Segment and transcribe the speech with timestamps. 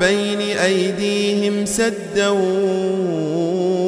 [0.00, 2.28] بين أيديهم سدا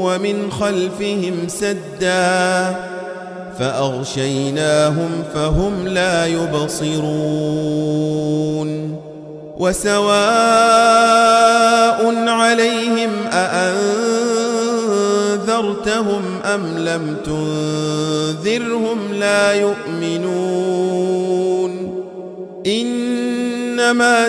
[0.02, 2.76] ومن خلفهم سدا
[3.58, 7.48] فأغشيناهم فهم لا يبصرون
[9.58, 10.08] وسواء
[12.28, 13.82] عليهم أأنذرتهم
[16.44, 20.88] أم لم تنذرهم لا يؤمنون
[22.66, 24.28] إنما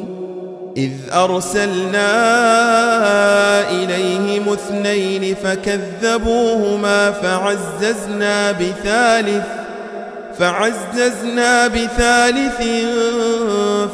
[0.77, 2.11] إذ أرسلنا
[3.71, 9.45] إليهم اثنين فكذبوهما فعززنا بثالث
[10.39, 12.61] فعززنا بثالث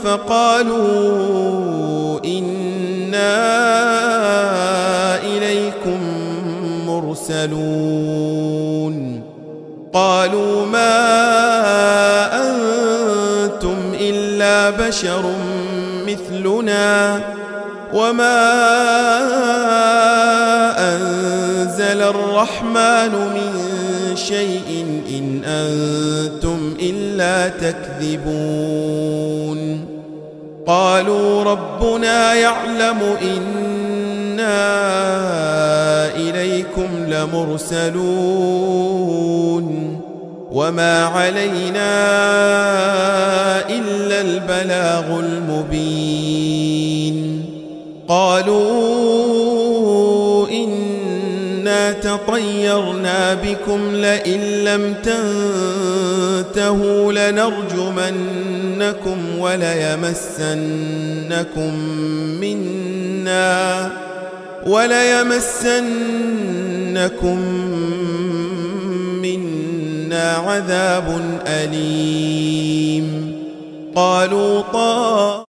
[0.03, 1.00] فقالوا
[2.25, 3.38] إنا
[5.23, 6.00] إليكم
[6.88, 8.48] مرسلون.
[9.94, 10.98] قالوا ما
[12.48, 15.23] أنتم إلا بشر
[16.08, 17.22] مثلنا
[17.94, 18.39] وما
[20.95, 23.52] أنزل الرحمن من
[24.16, 28.77] شيء إن أنتم إلا تكذبون.
[30.67, 34.58] قالوا ربنا يعلم إنا
[36.16, 37.98] إليكم لمرسلون.
[40.58, 41.94] وما علينا
[43.70, 47.18] إلا البلاغ المبين
[48.08, 49.38] قالوا
[50.50, 54.94] إنا تطيرنا بكم لئن لم
[56.54, 58.20] تنتهوا لنرجمنكم
[59.39, 60.54] وليمسنكم
[62.42, 63.92] منا
[64.68, 65.78] وليمسنكم
[69.22, 69.67] منا
[70.14, 73.08] عذاب أليم
[73.95, 75.46] قالوا طا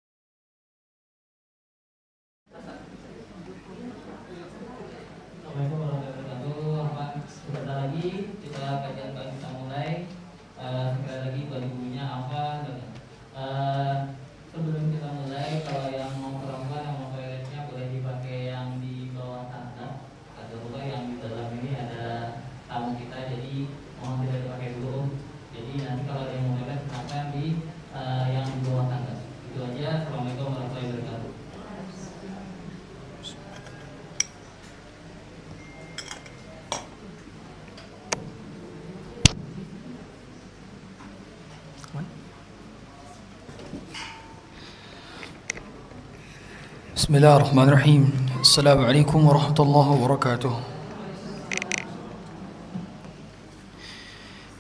[47.08, 48.04] بسم الله الرحمن الرحيم
[48.44, 50.54] السلام عليكم ورحمة الله وبركاته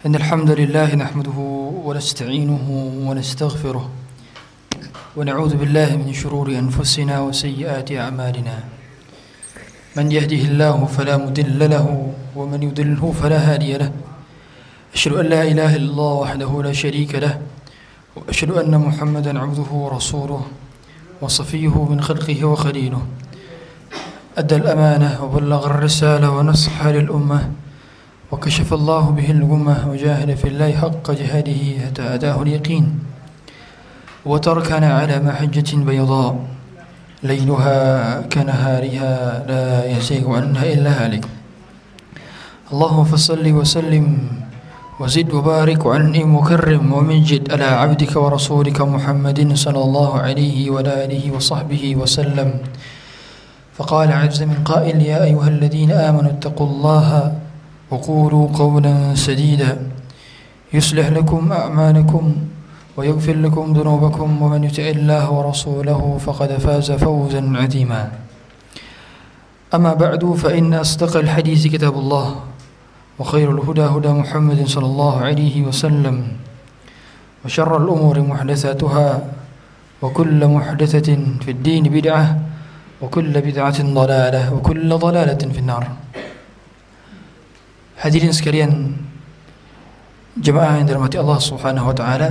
[0.06, 1.38] إن الحمد لله نحمده
[1.84, 2.66] ونستعينه
[3.08, 3.86] ونستغفره
[5.18, 8.56] ونعوذ بالله من شرور أنفسنا وسيئات أعمالنا
[10.00, 11.86] من يهده الله فلا مضل له
[12.36, 13.92] ومن يضلله فلا هادي له
[14.96, 17.42] أشهد أن لا إله إلا الله وحده لا شريك له
[18.16, 20.67] وأشهد أن محمدا عبده ورسوله
[21.22, 23.02] وصفيه من خلقه وخليله.
[24.38, 27.50] أدى الأمانة وبلغ الرسالة ونصح للأمة.
[28.32, 33.00] وكشف الله به الغمة وجاهد في الله حق جهاده حتى أتاه اليقين.
[34.26, 36.46] وتركنا على محجة بيضاء.
[37.24, 41.26] ليلها كنهارها لا يزيغ عنها إلا هالك.
[42.74, 44.06] اللهم فصل وسلم
[44.98, 51.96] وزد وبارك وعنهم وكرم ومجد على عبدك ورسولك محمد صلى الله عليه وعلى آله وصحبه
[52.02, 52.50] وسلم.
[53.78, 57.10] فقال عز من قائل يا أيها الذين آمنوا اتقوا الله
[57.94, 59.78] وقولوا قولا سديدا.
[60.74, 62.24] يصلح لكم أعمالكم
[62.98, 68.02] ويغفر لكم ذنوبكم ومن يطع الله ورسوله فقد فاز فوزا عظيما.
[69.78, 72.57] أما بعد فإن أصدق الحديث كتاب الله.
[73.18, 76.16] وخير الهدى هدى محمد صلى الله عليه وسلم
[77.46, 79.10] وشر الأمور محدثاتها
[80.02, 81.10] وكل محدثة
[81.42, 82.26] في الدين بدعة
[83.02, 85.84] وكل بدعة ضلالة وكل ضلالة في النار.
[87.98, 88.70] حديث سكريا
[90.38, 92.30] جماعة عند رمات الله سبحانه وتعالى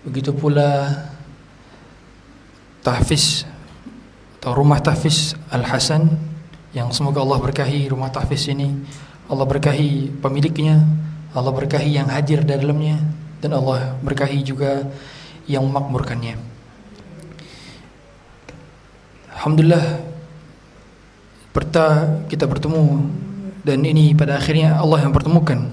[0.00, 0.96] begitu pula
[2.80, 3.44] tahfiz
[4.40, 6.08] atau rumah tahfiz Al-Hasan
[6.72, 8.80] yang semoga Allah berkahi rumah tahfiz ini
[9.30, 10.82] Allah berkahi pemiliknya,
[11.30, 12.98] Allah berkahi yang hadir di dalamnya
[13.38, 14.90] dan Allah berkahi juga
[15.46, 16.34] yang memakmurkannya.
[19.38, 20.10] Alhamdulillah
[21.50, 23.10] Perta kita bertemu
[23.66, 25.66] dan ini pada akhirnya Allah yang pertemukan.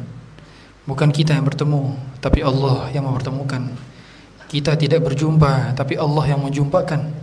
[0.90, 3.78] Bukan kita yang bertemu tapi Allah yang mempertemukan.
[4.50, 7.14] Kita tidak berjumpa tapi Allah yang menjumpakan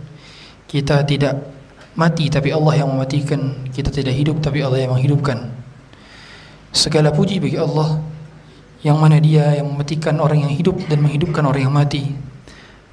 [0.71, 1.35] kita tidak
[1.99, 3.67] mati tapi Allah yang mematikan.
[3.75, 5.64] Kita tidak hidup tapi Allah yang menghidupkan
[6.75, 8.03] segala puji bagi Allah
[8.83, 12.11] yang mana dia yang mematikan orang yang hidup dan menghidupkan orang yang mati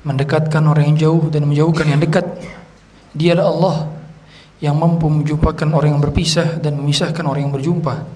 [0.07, 2.27] mendekatkan orang yang jauh dan menjauhkan yang dekat
[3.15, 3.77] dialah Allah
[4.63, 8.07] yang mampu menjumpakan orang yang berpisah dan memisahkan orang yang berjumpa.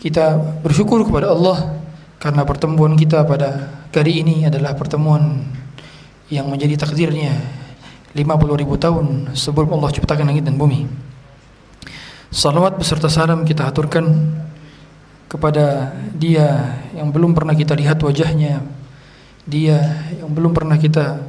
[0.00, 1.78] Kita bersyukur kepada Allah
[2.16, 5.44] karena pertemuan kita pada kali ini adalah pertemuan
[6.32, 7.36] yang menjadi takdirnya
[8.16, 11.11] 50 ribu tahun sebelum Allah ciptakan langit dan bumi.
[12.32, 14.08] Salawat beserta salam kita aturkan
[15.28, 18.64] kepada dia yang belum pernah kita lihat wajahnya,
[19.44, 21.20] dia yang belum pernah kita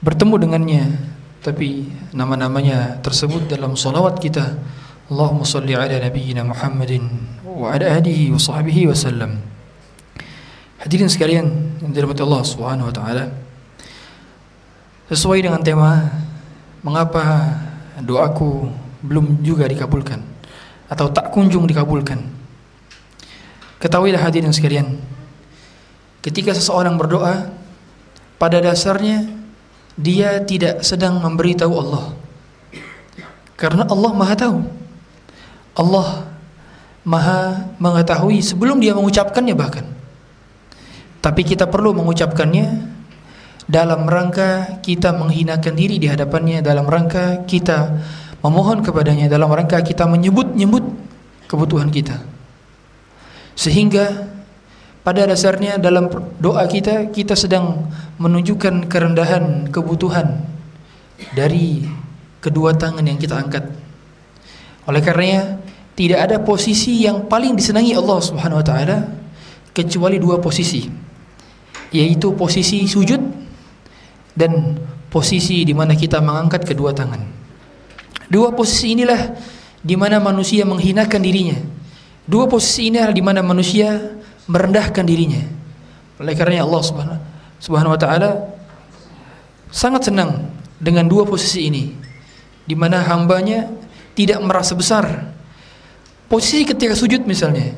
[0.00, 0.84] bertemu dengannya,
[1.44, 1.84] tapi
[2.16, 4.56] nama-namanya tersebut dalam salawat kita.
[5.12, 7.04] Allahumma salli ala nabiyyina Muhammadin
[7.44, 9.36] wa ala alihi wa sahbihi wa sallam.
[10.80, 11.44] Hadirin sekalian
[11.84, 13.36] yang dirahmati Allah Subhanahu wa taala
[15.12, 16.08] sesuai dengan tema
[16.80, 17.52] mengapa
[18.00, 20.20] doaku belum juga dikabulkan
[20.88, 22.38] atau tak kunjung dikabulkan
[23.78, 24.98] Ketahuilah hadirin sekalian
[26.18, 27.46] ketika seseorang berdoa
[28.34, 29.30] pada dasarnya
[29.94, 32.04] dia tidak sedang memberitahu Allah.
[33.54, 34.58] Karena Allah Maha tahu.
[35.78, 36.26] Allah
[37.06, 39.86] Maha mengetahui sebelum dia mengucapkannya bahkan.
[41.22, 42.98] Tapi kita perlu mengucapkannya
[43.70, 47.94] dalam rangka kita menghinakan diri di hadapannya, dalam rangka kita
[48.44, 50.84] memohon kepadanya, dalam rangka kita menyebut-nyebut
[51.48, 52.20] kebutuhan kita.
[53.58, 54.28] Sehingga
[55.02, 57.88] pada dasarnya dalam doa kita kita sedang
[58.20, 60.44] menunjukkan kerendahan kebutuhan
[61.32, 61.88] dari
[62.44, 63.66] kedua tangan yang kita angkat.
[64.84, 65.58] Oleh karenanya
[65.98, 68.98] tidak ada posisi yang paling disenangi Allah Subhanahu wa taala
[69.72, 70.86] kecuali dua posisi.
[71.88, 73.18] Yaitu posisi sujud
[74.36, 74.76] dan
[75.08, 77.37] posisi di mana kita mengangkat kedua tangan.
[78.28, 79.32] Dua posisi inilah
[79.80, 81.58] di mana manusia menghinakan dirinya.
[82.28, 85.40] Dua posisi inilah di mana manusia merendahkan dirinya.
[86.20, 87.20] Oleh karena Allah Subhanahu
[87.58, 88.30] Subhanahu wa taala
[89.72, 90.46] sangat senang
[90.78, 91.90] dengan dua posisi ini
[92.68, 93.66] di mana hambanya
[94.14, 95.04] tidak merasa besar.
[96.28, 97.72] Posisi ketika sujud misalnya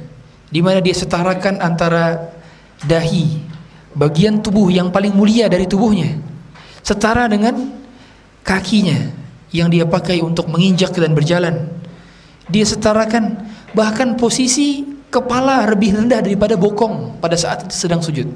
[0.50, 2.34] di mana dia setarakan antara
[2.82, 3.38] dahi
[3.94, 6.18] bagian tubuh yang paling mulia dari tubuhnya
[6.82, 7.70] setara dengan
[8.42, 9.19] kakinya
[9.50, 11.66] yang dia pakai untuk menginjak dan berjalan.
[12.50, 18.30] Dia setarakan bahkan posisi kepala lebih rendah daripada bokong pada saat sedang sujud.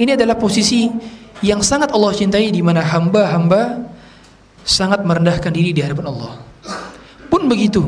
[0.00, 0.88] Ini adalah posisi
[1.44, 3.84] yang sangat Allah cintai di mana hamba-hamba
[4.64, 6.40] sangat merendahkan diri di hadapan Allah.
[7.28, 7.84] Pun begitu,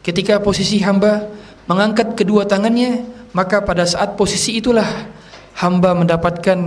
[0.00, 1.28] ketika posisi hamba
[1.68, 3.04] mengangkat kedua tangannya,
[3.36, 4.86] maka pada saat posisi itulah
[5.60, 6.58] hamba mendapatkan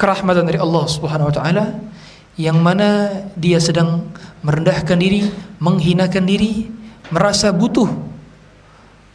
[0.00, 1.64] kerahmatan dari Allah Subhanahu wa taala
[2.36, 4.12] yang mana dia sedang
[4.44, 5.24] merendahkan diri,
[5.60, 6.68] menghinakan diri,
[7.08, 7.88] merasa butuh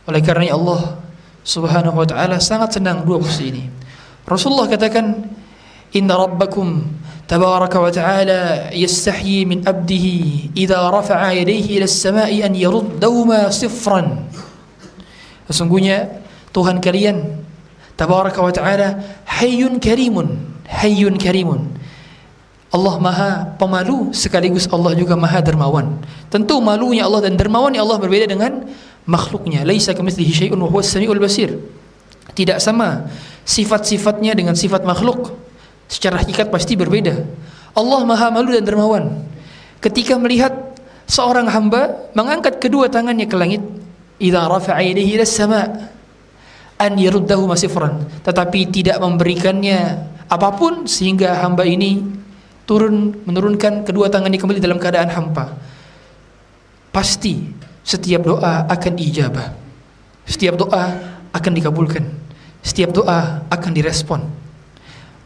[0.09, 0.97] oleh karena Allah
[1.41, 3.63] Subhanahu wa taala sangat senang dua posisi ini.
[4.25, 5.25] Rasulullah katakan,
[5.97, 6.85] "Inna rabbakum
[7.25, 14.29] tabaraka wa ta'ala yastahyi min 'abdihi idza rafa'a yadayhi ila as-sama'i an yaruddahuma sifran."
[15.49, 16.21] Sesungguhnya
[16.53, 17.41] Tuhan kalian
[17.97, 20.37] tabaraka wa ta'ala hayyun karimun,
[20.69, 21.80] hayyun karimun.
[22.71, 25.99] Allah Maha Pemalu sekaligus Allah juga Maha Dermawan.
[26.31, 28.63] Tentu malunya Allah dan dermawannya Allah berbeda dengan
[29.03, 29.67] makhluknya.
[29.67, 31.59] Laisa kamitslihi syai'un wa huwas samiul basir.
[32.31, 33.11] Tidak sama
[33.43, 35.35] sifat-sifatnya dengan sifat makhluk.
[35.91, 37.19] Secara hakikat pasti berbeda.
[37.75, 39.19] Allah Maha Malu dan Dermawan.
[39.83, 40.55] Ketika melihat
[41.11, 43.59] seorang hamba mengangkat kedua tangannya ke langit,
[44.15, 45.67] idza rafa'a yadayhi ila sama'
[46.79, 52.20] an yaruddahu masifran, tetapi tidak memberikannya apa pun sehingga hamba ini
[52.71, 55.59] turun menurunkan kedua tangannya kembali dalam keadaan hampa.
[56.95, 57.51] Pasti
[57.83, 59.51] setiap doa akan diijabah.
[60.23, 60.95] Setiap doa
[61.35, 62.07] akan dikabulkan.
[62.63, 64.23] Setiap doa akan direspon.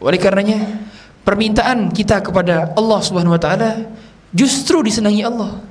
[0.01, 0.89] Oleh karenanya,
[1.21, 3.93] permintaan kita kepada Allah Subhanahu wa taala
[4.33, 5.61] justru disenangi Allah.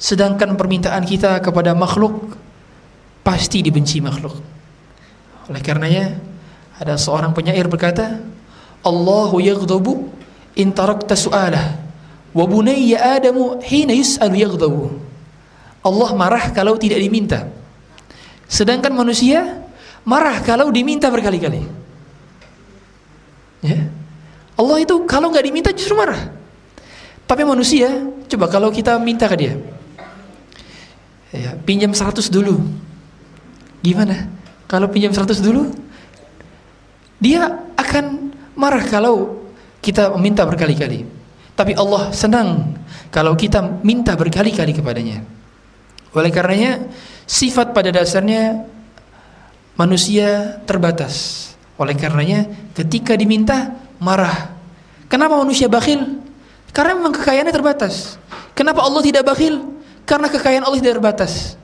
[0.00, 2.40] Sedangkan permintaan kita kepada makhluk
[3.20, 4.32] pasti dibenci makhluk.
[5.52, 6.16] Oleh karenanya
[6.80, 8.16] ada seorang penyair berkata,
[8.80, 10.21] Allahu yaghdabu
[10.56, 11.80] in tarakta su'alah
[12.32, 14.88] wa bunayya Adamu hina yus'alu yaghdabu.
[15.82, 17.50] Allah marah kalau tidak diminta.
[18.46, 19.62] Sedangkan manusia
[20.04, 21.64] marah kalau diminta berkali-kali.
[23.62, 23.90] Ya.
[24.58, 26.30] Allah itu kalau nggak diminta justru marah.
[27.26, 27.88] Tapi manusia,
[28.28, 29.56] coba kalau kita minta ke dia,
[31.32, 32.60] ya, pinjam 100 dulu.
[33.80, 34.28] Gimana?
[34.68, 35.72] Kalau pinjam 100 dulu,
[37.16, 39.41] dia akan marah kalau
[39.82, 41.04] kita meminta berkali-kali.
[41.52, 42.78] Tapi Allah senang
[43.12, 45.20] kalau kita minta berkali-kali kepadanya.
[46.16, 46.88] Oleh karenanya,
[47.28, 48.64] sifat pada dasarnya
[49.76, 51.50] manusia terbatas.
[51.76, 54.54] Oleh karenanya, ketika diminta marah.
[55.10, 56.22] Kenapa manusia bakhil?
[56.72, 58.16] Karena memang kekayaannya terbatas.
[58.56, 59.60] Kenapa Allah tidak bakhil?
[60.08, 61.60] Karena kekayaan Allah tidak terbatas.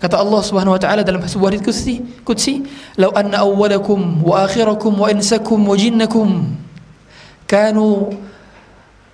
[0.00, 2.64] Kata Allah Subhanahu wa taala dalam sebuah hadis qudsi, qudsi,
[2.96, 6.56] "Lau anna awwalakum wa akhirakum wa insakum wa jinnakum
[7.50, 8.14] kanu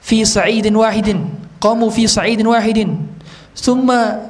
[0.05, 1.25] fi sa'idin wahidin,
[1.57, 3.01] qamu fi sa'idin wahidin,
[3.57, 4.21] thumma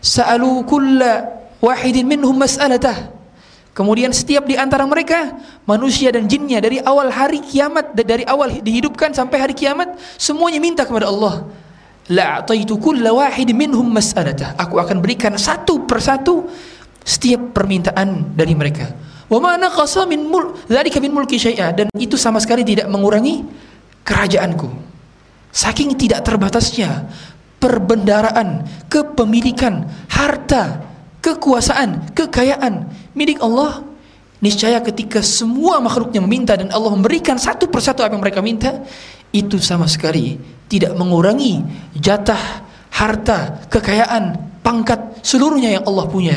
[0.00, 1.28] sa'alu kulla
[1.60, 3.20] wahidin minhum mas'alatah."
[3.70, 9.14] Kemudian setiap di antara mereka manusia dan jinnya dari awal hari kiamat dari awal dihidupkan
[9.14, 11.46] sampai hari kiamat semuanya minta kepada Allah.
[12.10, 14.58] La ataitu kulla wahid minhum mas'alatah.
[14.58, 16.50] Aku akan berikan satu persatu
[17.06, 18.90] setiap permintaan dari mereka.
[19.30, 23.46] Wa ma naqasa mul dzalika mulki syai'a dan itu sama sekali tidak mengurangi
[24.02, 24.66] kerajaanku.
[25.54, 27.06] Saking tidak terbatasnya
[27.62, 30.82] perbendaraan, kepemilikan, harta,
[31.22, 33.86] kekuasaan, kekayaan milik Allah
[34.40, 38.82] niscaya ketika semua makhluknya meminta dan Allah memberikan satu persatu apa yang mereka minta
[39.30, 41.60] itu sama sekali tidak mengurangi
[41.94, 46.36] jatah harta kekayaan pangkat seluruhnya yang Allah punya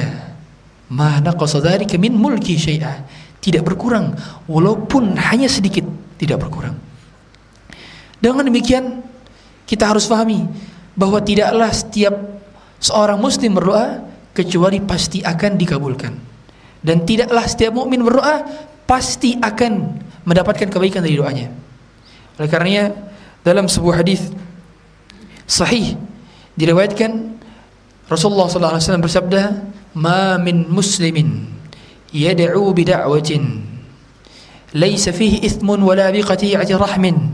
[0.91, 3.03] mana qasadari min mulki syai'a.
[3.43, 4.15] Tidak berkurang
[4.47, 5.83] walaupun hanya sedikit
[6.15, 6.79] tidak berkurang.
[8.23, 9.03] Dengan demikian
[9.67, 10.47] kita harus pahami
[10.95, 12.15] bahwa tidaklah setiap
[12.79, 13.99] seorang muslim berdoa
[14.31, 16.13] kecuali pasti akan dikabulkan.
[16.83, 18.43] Dan tidaklah setiap mukmin berdoa
[18.87, 21.47] pasti akan mendapatkan kebaikan dari doanya.
[22.39, 22.95] Oleh karenanya
[23.43, 24.31] dalam sebuah hadis
[25.43, 25.99] sahih
[26.55, 27.39] diriwayatkan
[28.07, 29.63] Rasulullah wasallam bersabda,
[29.93, 31.45] "Ma min muslimin
[32.13, 33.61] yad'u bi da'watin
[34.73, 37.33] laysa fihi ithmun wala biqati'ati rahmin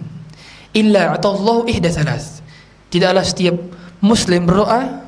[0.75, 2.43] illa atallahu ihda thalath."
[2.89, 3.55] Tidaklah setiap
[4.01, 5.05] muslim berdoa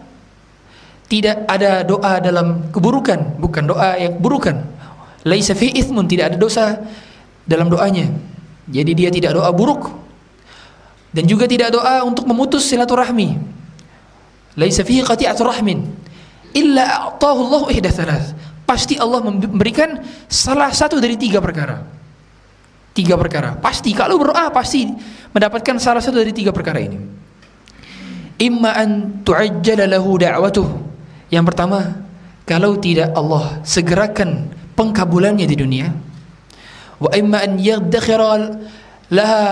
[1.12, 4.64] tidak ada doa dalam keburukan, bukan doa yang keburukan.
[5.28, 6.80] Laisa fi ithmun, tidak ada dosa
[7.44, 8.08] dalam doanya.
[8.72, 9.92] Jadi dia tidak doa buruk.
[11.12, 13.36] Dan juga tidak doa untuk memutus silaturahmi.
[14.56, 15.84] Laisa fihi qati'atu rahmin
[16.56, 17.68] illa Allah.
[18.68, 20.00] Pasti Allah memberikan
[20.32, 21.84] salah satu dari tiga perkara.
[22.96, 23.56] Tiga perkara.
[23.60, 24.88] Pasti kalau berdoa pasti
[25.36, 27.00] mendapatkan salah satu dari tiga perkara ini.
[28.42, 30.92] Imma an lahu da'watuhu
[31.32, 32.04] yang pertama,
[32.44, 35.88] kalau tidak Allah segerakan pengkabulannya di dunia,
[37.00, 37.56] wa imma an
[39.08, 39.44] laha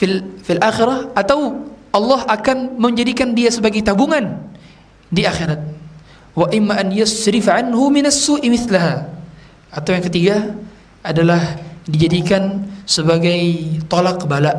[0.00, 4.40] fil fil akhirah atau Allah akan menjadikan dia sebagai tabungan
[5.12, 5.60] di akhirat.
[6.38, 9.10] Wa imma an yasrif anhu as-su'i mithlaha.
[9.74, 10.36] Atau yang ketiga
[11.02, 11.42] adalah
[11.82, 13.34] dijadikan sebagai
[13.90, 14.54] tolak bala.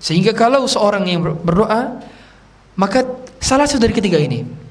[0.00, 2.00] Sehingga kalau seorang yang berdoa
[2.74, 3.04] maka
[3.38, 4.64] salah satu dari ketiga ini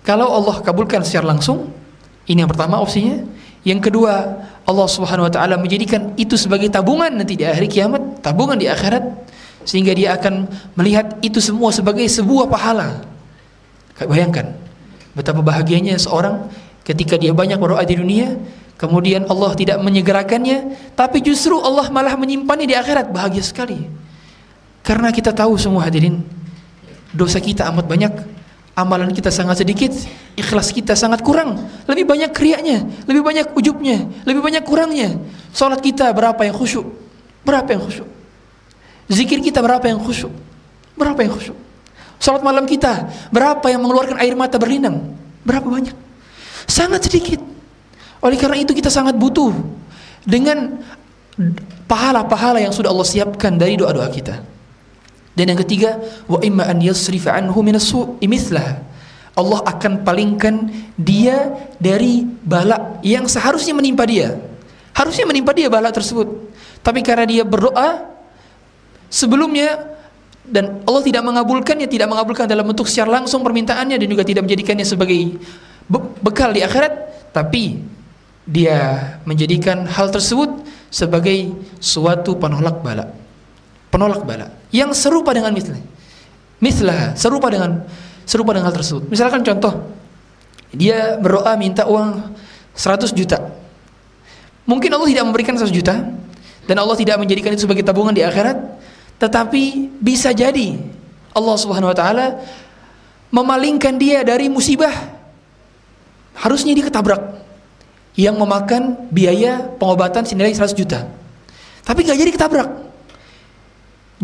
[0.00, 1.68] kalau Allah kabulkan secara langsung,
[2.24, 3.20] ini yang pertama opsinya.
[3.60, 8.56] Yang kedua, Allah Subhanahu wa taala menjadikan itu sebagai tabungan nanti di akhir kiamat, tabungan
[8.56, 9.04] di akhirat
[9.68, 13.04] sehingga dia akan melihat itu semua sebagai sebuah pahala.
[14.00, 14.56] Bayangkan
[15.16, 16.50] betapa bahagianya seorang
[16.86, 18.38] ketika dia banyak berdoa di dunia,
[18.80, 23.12] kemudian Allah tidak menyegerakannya, tapi justru Allah malah menyimpannya di akhirat.
[23.12, 23.86] Bahagia sekali.
[24.80, 26.24] Karena kita tahu semua hadirin,
[27.12, 28.12] dosa kita amat banyak,
[28.72, 29.92] amalan kita sangat sedikit,
[30.40, 35.20] ikhlas kita sangat kurang, lebih banyak kriaknya, lebih banyak ujubnya, lebih banyak kurangnya.
[35.52, 36.88] Salat kita berapa yang khusyuk?
[37.44, 38.08] Berapa yang khusyuk?
[39.12, 40.32] Zikir kita berapa yang khusyuk?
[40.96, 41.69] Berapa yang khusyuk?
[42.20, 45.16] Salat malam kita berapa yang mengeluarkan air mata berlinang?
[45.40, 45.96] Berapa banyak?
[46.68, 47.40] Sangat sedikit.
[48.20, 49.56] Oleh karena itu kita sangat butuh
[50.28, 50.84] dengan
[51.88, 54.36] pahala-pahala yang sudah Allah siapkan dari doa-doa kita.
[55.32, 55.96] Dan yang ketiga,
[56.28, 58.28] wa imma an yasrifa anhu minas su'i
[59.40, 60.68] Allah akan palingkan
[61.00, 64.36] dia dari bala yang seharusnya menimpa dia.
[64.92, 66.28] Harusnya menimpa dia bala tersebut.
[66.84, 68.04] Tapi karena dia berdoa
[69.08, 69.80] sebelumnya
[70.50, 74.82] dan Allah tidak mengabulkannya, tidak mengabulkan dalam bentuk secara langsung permintaannya dan juga tidak menjadikannya
[74.82, 75.38] sebagai
[75.86, 76.92] be- bekal di akhirat,
[77.30, 77.78] tapi
[78.42, 83.06] dia menjadikan hal tersebut sebagai suatu penolak bala.
[83.94, 85.78] Penolak bala yang serupa dengan mislah.
[86.58, 87.86] Mislah serupa dengan
[88.26, 89.06] serupa dengan hal tersebut.
[89.06, 89.86] Misalkan contoh
[90.74, 92.34] dia berdoa minta uang
[92.74, 93.38] 100 juta.
[94.66, 95.94] Mungkin Allah tidak memberikan 100 juta
[96.66, 98.54] dan Allah tidak menjadikan itu sebagai tabungan di akhirat,
[99.20, 100.80] tetapi bisa jadi
[101.36, 102.40] Allah Subhanahu wa taala
[103.28, 104.92] memalingkan dia dari musibah.
[106.40, 107.20] Harusnya dia ketabrak
[108.16, 111.04] yang memakan biaya pengobatan senilai 100 juta.
[111.84, 112.68] Tapi gak jadi ketabrak.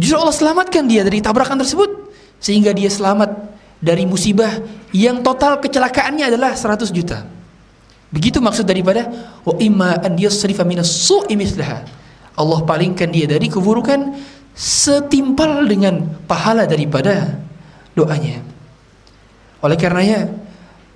[0.01, 3.33] Justru Allah selamatkan dia dari tabrakan tersebut sehingga dia selamat
[3.81, 4.61] dari musibah
[4.93, 7.25] yang total kecelakaannya adalah 100 juta.
[8.09, 9.09] Begitu maksud daripada
[9.45, 11.37] wa imma an yasrifa minas su'i.
[12.37, 14.13] Allah palingkan dia dari keburukan
[14.57, 17.37] setimpal dengan pahala daripada
[17.93, 18.41] doanya.
[19.61, 20.33] Oleh karenanya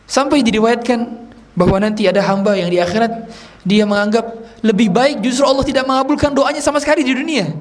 [0.09, 1.05] sampai diriwayatkan
[1.52, 3.29] bahwa nanti ada hamba yang di akhirat
[3.69, 4.25] dia menganggap
[4.64, 7.52] lebih baik justru Allah tidak mengabulkan doanya sama sekali di dunia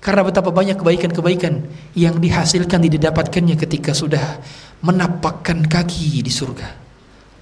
[0.00, 4.40] karena betapa banyak kebaikan-kebaikan yang dihasilkan didapatkannya ketika sudah
[4.80, 6.72] menapakkan kaki di surga.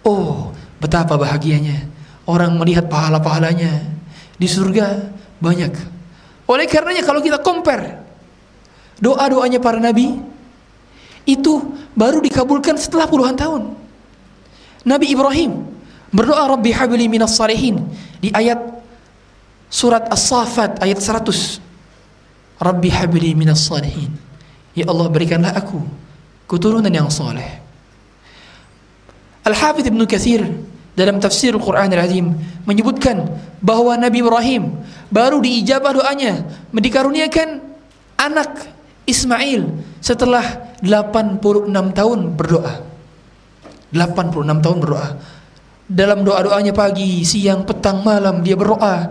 [0.03, 0.51] Oh,
[0.83, 1.87] betapa bahagianya
[2.27, 3.79] orang melihat pahala-pahalanya
[4.35, 5.07] di surga
[5.39, 5.98] banyak.
[6.49, 8.01] Oleh karenanya kalau kita compare
[8.99, 10.17] doa-doanya para nabi
[11.29, 11.61] itu
[11.93, 13.77] baru dikabulkan setelah puluhan tahun.
[14.89, 15.69] Nabi Ibrahim
[16.09, 17.85] berdoa Rabbi habli minas salihin
[18.25, 18.57] di ayat
[19.69, 21.61] surat As-Saffat ayat 100
[22.59, 24.17] Rabbi habli minas salihin.
[24.73, 25.85] Ya Allah berikanlah aku
[26.49, 27.61] keturunan yang soleh.
[29.45, 30.43] Al-Hafidh Ibn Kathir
[30.97, 32.33] dalam tafsir Al-Quran Al-Azim
[32.65, 33.29] menyebutkan
[33.61, 34.73] bahwa Nabi Ibrahim
[35.09, 37.65] baru diijabah doanya dikaruniakan
[38.21, 38.69] anak
[39.09, 39.69] Ismail
[40.05, 42.75] setelah 86 tahun berdoa
[43.93, 45.09] 86 tahun berdoa
[45.89, 49.09] dalam doa-doanya pagi, siang, petang, malam dia berdoa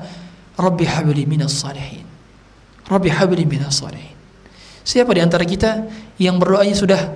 [0.57, 2.07] Rabbi habli minas salihin
[2.88, 4.15] Rabbi habli minas salihin.
[4.88, 5.83] Siapa di antara kita
[6.15, 7.12] yang berdoanya sudah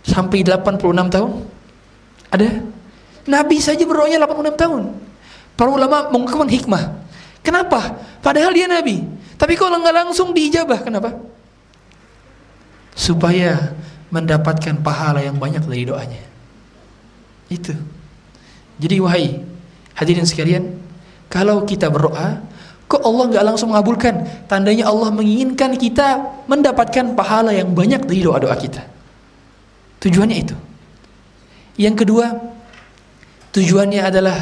[0.00, 0.80] sampai 86
[1.12, 1.30] tahun?
[2.32, 2.64] Ada?
[3.28, 4.82] Nabi saja berdoanya 86 tahun.
[5.52, 6.99] Para ulama mengungkapkan hikmah.
[7.40, 7.96] Kenapa?
[8.20, 9.00] Padahal dia nabi.
[9.40, 11.16] Tapi kalau nggak langsung diijabah, kenapa?
[12.92, 13.72] Supaya
[14.12, 16.22] mendapatkan pahala yang banyak dari doanya.
[17.48, 17.72] Itu.
[18.76, 19.40] Jadi wahai
[19.96, 20.76] hadirin sekalian,
[21.32, 22.44] kalau kita berdoa,
[22.90, 24.26] Kok Allah nggak langsung mengabulkan?
[24.50, 28.82] Tandanya Allah menginginkan kita mendapatkan pahala yang banyak dari doa-doa kita.
[30.02, 30.58] Tujuannya itu.
[31.78, 32.34] Yang kedua,
[33.54, 34.34] tujuannya adalah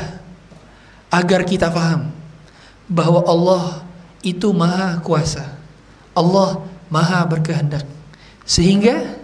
[1.12, 2.08] agar kita paham
[2.88, 3.84] bahwa Allah
[4.24, 5.44] itu maha kuasa.
[6.16, 7.84] Allah maha berkehendak.
[8.48, 9.14] Sehingga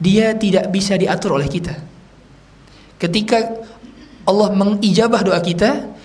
[0.00, 1.76] dia tidak bisa diatur oleh kita.
[2.98, 3.62] Ketika
[4.26, 5.98] Allah mengijabah doa kita,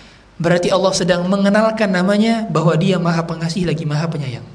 [0.43, 4.45] Berarti Allah sedang mengenalkan namanya bahwa dia maha pengasih lagi maha penyayang.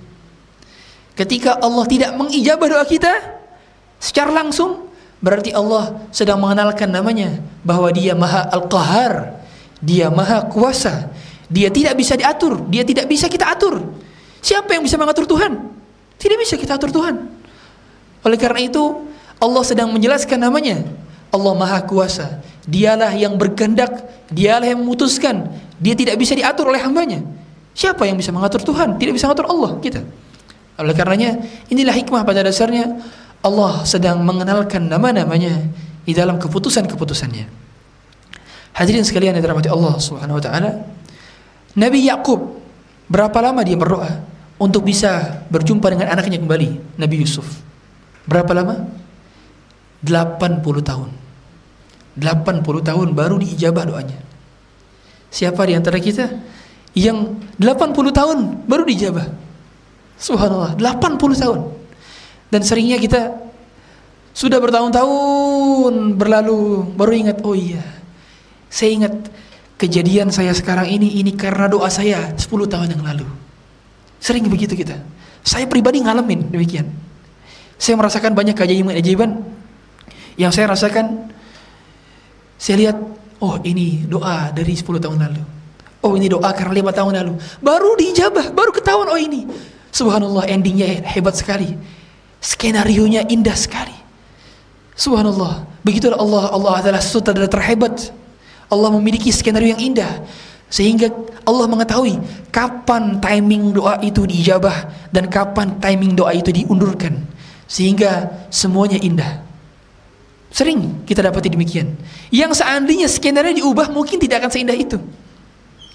[1.14, 3.14] Ketika Allah tidak mengijabah doa kita
[4.02, 4.90] secara langsung,
[5.22, 9.38] berarti Allah sedang mengenalkan namanya bahwa dia maha al-qahar,
[9.78, 11.10] dia maha kuasa,
[11.48, 13.80] dia tidak bisa diatur, dia tidak bisa kita atur.
[14.44, 15.56] Siapa yang bisa mengatur Tuhan?
[16.20, 17.16] Tidak bisa kita atur Tuhan.
[18.22, 19.08] Oleh karena itu,
[19.40, 20.84] Allah sedang menjelaskan namanya.
[21.32, 22.44] Allah Maha Kuasa.
[22.68, 25.48] Dialah yang berkehendak, dialah yang memutuskan,
[25.80, 27.24] dia tidak bisa diatur oleh hambanya.
[27.72, 29.00] Siapa yang bisa mengatur Tuhan?
[29.00, 30.04] Tidak bisa mengatur Allah kita.
[30.76, 31.40] Oleh karenanya,
[31.72, 33.00] inilah hikmah pada dasarnya
[33.40, 35.64] Allah sedang mengenalkan nama-namanya
[36.04, 37.46] di dalam keputusan-keputusannya.
[38.76, 40.70] Hadirin sekalian yang dirahmati Allah Subhanahu wa taala,
[41.78, 42.58] Nabi Yakub
[43.06, 44.26] berapa lama dia berdoa
[44.58, 47.46] untuk bisa berjumpa dengan anaknya kembali, Nabi Yusuf?
[48.26, 48.82] Berapa lama?
[50.02, 51.10] 80 tahun.
[52.18, 54.18] 80 tahun baru diijabah doanya.
[55.30, 56.26] Siapa di antara kita
[56.98, 59.26] yang 80 tahun baru dijabah?
[60.18, 61.60] Subhanallah, 80 tahun.
[62.50, 63.38] Dan seringnya kita
[64.34, 67.86] sudah bertahun-tahun berlalu baru ingat, oh iya.
[68.66, 69.14] Saya ingat
[69.78, 73.26] kejadian saya sekarang ini ini karena doa saya 10 tahun yang lalu.
[74.18, 74.98] Sering begitu kita.
[75.46, 76.90] Saya pribadi ngalamin demikian.
[77.78, 79.38] Saya merasakan banyak keajaiban-keajaiban
[80.34, 81.30] yang saya rasakan
[82.58, 82.98] saya lihat
[83.38, 85.42] Oh ini doa dari 10 tahun lalu.
[86.02, 87.34] Oh ini doa karena lima tahun lalu.
[87.62, 89.46] Baru dijabah, baru ketahuan oh ini.
[89.94, 91.74] Subhanallah endingnya hebat sekali.
[92.38, 93.94] Skenario nya indah sekali.
[94.98, 95.66] Subhanallah.
[95.86, 96.44] Begitulah Allah.
[96.54, 98.10] Allah adalah sutradara terhebat.
[98.68, 100.24] Allah memiliki skenario yang indah.
[100.68, 101.08] Sehingga
[101.48, 102.20] Allah mengetahui
[102.52, 107.24] kapan timing doa itu diijabah dan kapan timing doa itu diundurkan.
[107.64, 109.48] Sehingga semuanya indah.
[110.52, 111.96] Sering kita dapati demikian.
[112.32, 114.96] Yang seandainya skenario diubah mungkin tidak akan seindah itu.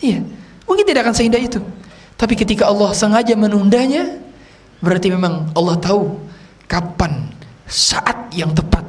[0.02, 0.22] Iya,
[0.66, 1.62] mungkin tidak akan seindah itu.
[2.18, 4.22] Tapi ketika Allah sengaja menundanya,
[4.82, 6.22] berarti memang Allah tahu
[6.70, 7.34] kapan
[7.66, 8.86] saat yang tepat,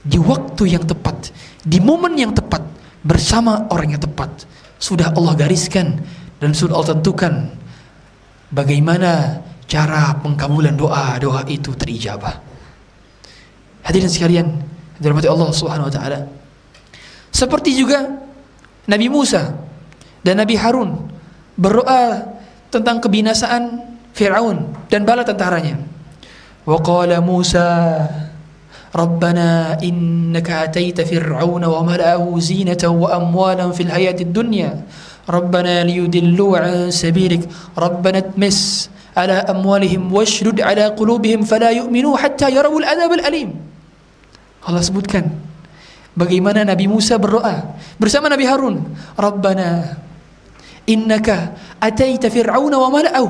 [0.00, 1.28] di waktu yang tepat,
[1.60, 2.64] di momen yang tepat,
[3.02, 4.46] bersama orang yang tepat
[4.78, 6.02] sudah Allah gariskan
[6.38, 7.34] dan sudah Allah tentukan
[8.50, 12.42] bagaimana cara pengkabulan doa-doa itu terijabah.
[13.82, 14.46] Hadirin sekalian,
[14.98, 16.20] dirahmati Allah Subhanahu wa taala.
[17.32, 18.06] Seperti juga
[18.86, 19.54] Nabi Musa
[20.22, 21.10] dan Nabi Harun
[21.58, 22.26] berdoa
[22.70, 25.80] tentang kebinasaan Firaun dan bala tentaranya.
[26.62, 27.66] Wa qala Musa
[28.92, 34.70] ربنا إنك أتيت فرعون وملأه زينة وأموالا في الحياة الدنيا.
[35.28, 37.48] ربنا ليدلوا عن سبيلك.
[37.72, 43.50] ربنا اتمس على أموالهم واشرد على قلوبهم فلا يؤمنوا حتى يروا الأذاب الأليم.
[44.68, 45.26] الله سبوت كان
[46.16, 47.56] بغيمنا نبي موسى بالرؤى
[47.96, 48.76] برسام نبي هارون
[49.16, 49.68] ربنا
[50.84, 51.28] إنك
[51.82, 53.28] أتيت فرعون وملأه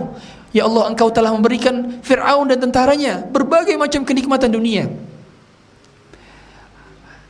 [0.53, 4.91] يا الله أنك telah بريكا فرعون dan tentaranya berbagai macam kenikmatan dunia.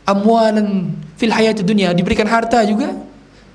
[0.06, 2.94] Amwalan fil hayati dunia diberikan harta juga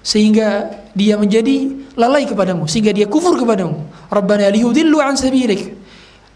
[0.04, 1.68] sehingga dia menjadi
[2.00, 3.84] lalai kepadamu sehingga dia kufur kepadamu.
[4.08, 5.76] Rabbana liyudillu an sabilik.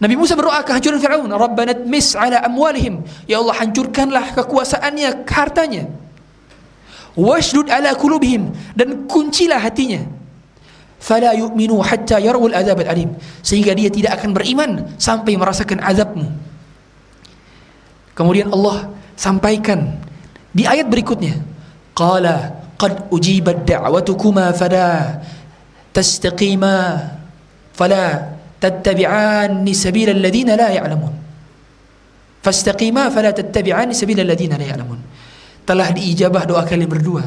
[0.02, 3.06] Nabi Musa berdoa kehancuran Firaun rabbana tmis ala amwalihim.
[3.30, 5.86] Ya Allah hancurkanlah kekuasaannya hartanya.
[7.14, 10.02] Washdud ala kulubihim dan kuncilah hatinya.
[11.02, 14.72] Fala yu'minu hatta yarawul azab alim sehingga dia tidak akan beriman
[15.02, 16.30] sampai merasakan azabmu.
[18.14, 18.90] Kemudian Allah
[19.22, 20.02] sampaikan.
[20.50, 21.38] Di ayat berikutnya
[21.94, 25.22] qala qad ujibat da'watukuma fala
[25.94, 26.98] tastaqima
[27.78, 31.14] fala tattabi'ani sabila alladhina la ya'lamun.
[32.42, 35.00] Fastaqima fala tattabi'ani sabila alladhina la ya'lamun.
[35.62, 37.24] Telah diijabah doa kalian berdua.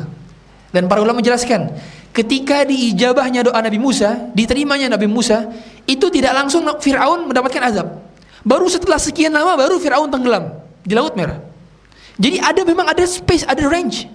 [0.74, 1.70] Dan para ulama menjelaskan
[2.10, 5.46] ketika diijabahnya doa Nabi Musa diterimanya Nabi Musa
[5.86, 7.88] itu tidak langsung Fir'aun mendapatkan azab.
[8.42, 10.50] Baru setelah sekian lama baru Fir'aun tenggelam
[10.82, 11.53] di Laut Merah
[12.14, 14.06] jadi ada memang ada space, ada range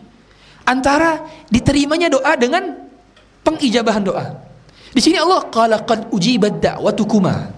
[0.63, 2.77] antara diterimanya doa dengan
[3.43, 4.25] pengijabahan doa.
[4.89, 7.51] Di sini Allah qala qad ujibat da'watukuma.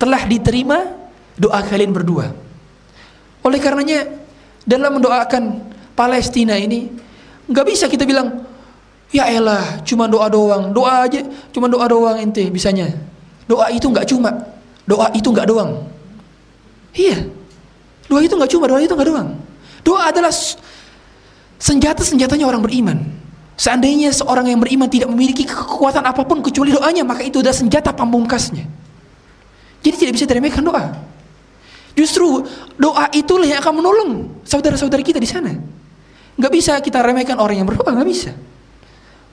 [0.00, 0.78] Telah diterima
[1.38, 2.28] doa kalian berdua.
[3.44, 4.08] Oleh karenanya
[4.66, 5.62] dalam mendoakan
[5.94, 6.90] Palestina ini
[7.44, 8.42] nggak bisa kita bilang
[9.14, 11.22] ya elah cuma doa doang, doa aja
[11.54, 12.90] cuma doa doang ente bisanya.
[13.44, 14.32] Doa itu nggak cuma,
[14.88, 15.84] doa itu nggak doang.
[16.96, 17.28] Iya.
[18.08, 19.28] Doa itu nggak cuma, doa itu nggak doang.
[19.84, 20.32] Doa adalah
[21.60, 22.98] senjata-senjatanya orang beriman.
[23.54, 27.94] Seandainya seorang yang beriman tidak memiliki kekuatan apa pun kecuali doanya, maka itu adalah senjata
[27.94, 28.66] pamungkasnya.
[29.84, 30.90] Jadi tidak bisa diremehkan doa.
[31.94, 32.42] Justru
[32.74, 34.10] doa itulah yang akan menolong
[34.42, 35.54] saudara-saudara kita di sana.
[36.34, 38.34] Gak bisa kita remehkan orang yang berdoa, gak bisa.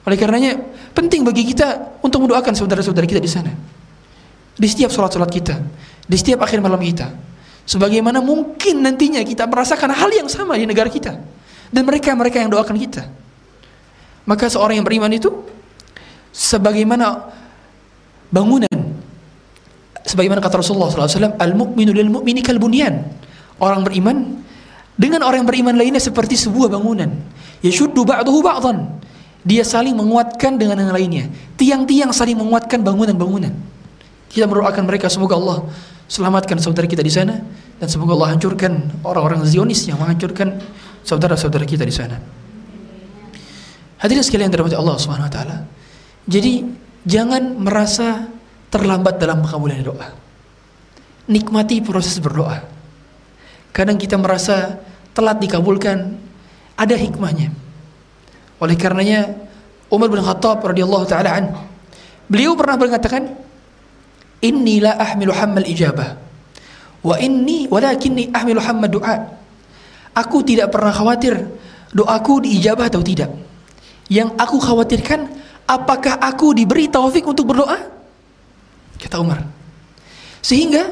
[0.06, 0.54] Oleh karenanya
[0.94, 3.50] penting bagi kita untuk mendoakan saudara-saudara kita di sana.
[4.54, 5.58] Di setiap sholat-sholat kita,
[6.06, 7.10] di setiap akhir malam kita,
[7.62, 11.14] Sebagaimana mungkin nantinya kita merasakan hal yang sama di negara kita.
[11.72, 13.06] Dan mereka-mereka yang doakan kita.
[14.26, 15.30] Maka seorang yang beriman itu
[16.30, 17.32] sebagaimana
[18.32, 18.70] bangunan
[20.06, 23.02] sebagaimana kata Rasulullah SAW al-mu'minu lil mu'mini kal bunyan
[23.58, 24.40] orang beriman
[24.94, 27.10] dengan orang yang beriman lainnya seperti sebuah bangunan.
[27.64, 29.00] Yashuddu ba'dahu ba'dan
[29.42, 31.24] dia saling menguatkan dengan yang lainnya.
[31.58, 33.72] Tiang-tiang saling menguatkan bangunan-bangunan
[34.32, 35.68] kita mendoakan mereka semoga Allah
[36.12, 37.40] Selamatkan saudara kita di sana
[37.80, 40.60] dan semoga Allah hancurkan orang-orang Zionis yang menghancurkan
[41.00, 42.20] saudara-saudara kita di sana.
[43.96, 45.64] Hadirin sekalian dirahmati Allah Subhanahu wa taala.
[46.28, 46.68] Jadi
[47.08, 48.28] jangan merasa
[48.68, 50.12] terlambat dalam pengabulan doa.
[51.32, 52.60] Nikmati proses berdoa.
[53.72, 54.84] Kadang kita merasa
[55.16, 56.12] telat dikabulkan,
[56.76, 57.56] ada hikmahnya.
[58.60, 59.32] Oleh karenanya
[59.88, 61.56] Umar bin Khattab radhiyallahu taala an
[62.28, 63.32] beliau pernah berkatakan
[64.42, 66.18] inni la ahmilu hammal ijabah.
[67.02, 69.42] Wa inni walakinni ahmilu hammal doa
[70.16, 71.34] aku tidak pernah khawatir
[71.92, 73.32] doaku diijabah atau tidak.
[74.12, 75.20] Yang aku khawatirkan
[75.64, 77.80] apakah aku diberi taufik untuk berdoa?
[79.00, 79.40] Kata Umar.
[80.44, 80.84] Sehingga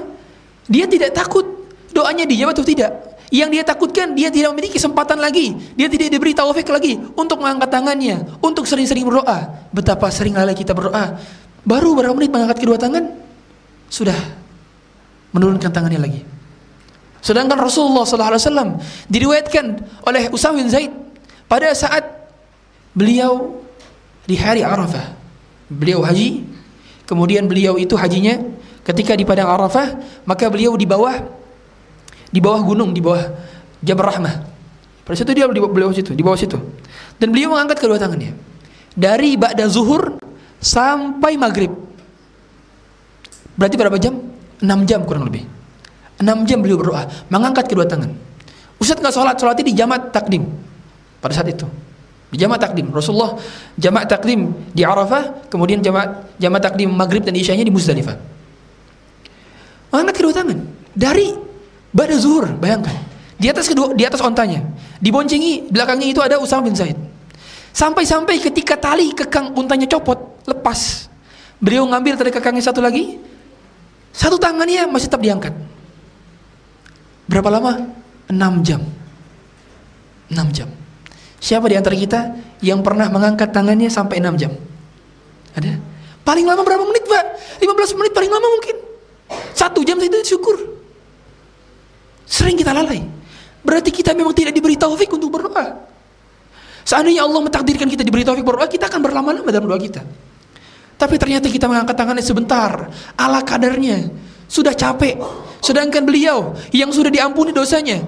[0.71, 1.45] dia tidak takut
[1.93, 2.91] doanya dijawab atau tidak.
[3.31, 5.55] Yang dia takutkan dia tidak memiliki kesempatan lagi.
[5.79, 9.69] Dia tidak diberi taufik lagi untuk mengangkat tangannya untuk sering-sering berdoa.
[9.71, 11.21] Betapa sering lalai kita berdoa.
[11.63, 13.05] Baru berapa menit mengangkat kedua tangan
[13.91, 14.17] sudah
[15.35, 16.23] menurunkan tangannya lagi.
[17.21, 18.81] Sedangkan Rasulullah SAW
[19.13, 19.65] diriwayatkan
[20.09, 20.89] oleh Usama bin Zaid
[21.45, 22.07] pada saat
[22.97, 23.61] beliau
[24.25, 25.19] di hari Arafah.
[25.71, 26.43] Beliau haji,
[27.05, 28.41] kemudian beliau itu hajinya
[28.83, 31.21] ketika di padang Arafah, maka beliau di bawah
[32.31, 33.27] di bawah gunung, di bawah
[33.83, 34.35] Jabal Rahmah.
[35.03, 36.59] Pada situ dia di bawah situ, di bawah situ.
[37.19, 38.33] Dan beliau mengangkat kedua tangannya.
[38.95, 40.23] Dari ba'da zuhur
[40.63, 41.90] sampai maghrib.
[43.61, 44.17] Berarti berapa jam?
[44.65, 45.45] 6 jam kurang lebih.
[46.17, 48.09] 6 jam beliau berdoa, mengangkat kedua tangan.
[48.81, 50.49] Ustaz nggak sholat, sholatnya di jamat takdim
[51.21, 51.69] pada saat itu.
[52.33, 52.89] Di jamak takdim.
[52.89, 53.37] Rasulullah
[53.77, 58.17] jamak takdim di Arafah, kemudian jamak jamak takdim maghrib dan isyanya di Muzdalifah.
[59.93, 60.59] Mengangkat kedua tangan
[60.97, 61.35] dari
[61.93, 62.95] pada zuhur, bayangkan.
[63.37, 64.63] Di atas kedua di atas ontanya.
[65.03, 66.97] Diboncengi belakangnya itu ada Usama bin Zaid.
[67.75, 71.11] Sampai-sampai ketika tali kekang untanya copot, lepas.
[71.61, 73.19] Beliau ngambil tali kekangnya satu lagi.
[74.21, 75.57] Satu tangannya masih tetap diangkat.
[77.25, 77.89] Berapa lama?
[78.29, 78.85] 6 jam.
[80.29, 80.69] 6 jam.
[81.41, 84.53] Siapa di antara kita yang pernah mengangkat tangannya sampai 6 jam?
[85.57, 85.81] Ada?
[86.21, 87.25] Paling lama berapa menit, Pak?
[87.65, 88.77] 15 menit paling lama mungkin.
[89.57, 90.69] Satu jam itu syukur.
[92.29, 93.01] Sering kita lalai.
[93.65, 95.81] Berarti kita memang tidak diberi taufik untuk berdoa.
[96.85, 100.05] Seandainya Allah mentakdirkan kita diberi taufik berdoa, kita akan berlama-lama dalam doa kita.
[101.01, 104.13] Tapi ternyata kita mengangkat tangannya sebentar, ala kadarnya,
[104.45, 105.17] sudah capek.
[105.65, 108.05] Sedangkan beliau yang sudah diampuni dosanya,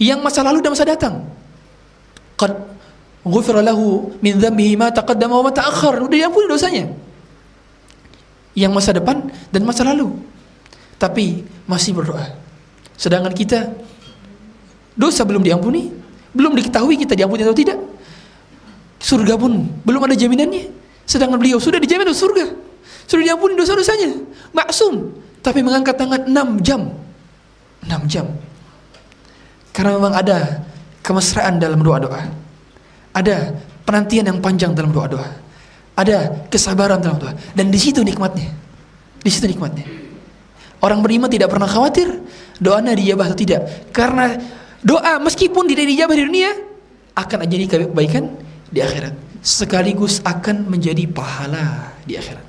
[0.00, 1.28] yang masa lalu dan masa datang.
[2.40, 2.56] Qad
[3.28, 6.00] ghufira lahu min dhanbihi ma taqaddama wa ma ta'akhkhar.
[6.00, 6.84] Sudah diampuni dosanya.
[8.56, 10.16] Yang masa depan dan masa lalu.
[10.96, 12.24] Tapi masih berdoa.
[12.96, 13.68] Sedangkan kita
[14.96, 15.92] dosa belum diampuni,
[16.32, 17.76] belum diketahui kita diampuni atau tidak.
[18.98, 20.87] Surga pun belum ada jaminannya.
[21.08, 22.52] Sedangkan beliau sudah dijamin surga.
[23.08, 24.12] Sudah diampuni dosa-dosanya.
[24.52, 25.08] Maksum.
[25.40, 26.92] Tapi mengangkat tangan 6 jam.
[27.88, 28.28] 6 jam.
[29.72, 30.68] Karena memang ada
[31.00, 32.28] kemesraan dalam doa-doa.
[33.16, 33.56] Ada
[33.88, 35.32] penantian yang panjang dalam doa-doa.
[35.96, 37.32] Ada kesabaran dalam doa.
[37.56, 38.52] Dan di situ nikmatnya.
[39.24, 39.88] Di situ nikmatnya.
[40.84, 42.20] Orang beriman tidak pernah khawatir
[42.60, 43.88] doanya dijabah atau tidak.
[43.96, 44.36] Karena
[44.84, 46.50] doa meskipun tidak dijabah di dunia
[47.16, 48.30] akan menjadi kebaikan
[48.68, 52.48] di akhirat sekaligus akan menjadi pahala di akhirat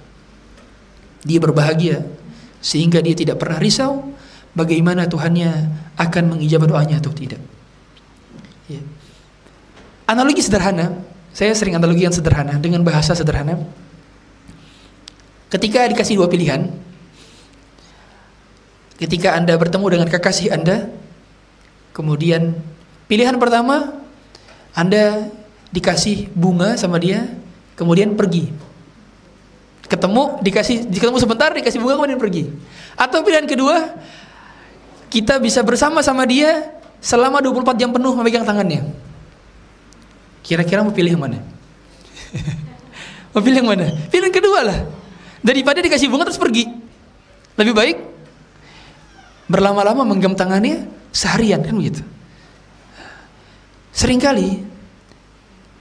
[1.24, 2.04] dia berbahagia
[2.64, 4.16] sehingga dia tidak pernah risau
[4.56, 5.52] bagaimana Tuhannya
[6.00, 7.40] akan mengijabah doanya atau tidak.
[8.68, 8.80] Ya.
[10.08, 11.00] Analogi sederhana,
[11.36, 13.60] saya sering analogi yang sederhana dengan bahasa sederhana.
[15.50, 16.70] Ketika dikasih dua pilihan,
[19.02, 20.92] ketika Anda bertemu dengan kekasih Anda,
[21.92, 22.54] kemudian
[23.10, 23.98] pilihan pertama
[24.78, 25.32] Anda
[25.70, 27.30] dikasih bunga sama dia,
[27.78, 28.50] kemudian pergi.
[29.90, 32.46] Ketemu dikasih ketemu sebentar dikasih bunga kemudian pergi.
[32.94, 33.98] Atau pilihan kedua
[35.10, 38.86] kita bisa bersama sama dia selama 24 jam penuh memegang tangannya.
[40.46, 41.40] Kira-kira mau pilih yang mana?
[43.30, 43.94] Mau pilih yang mana?
[44.10, 44.80] Pilihan kedua lah.
[45.46, 46.66] Daripada dikasih bunga terus pergi.
[47.58, 47.98] Lebih baik
[49.46, 52.02] berlama-lama menggenggam tangannya seharian kan begitu?
[53.94, 54.64] Seringkali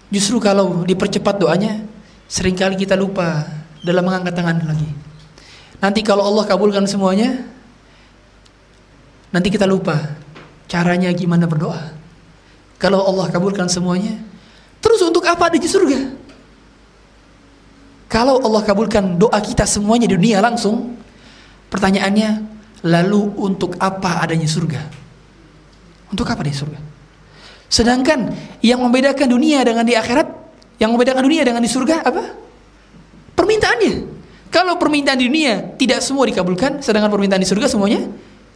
[0.08, 1.84] justru kalau dipercepat doanya
[2.28, 3.48] sering kali kita lupa
[3.80, 4.90] dalam mengangkat tangan lagi.
[5.78, 7.38] Nanti kalau Allah kabulkan semuanya,
[9.30, 10.18] nanti kita lupa
[10.66, 11.94] caranya gimana berdoa.
[12.78, 14.18] Kalau Allah kabulkan semuanya,
[14.82, 16.14] terus untuk apa ada di surga?
[18.08, 20.96] Kalau Allah kabulkan doa kita semuanya di dunia langsung,
[21.68, 22.30] pertanyaannya,
[22.86, 24.80] lalu untuk apa adanya surga?
[26.10, 26.78] Untuk apa adanya surga?
[27.68, 28.33] Sedangkan
[28.64, 30.28] yang membedakan dunia dengan di akhirat,
[30.81, 32.48] yang membedakan dunia dengan di surga apa?
[33.38, 33.94] permintaannya.
[34.48, 38.09] Kalau permintaan di dunia tidak semua dikabulkan, sedangkan permintaan di surga semuanya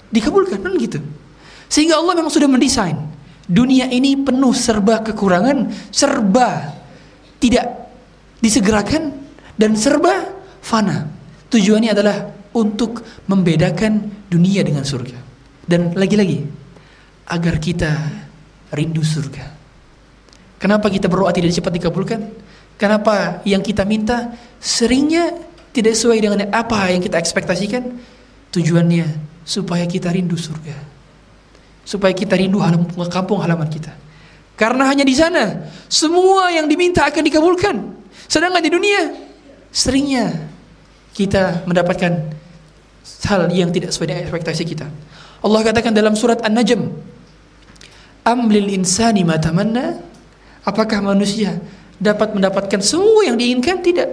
[0.08, 0.98] dikabulkan, kan gitu.
[1.68, 2.96] Sehingga Allah memang sudah mendesain
[3.46, 6.72] dunia ini penuh serba kekurangan, serba
[7.38, 7.92] tidak
[8.40, 9.12] disegerakan
[9.56, 10.32] dan serba
[10.64, 11.06] fana.
[11.52, 15.20] Tujuannya adalah untuk membedakan dunia dengan surga.
[15.68, 16.42] Dan lagi-lagi
[17.28, 17.92] agar kita
[18.72, 19.44] rindu surga.
[20.58, 22.20] Kenapa kita berdoa tidak cepat dikabulkan?
[22.80, 25.36] Kenapa yang kita minta seringnya
[25.70, 27.82] tidak sesuai dengan apa yang kita ekspektasikan?
[28.52, 29.06] Tujuannya
[29.46, 30.76] supaya kita rindu surga.
[31.82, 33.90] Supaya kita rindu halam, kampung halaman kita.
[34.54, 37.76] Karena hanya di sana semua yang diminta akan dikabulkan.
[38.30, 39.00] Sedangkan di dunia
[39.72, 40.30] seringnya
[41.12, 42.12] kita mendapatkan
[43.26, 44.86] hal yang tidak sesuai dengan ekspektasi kita.
[45.42, 46.86] Allah katakan dalam surat An-Najm,
[48.22, 49.98] "Amlil insani ma tamanna?"
[50.62, 51.58] Apakah manusia
[51.98, 53.82] dapat mendapatkan semua yang diinginkan?
[53.82, 54.10] Tidak.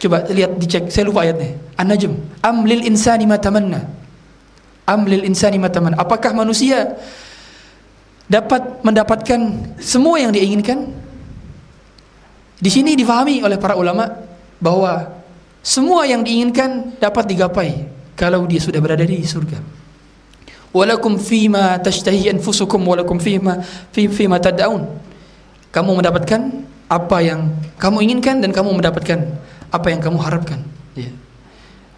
[0.00, 0.88] Coba lihat dicek.
[0.90, 1.54] Saya lupa ayatnya.
[1.76, 2.16] An-najm.
[2.40, 3.84] Am lil insani ma tamanna?
[4.88, 6.00] Am lil insani ma tamanna?
[6.00, 6.98] Apakah manusia
[8.26, 9.40] dapat mendapatkan
[9.78, 10.88] semua yang diinginkan?
[12.58, 14.08] Di sini difahami oleh para ulama
[14.56, 15.14] bahwa
[15.60, 17.86] semua yang diinginkan dapat digapai
[18.16, 19.79] kalau dia sudah berada di surga.
[20.70, 23.58] Walakum fima tashtahi anfusukum walakum fima
[23.90, 24.86] fi fima tad'un.
[25.74, 26.40] Kamu mendapatkan
[26.90, 29.18] apa yang kamu inginkan dan kamu mendapatkan
[29.70, 30.62] apa yang kamu harapkan.
[30.94, 31.10] Ya.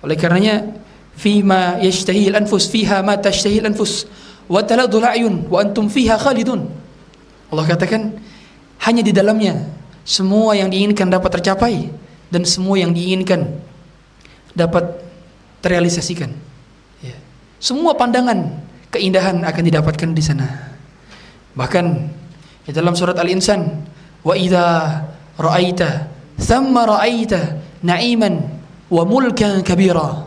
[0.00, 0.68] Oleh karenanya
[1.16, 4.08] fima yashtahi al-anfus fiha ma tashtahi al-anfus
[4.48, 6.68] wa taladul a'yun wa antum fiha khalidun.
[7.52, 8.16] Allah katakan
[8.88, 9.68] hanya di dalamnya
[10.04, 11.92] semua yang diinginkan dapat tercapai
[12.32, 13.48] dan semua yang diinginkan
[14.56, 14.96] dapat
[15.60, 16.51] terrealisasikan.
[17.62, 18.42] Semua pandangan
[18.90, 20.50] keindahan akan didapatkan di sana.
[21.54, 21.84] Bahkan
[22.66, 23.62] di dalam surat Al-Insan,
[24.26, 24.98] wa idza
[25.38, 26.10] ra'aita
[26.42, 28.34] thamma ra'aita na'iman
[28.90, 30.26] wa mulkan kabira.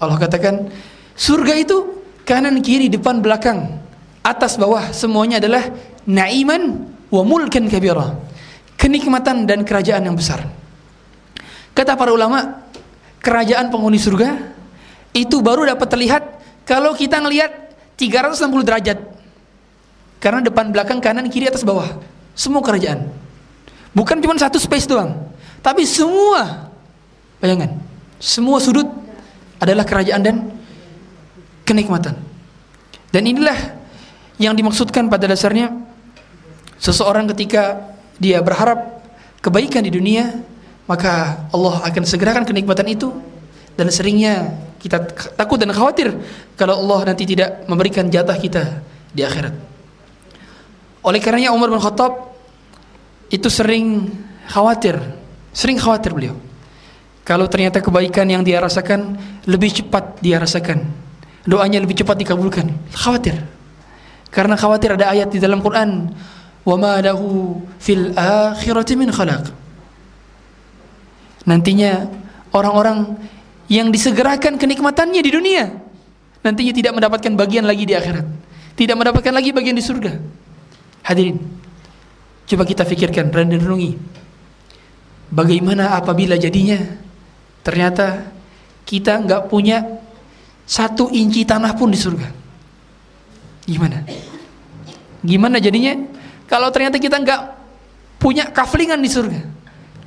[0.00, 0.72] Allah katakan
[1.12, 1.76] surga itu
[2.24, 3.76] kanan kiri depan belakang
[4.24, 5.60] atas bawah semuanya adalah
[6.08, 8.16] na'iman wa mulkan kabira.
[8.80, 10.40] Kenikmatan dan kerajaan yang besar.
[11.76, 12.64] Kata para ulama,
[13.20, 14.56] kerajaan penghuni surga
[15.16, 16.35] itu baru dapat terlihat
[16.66, 18.98] kalau kita ngelihat 360 derajat.
[20.18, 22.02] Karena depan, belakang, kanan, kiri, atas, bawah.
[22.34, 23.08] Semua kerajaan.
[23.96, 25.16] Bukan cuma satu space doang,
[25.64, 26.68] tapi semua
[27.40, 27.72] bayangan,
[28.20, 28.84] semua sudut
[29.56, 30.36] adalah kerajaan dan
[31.64, 32.12] kenikmatan.
[33.08, 33.56] Dan inilah
[34.36, 35.72] yang dimaksudkan pada dasarnya
[36.76, 39.00] seseorang ketika dia berharap
[39.40, 40.44] kebaikan di dunia,
[40.84, 43.16] maka Allah akan segerakan kenikmatan itu
[43.76, 45.04] dan seringnya kita
[45.36, 46.16] takut dan khawatir
[46.56, 48.80] kalau Allah nanti tidak memberikan jatah kita
[49.12, 49.52] di akhirat.
[51.06, 52.34] Oleh karenanya Umar bin Khattab
[53.30, 54.10] itu sering
[54.50, 54.98] khawatir,
[55.54, 56.34] sering khawatir beliau.
[57.26, 60.86] Kalau ternyata kebaikan yang dia rasakan lebih cepat dia rasakan,
[61.46, 63.38] doanya lebih cepat dikabulkan, khawatir.
[64.30, 66.10] Karena khawatir ada ayat di dalam Quran,
[66.66, 69.50] "Wa ma lahu fil akhirati min khalaq."
[71.46, 72.10] Nantinya
[72.50, 73.14] orang-orang
[73.66, 75.64] yang disegerakan kenikmatannya di dunia.
[76.42, 78.26] Nantinya tidak mendapatkan bagian lagi di akhirat.
[78.78, 80.12] Tidak mendapatkan lagi bagian di surga.
[81.06, 81.38] Hadirin
[82.46, 83.98] coba kita pikirkan renungi.
[85.26, 86.78] Bagaimana apabila jadinya
[87.66, 88.30] ternyata
[88.86, 89.82] kita nggak punya
[90.62, 92.28] satu inci tanah pun di surga?
[93.66, 94.06] Gimana?
[95.26, 95.98] Gimana jadinya?
[96.46, 97.42] Kalau ternyata kita nggak
[98.22, 99.55] punya kaflingan di surga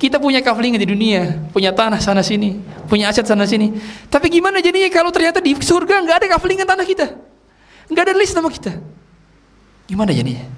[0.00, 2.56] kita punya kaflingan di dunia, punya tanah sana sini,
[2.88, 3.76] punya aset sana sini.
[4.08, 7.06] Tapi gimana jadinya kalau ternyata di surga nggak ada kaflingan tanah kita,
[7.92, 8.72] nggak ada list nama kita?
[9.84, 10.48] Gimana jadinya?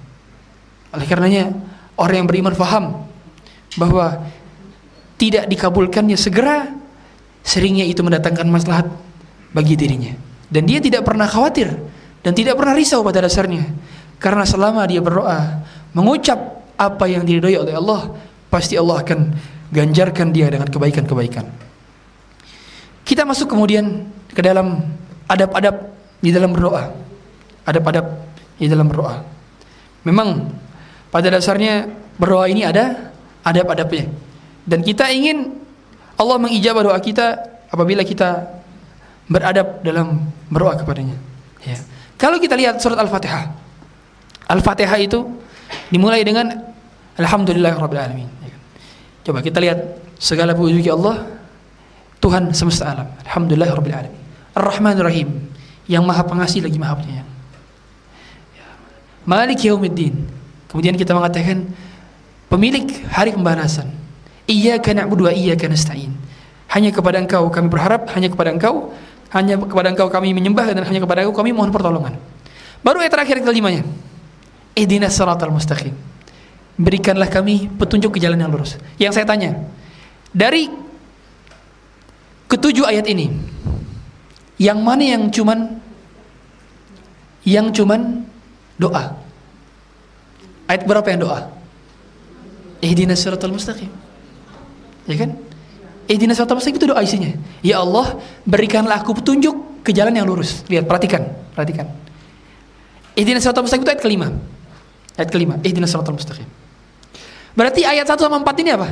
[0.95, 1.51] Oleh karenanya
[1.99, 3.03] orang yang beriman faham
[3.75, 4.23] bahwa
[5.19, 6.71] tidak dikabulkannya segera
[7.43, 8.87] seringnya itu mendatangkan maslahat
[9.51, 10.15] bagi dirinya
[10.47, 11.69] dan dia tidak pernah khawatir
[12.23, 13.67] dan tidak pernah risau pada dasarnya
[14.17, 18.01] karena selama dia berdoa mengucap apa yang diridhoi oleh Allah
[18.53, 19.33] pasti Allah akan
[19.73, 21.49] ganjarkan dia dengan kebaikan-kebaikan.
[23.01, 24.85] Kita masuk kemudian ke dalam
[25.25, 25.89] adab-adab
[26.21, 26.93] di dalam berdoa.
[27.65, 28.05] Adab-adab
[28.61, 29.25] di dalam berdoa.
[30.05, 30.53] Memang
[31.09, 31.89] pada dasarnya
[32.21, 33.09] berdoa ini ada
[33.41, 34.13] adab-adabnya.
[34.63, 35.57] Dan kita ingin
[36.15, 37.41] Allah mengijabah doa kita
[37.73, 38.61] apabila kita
[39.25, 41.17] beradab dalam berdoa kepadanya.
[41.65, 41.81] Ya.
[42.21, 43.49] Kalau kita lihat surat Al-Fatihah.
[44.45, 45.25] Al-Fatihah itu
[45.89, 46.53] dimulai dengan
[47.17, 48.42] Alhamdulillahirrahmanirrahim.
[49.23, 49.79] Coba kita lihat
[50.19, 51.23] segala puji Allah
[52.19, 53.07] Tuhan semesta alam.
[53.23, 54.21] Alhamdulillah rabbil alamin.
[54.55, 55.27] Ar-Rahman Rahim
[55.87, 57.29] yang Maha Pengasih lagi Maha Penyayang.
[58.55, 58.67] Ya.
[59.23, 60.27] Malik Yaumiddin.
[60.67, 61.67] Kemudian kita mengatakan
[62.51, 63.91] pemilik hari pembalasan.
[64.43, 66.11] Iyyaka na'budu wa iyyaka nasta'in.
[66.71, 68.91] Hanya kepada Engkau kami berharap, hanya kepada Engkau,
[69.31, 72.19] hanya kepada Engkau kami menyembah dan hanya kepada Engkau kami mohon pertolongan.
[72.83, 73.87] Baru ayat terakhir kelimanya.
[74.75, 75.95] Ihdinas siratal mustaqim
[76.77, 78.81] berikanlah kami petunjuk ke jalan yang lurus.
[78.97, 79.57] Yang saya tanya,
[80.33, 80.69] dari
[82.49, 83.29] ketujuh ayat ini,
[84.57, 85.81] yang mana yang cuman
[87.43, 88.23] yang cuman
[88.79, 89.19] doa?
[90.65, 91.39] Ayat berapa yang doa?
[92.79, 93.91] Ihdinas siratal mustaqim.
[95.05, 95.35] Ya kan?
[96.07, 97.35] Ihdinas siratal mustaqim itu doa isinya.
[97.59, 100.63] Ya Allah, berikanlah aku petunjuk ke jalan yang lurus.
[100.71, 101.91] Lihat, perhatikan, perhatikan.
[103.19, 104.27] Ihdinas siratal mustaqim itu ayat kelima.
[105.19, 106.62] Ayat kelima, ihdinas siratal mustaqim.
[107.53, 108.89] Berarti ayat 1 sama 4 ini apa?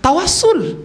[0.00, 0.80] Tawasul.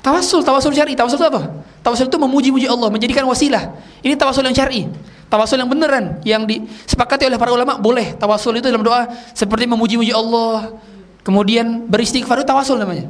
[0.00, 0.96] Tawasul, tawasul syar'i.
[0.96, 1.42] Tawasul itu apa?
[1.84, 3.76] Tawasul itu memuji-muji Allah, menjadikan wasilah.
[4.00, 4.88] Ini tawasul yang syar'i.
[5.28, 10.08] Tawasul yang beneran yang disepakati oleh para ulama boleh tawasul itu dalam doa seperti memuji-muji
[10.08, 10.72] Allah.
[11.20, 13.04] Kemudian beristighfar itu tawasul namanya.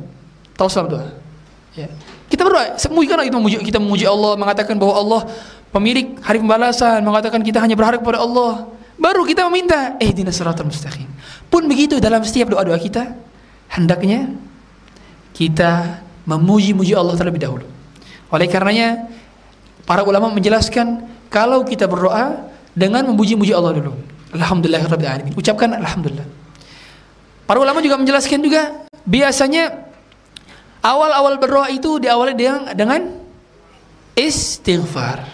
[0.58, 1.14] Tawasul doa.
[1.78, 1.86] Ya.
[2.26, 5.20] Kita berdoa, kan kita memuji, kita memuji Allah, mengatakan bahwa Allah
[5.70, 8.66] pemilik hari pembalasan, mengatakan kita hanya berharap kepada Allah
[8.98, 11.06] Baru kita meminta eh dinas mustaqim.
[11.48, 13.16] Pun begitu dalam setiap doa-doa kita
[13.72, 14.32] hendaknya
[15.32, 17.64] kita memuji-muji Allah terlebih dahulu.
[18.28, 19.08] Oleh karenanya
[19.88, 23.96] para ulama menjelaskan kalau kita berdoa dengan memuji-muji Allah dulu.
[24.36, 25.32] Alhamdulillah alamin.
[25.32, 26.28] Ucapkan alhamdulillah.
[27.48, 29.88] Para ulama juga menjelaskan juga biasanya
[30.84, 33.00] awal-awal berdoa itu diawali dengan dengan
[34.12, 35.24] istighfar.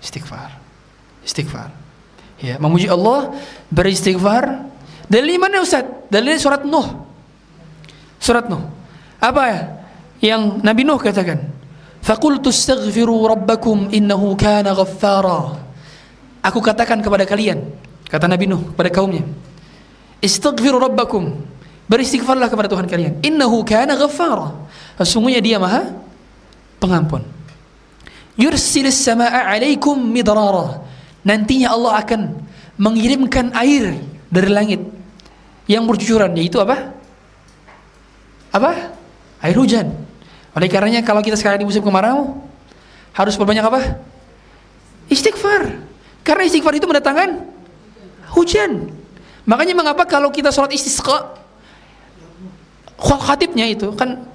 [0.00, 0.56] Istighfar.
[1.20, 1.68] Istighfar.
[2.38, 3.34] Ya, memuji Allah,
[3.68, 4.64] beristighfar.
[5.08, 5.84] Dari mana Ustaz?
[6.12, 6.84] Dari surat Nuh.
[8.20, 8.60] Surat Nuh.
[9.18, 9.60] Apa ya?
[10.20, 11.40] Yang Nabi Nuh katakan,
[12.04, 15.56] "Faqultu astaghfiru rabbakum innahu kana ghaffara."
[16.44, 17.64] Aku katakan kepada kalian,
[18.12, 19.24] kata Nabi Nuh kepada kaumnya,
[20.20, 21.34] "Istaghfiru rabbakum."
[21.88, 23.24] Beristighfarlah kepada Tuhan kalian.
[23.24, 24.52] Innahu kana ghaffara.
[25.00, 25.88] Sesungguhnya Dia Maha
[26.78, 27.24] Pengampun.
[28.38, 30.84] Yursilis samaa'a 'alaikum midrara
[31.26, 32.20] nantinya Allah akan
[32.78, 33.98] mengirimkan air
[34.30, 34.78] dari langit
[35.68, 36.96] yang bercucuran yaitu apa?
[38.50, 38.96] Apa?
[39.44, 39.92] Air hujan.
[40.56, 42.40] Oleh karenanya kalau kita sekarang di musim kemarau
[43.12, 44.00] harus berbanyak apa?
[45.12, 45.76] Istighfar.
[46.24, 47.44] Karena istighfar itu mendatangkan
[48.32, 48.90] hujan.
[49.44, 51.36] Makanya mengapa kalau kita sholat istisqa
[52.98, 54.26] khatibnya itu kan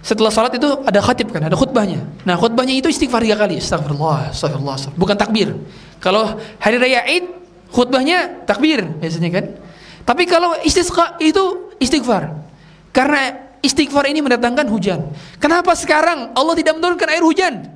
[0.00, 2.00] setelah sholat itu ada khatib kan, ada khutbahnya.
[2.24, 3.58] Nah khutbahnya itu istighfar tiga kali.
[3.58, 5.02] Astagfirullah, astagfirullah, astagfirullah.
[5.02, 5.48] Bukan takbir.
[5.98, 7.26] Kalau hari raya Id
[7.74, 9.46] khutbahnya takbir biasanya kan.
[10.08, 12.32] Tapi kalau istisqa itu istighfar.
[12.96, 15.04] Karena istighfar ini mendatangkan hujan.
[15.36, 17.68] Kenapa sekarang Allah tidak menurunkan air hujan?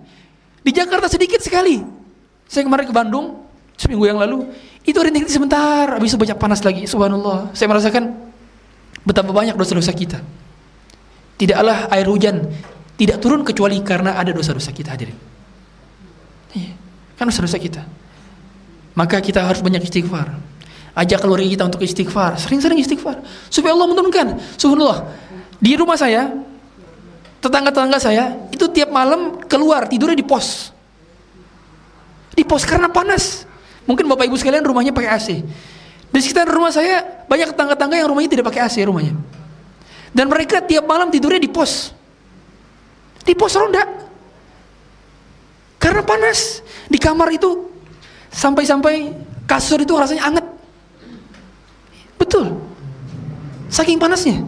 [0.64, 1.84] Di Jakarta sedikit sekali.
[2.48, 3.44] Saya kemarin ke Bandung
[3.76, 4.48] seminggu yang lalu,
[4.88, 6.88] itu rintik sebentar, habis itu banyak panas lagi.
[6.88, 7.52] Subhanallah.
[7.52, 8.16] Saya merasakan
[9.04, 10.24] betapa banyak dosa-dosa kita.
[11.36, 12.48] Tidaklah air hujan
[12.96, 15.16] tidak turun kecuali karena ada dosa-dosa kita hadirin.
[16.56, 16.72] Iya,
[17.18, 17.82] kan dosa-dosa kita.
[18.96, 20.51] Maka kita harus banyak istighfar.
[20.92, 24.36] Ajak keluarga kita untuk istighfar, sering-sering istighfar supaya Allah menurunkan.
[24.60, 25.08] Subhanallah.
[25.56, 26.28] Di rumah saya,
[27.40, 30.68] tetangga-tetangga saya itu tiap malam keluar tidurnya di pos.
[32.36, 33.48] Di pos karena panas.
[33.88, 35.28] Mungkin Bapak Ibu sekalian rumahnya pakai AC.
[36.12, 39.16] Di sekitar rumah saya banyak tetangga-tetangga yang rumahnya tidak pakai AC rumahnya.
[40.12, 41.96] Dan mereka tiap malam tidurnya di pos.
[43.24, 43.80] Di pos ronda.
[45.80, 46.60] Karena panas.
[46.92, 47.72] Di kamar itu
[48.32, 49.12] Sampai-sampai
[49.44, 50.46] kasur itu rasanya anget.
[52.22, 52.54] Betul.
[53.66, 54.46] Saking panasnya.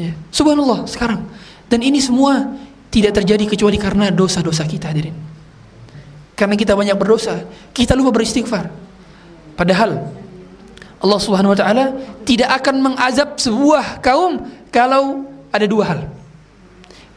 [0.00, 0.16] Ya.
[0.32, 1.28] Subhanallah sekarang.
[1.68, 2.56] Dan ini semua
[2.88, 5.12] tidak terjadi kecuali karena dosa-dosa kita hadirin.
[6.32, 7.44] Karena kita banyak berdosa,
[7.76, 8.72] kita lupa beristighfar.
[9.52, 10.08] Padahal
[11.02, 11.84] Allah Subhanahu wa taala
[12.24, 16.00] tidak akan mengazab sebuah kaum kalau ada dua hal.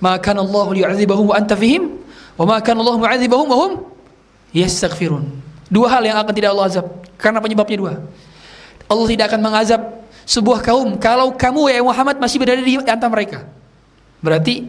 [0.04, 2.04] Maka Allah liyu'adzibahum wa anta fihim
[2.36, 3.72] wa ma kana Allah mu'adzibahum wa hum
[4.52, 5.24] yastaghfirun.
[5.72, 6.86] Dua hal yang akan tidak Allah azab
[7.16, 7.94] karena penyebabnya dua.
[8.86, 9.82] Allah tidak akan mengazab
[10.26, 13.46] sebuah kaum kalau kamu ya Muhammad masih berada di antara mereka.
[14.22, 14.66] Berarti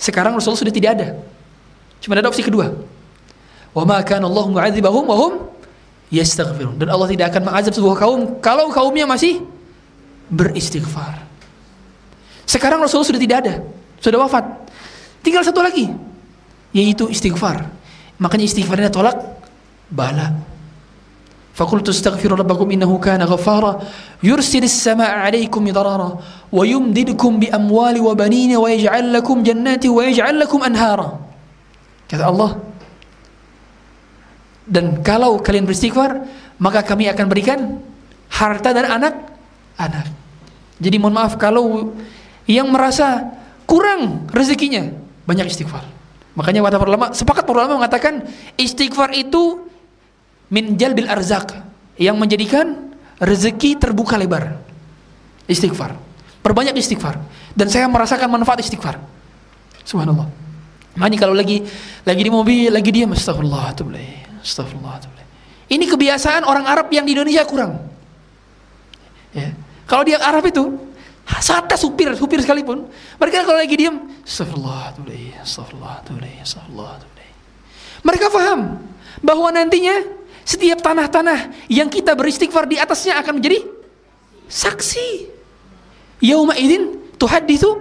[0.00, 1.08] sekarang Rasul sudah tidak ada.
[2.00, 2.72] Cuma ada opsi kedua.
[3.76, 5.32] Wa ma kana Allah mu'adzibahum wa hum
[6.12, 6.80] yastaghfirun.
[6.80, 9.44] Dan Allah tidak akan mengazab sebuah kaum kalau kaumnya masih
[10.32, 11.24] beristighfar.
[12.48, 13.54] Sekarang Rasul sudah tidak ada,
[14.02, 14.44] sudah wafat.
[15.20, 15.92] Tinggal satu lagi
[16.72, 17.68] yaitu istighfar.
[18.20, 19.16] Makanya istighfarnya tolak
[19.90, 20.49] bala
[21.59, 23.79] فقلت استغفروا ربكم إنه كان غفارا
[24.27, 26.09] يرسل السماء عليكم مدرارا
[26.51, 31.09] ويمددكم بأموال وبنين ويجعل لكم جنات ويجعل لكم أنهارا
[32.05, 32.59] kata Allah
[34.67, 36.27] dan kalau kalian beristighfar
[36.61, 37.59] maka kami akan berikan
[38.29, 39.15] harta dan anak
[39.79, 40.11] anak
[40.77, 41.95] jadi mohon maaf kalau
[42.45, 43.31] yang merasa
[43.63, 44.91] kurang rezekinya
[45.25, 45.81] banyak istighfar
[46.37, 48.27] makanya kata para ulama sepakat para ulama mengatakan
[48.59, 49.65] istighfar itu
[50.50, 51.54] min jalbil arzak
[51.96, 52.90] yang menjadikan
[53.22, 54.58] rezeki terbuka lebar.
[55.46, 55.94] Istighfar.
[56.42, 57.22] Perbanyak istighfar.
[57.54, 58.98] Dan saya merasakan manfaat istighfar.
[59.86, 60.26] Subhanallah.
[60.98, 61.62] Makanya kalau lagi
[62.02, 63.70] lagi di mobil, lagi diam, astagfirullah,
[64.42, 64.98] astagfirullah,
[65.70, 67.78] Ini kebiasaan orang Arab yang di Indonesia kurang.
[69.30, 69.54] Ya.
[69.86, 70.66] Kalau dia Arab itu,
[71.38, 72.90] sata supir, supir sekalipun,
[73.22, 74.98] mereka kalau lagi diam, astagfirullah,
[75.46, 76.02] astagfirullah,
[76.42, 76.90] astagfirullah,
[78.02, 78.82] Mereka paham
[79.22, 83.62] bahwa nantinya setiap tanah-tanah yang kita beristighfar di atasnya akan menjadi
[84.50, 85.30] saksi.
[86.20, 87.80] Yauma idin tuhaditsu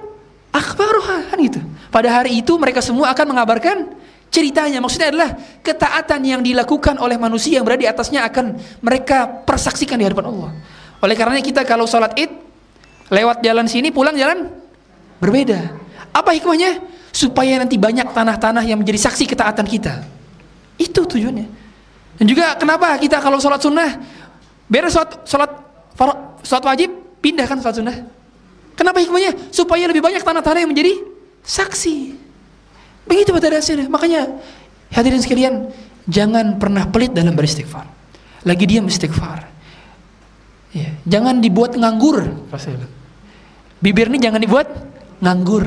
[0.54, 1.60] akhbaruha kan gitu.
[1.90, 3.98] Pada hari itu mereka semua akan mengabarkan
[4.30, 4.80] ceritanya.
[4.80, 5.30] Maksudnya adalah
[5.66, 10.52] ketaatan yang dilakukan oleh manusia yang berada di atasnya akan mereka persaksikan di hadapan Allah.
[11.02, 12.32] Oleh karenanya kita kalau sholat id
[13.10, 14.48] lewat jalan sini pulang jalan
[15.18, 15.74] berbeda.
[16.14, 17.02] Apa hikmahnya?
[17.10, 20.06] Supaya nanti banyak tanah-tanah yang menjadi saksi ketaatan kita.
[20.78, 21.69] Itu tujuannya.
[22.20, 23.96] Dan juga kenapa kita kalau sholat sunnah
[24.70, 25.52] Beres sholat sholat
[26.46, 26.94] sholat wajib,
[27.26, 27.98] pindahkan sholat sunnah.
[28.78, 29.50] Kenapa hikmahnya?
[29.50, 30.94] Supaya lebih banyak tanah-tanah yang menjadi
[31.42, 32.14] saksi.
[33.10, 33.90] Begitu pada dasarnya.
[33.90, 34.30] Makanya
[34.94, 35.74] hadirin sekalian,
[36.06, 37.90] jangan pernah pelit dalam beristighfar.
[38.46, 39.50] Lagi diam istighfar.
[40.70, 42.46] Ya, jangan dibuat nganggur.
[43.82, 44.70] Bibir ini jangan dibuat
[45.18, 45.66] nganggur.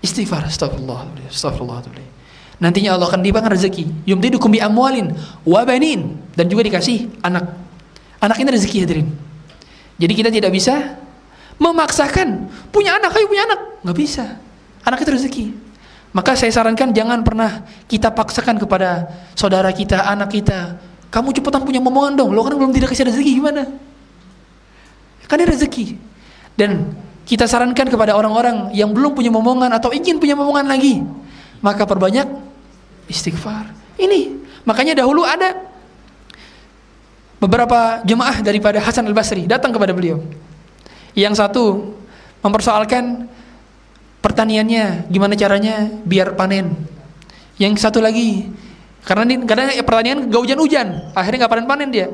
[0.00, 1.84] Istighfar, astagfirullah, astagfirullah.
[2.58, 4.06] Nantinya Allah akan diberikan rezeki.
[4.06, 5.14] Yumtidukum bi amwalin
[5.46, 7.46] wa banin dan juga dikasih anak.
[8.18, 9.08] Anak ini rezeki hadirin.
[9.98, 10.98] Jadi kita tidak bisa
[11.58, 14.38] memaksakan punya anak, ayo punya anak, nggak bisa.
[14.82, 15.46] Anak itu rezeki.
[16.14, 19.06] Maka saya sarankan jangan pernah kita paksakan kepada
[19.38, 20.78] saudara kita, anak kita.
[21.14, 23.70] Kamu cepetan punya momongan dong, lo kan belum tidak kasih rezeki gimana?
[25.28, 25.86] Kan ini rezeki.
[26.58, 26.96] Dan
[27.28, 31.04] kita sarankan kepada orang-orang yang belum punya momongan atau ingin punya momongan lagi,
[31.60, 32.47] maka perbanyak
[33.08, 33.72] istighfar.
[33.98, 35.56] Ini makanya dahulu ada
[37.42, 40.22] beberapa jemaah daripada Hasan Al Basri datang kepada beliau.
[41.18, 41.96] Yang satu
[42.44, 43.26] mempersoalkan
[44.22, 46.78] pertaniannya, gimana caranya biar panen.
[47.58, 48.46] Yang satu lagi
[49.02, 52.06] karena ini karena pertanian gak hujan-hujan, akhirnya nggak panen-panen dia.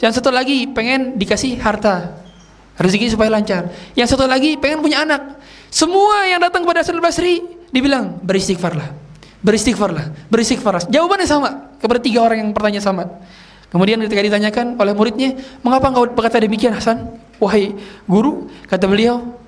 [0.00, 2.16] Yang satu lagi pengen dikasih harta,
[2.80, 3.68] rezeki supaya lancar.
[3.92, 5.36] Yang satu lagi pengen punya anak.
[5.68, 8.90] Semua yang datang kepada Hasan Al Basri dibilang beristighfarlah,
[9.40, 10.84] beristighfarlah, beristighfarlah.
[10.88, 13.08] Jawabannya sama kepada tiga orang yang bertanya sama.
[13.70, 17.06] Kemudian ketika ditanyakan oleh muridnya, mengapa engkau berkata demikian Hasan?
[17.38, 17.72] Wahai
[18.04, 19.38] guru, kata beliau,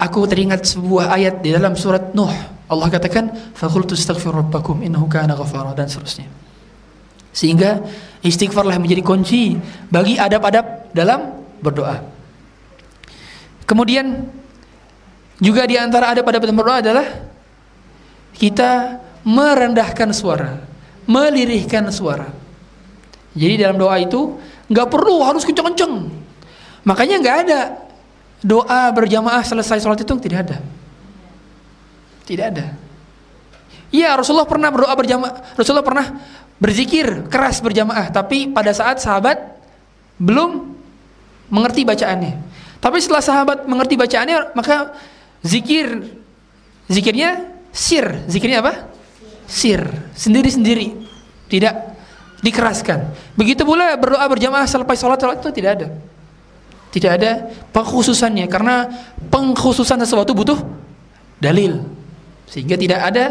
[0.00, 2.32] aku teringat sebuah ayat di dalam surat Nuh.
[2.66, 6.26] Allah katakan, "Faqultu astaghfiru rabbakum innahu kana ghafara" dan seterusnya.
[7.30, 7.84] Sehingga
[8.24, 9.54] istighfarlah menjadi kunci
[9.92, 12.00] bagi adab-adab dalam berdoa.
[13.68, 14.24] Kemudian
[15.36, 17.06] juga di antara adab-adab dalam berdoa adalah
[18.34, 20.62] kita merendahkan suara,
[21.10, 22.30] melirihkan suara.
[23.34, 24.38] Jadi dalam doa itu
[24.70, 26.08] nggak perlu harus kenceng-kenceng.
[26.86, 27.60] Makanya nggak ada
[28.38, 30.58] doa berjamaah selesai sholat itu tidak ada.
[32.22, 32.66] Tidak ada.
[33.90, 35.58] Iya Rasulullah pernah berdoa berjamaah.
[35.58, 36.06] Rasulullah pernah
[36.62, 38.14] berzikir keras berjamaah.
[38.14, 39.58] Tapi pada saat sahabat
[40.22, 40.70] belum
[41.50, 42.46] mengerti bacaannya.
[42.78, 44.94] Tapi setelah sahabat mengerti bacaannya maka
[45.42, 46.14] zikir
[46.86, 47.42] zikirnya
[47.74, 48.22] sir.
[48.30, 48.95] Zikirnya apa?
[49.46, 49.86] Sir.
[50.12, 50.92] Sendiri-sendiri.
[51.46, 51.74] Tidak
[52.42, 53.10] dikeraskan.
[53.34, 55.88] Begitu pula berdoa berjamaah selepas sholat, sholat itu tidak ada.
[56.94, 57.30] Tidak ada
[57.74, 58.88] pengkhususannya karena
[59.28, 60.58] pengkhususan sesuatu butuh
[61.42, 61.82] dalil.
[62.46, 63.24] Sehingga tidak ada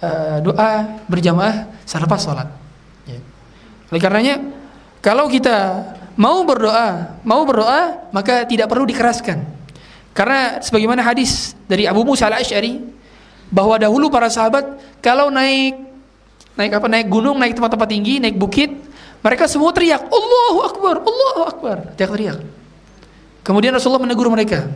[0.00, 2.48] uh, doa berjamaah selepas sholat.
[3.04, 3.20] Ya.
[3.90, 4.36] Oleh karenanya
[5.02, 5.82] kalau kita
[6.14, 9.42] mau berdoa, mau berdoa maka tidak perlu dikeraskan.
[10.12, 12.78] Karena sebagaimana hadis dari Abu Musa al-Asy'ari
[13.52, 14.64] bahwa dahulu para sahabat
[15.04, 15.76] kalau naik
[16.56, 18.72] naik apa naik gunung naik tempat-tempat tinggi naik bukit
[19.20, 21.76] mereka semua teriak Allahu Akbar Allahu Akbar.
[21.94, 22.40] Teriak-teriak
[23.44, 24.72] kemudian Rasulullah menegur mereka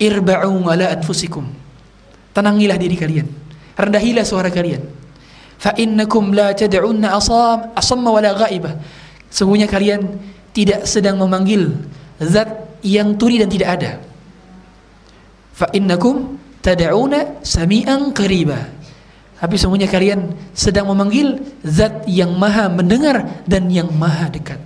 [0.00, 1.44] irba'u ala anfusikum.
[2.36, 3.26] Tenangilah diri kalian.
[3.76, 4.84] Rendahilah suara kalian.
[5.56, 8.76] Fa innakum la tad'unna asam asamma wala ghaibah.
[9.32, 10.04] Sesungguhnya kalian
[10.52, 11.72] tidak sedang memanggil
[12.20, 12.48] zat
[12.84, 13.92] yang tuli dan tidak ada.
[15.56, 16.36] Fa innakum
[16.66, 18.76] tad'una sami'an qariba
[19.36, 24.56] tapi semuanya kalian sedang memanggil zat yang maha mendengar dan yang maha dekat.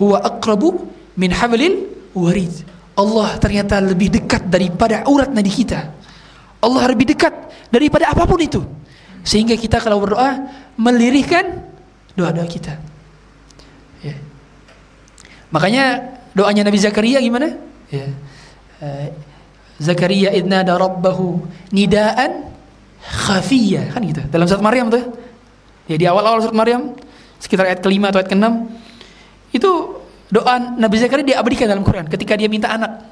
[0.00, 2.64] Huwa aqrabu min hablil warid.
[2.96, 5.92] Allah ternyata lebih dekat daripada urat nadi kita.
[6.64, 7.36] Allah lebih dekat
[7.68, 8.64] daripada apa pun itu.
[9.20, 10.48] Sehingga kita kalau berdoa
[10.80, 11.68] melirihkan
[12.16, 12.80] doa-doa kita.
[14.00, 14.16] Ya.
[15.52, 17.60] Makanya doanya Nabi Zakaria gimana?
[17.92, 18.08] Ya.
[18.80, 19.12] Uh,
[19.78, 21.38] Zakaria idnada rabbahu
[21.70, 22.50] nidaan
[22.98, 24.22] khafiyah kan gitu.
[24.26, 25.02] Dalam surat Maryam tuh
[25.86, 25.94] ya.
[25.94, 26.98] Di awal-awal surat Maryam
[27.38, 28.66] sekitar ayat kelima atau ayat keenam
[29.54, 29.70] itu
[30.28, 33.06] doa Nabi Zakaria diabadikan dalam Quran ketika dia minta anak.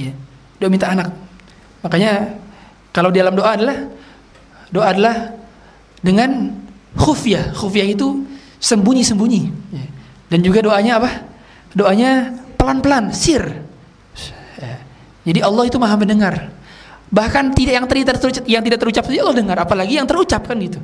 [0.00, 0.16] Ya
[0.58, 1.12] dia minta anak.
[1.84, 2.40] Makanya
[2.94, 3.78] kalau di dalam doa adalah
[4.72, 5.16] doa adalah
[6.00, 6.56] dengan
[6.96, 8.24] khufyah khufyah itu
[8.64, 9.42] sembunyi-sembunyi.
[9.76, 9.84] Ya.
[10.32, 11.10] dan juga doanya apa?
[11.76, 13.44] Doanya pelan-pelan sir.
[13.44, 13.63] ya.
[15.24, 16.52] Jadi Allah itu maha mendengar
[17.14, 20.58] Bahkan tidak yang tidak terucap, yang tidak terucap saja Allah dengar, apalagi yang terucap kan
[20.58, 20.82] gitu.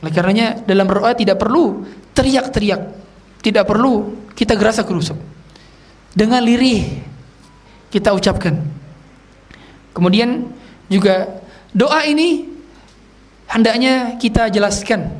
[0.00, 1.84] Oleh karenanya dalam berdoa tidak perlu
[2.16, 2.80] teriak-teriak,
[3.44, 5.20] tidak perlu kita gerasa kerusuk.
[6.16, 7.02] Dengan lirih
[7.92, 8.56] kita ucapkan.
[9.92, 10.48] Kemudian
[10.88, 11.42] juga
[11.76, 12.48] doa ini
[13.44, 15.12] hendaknya kita jelaskan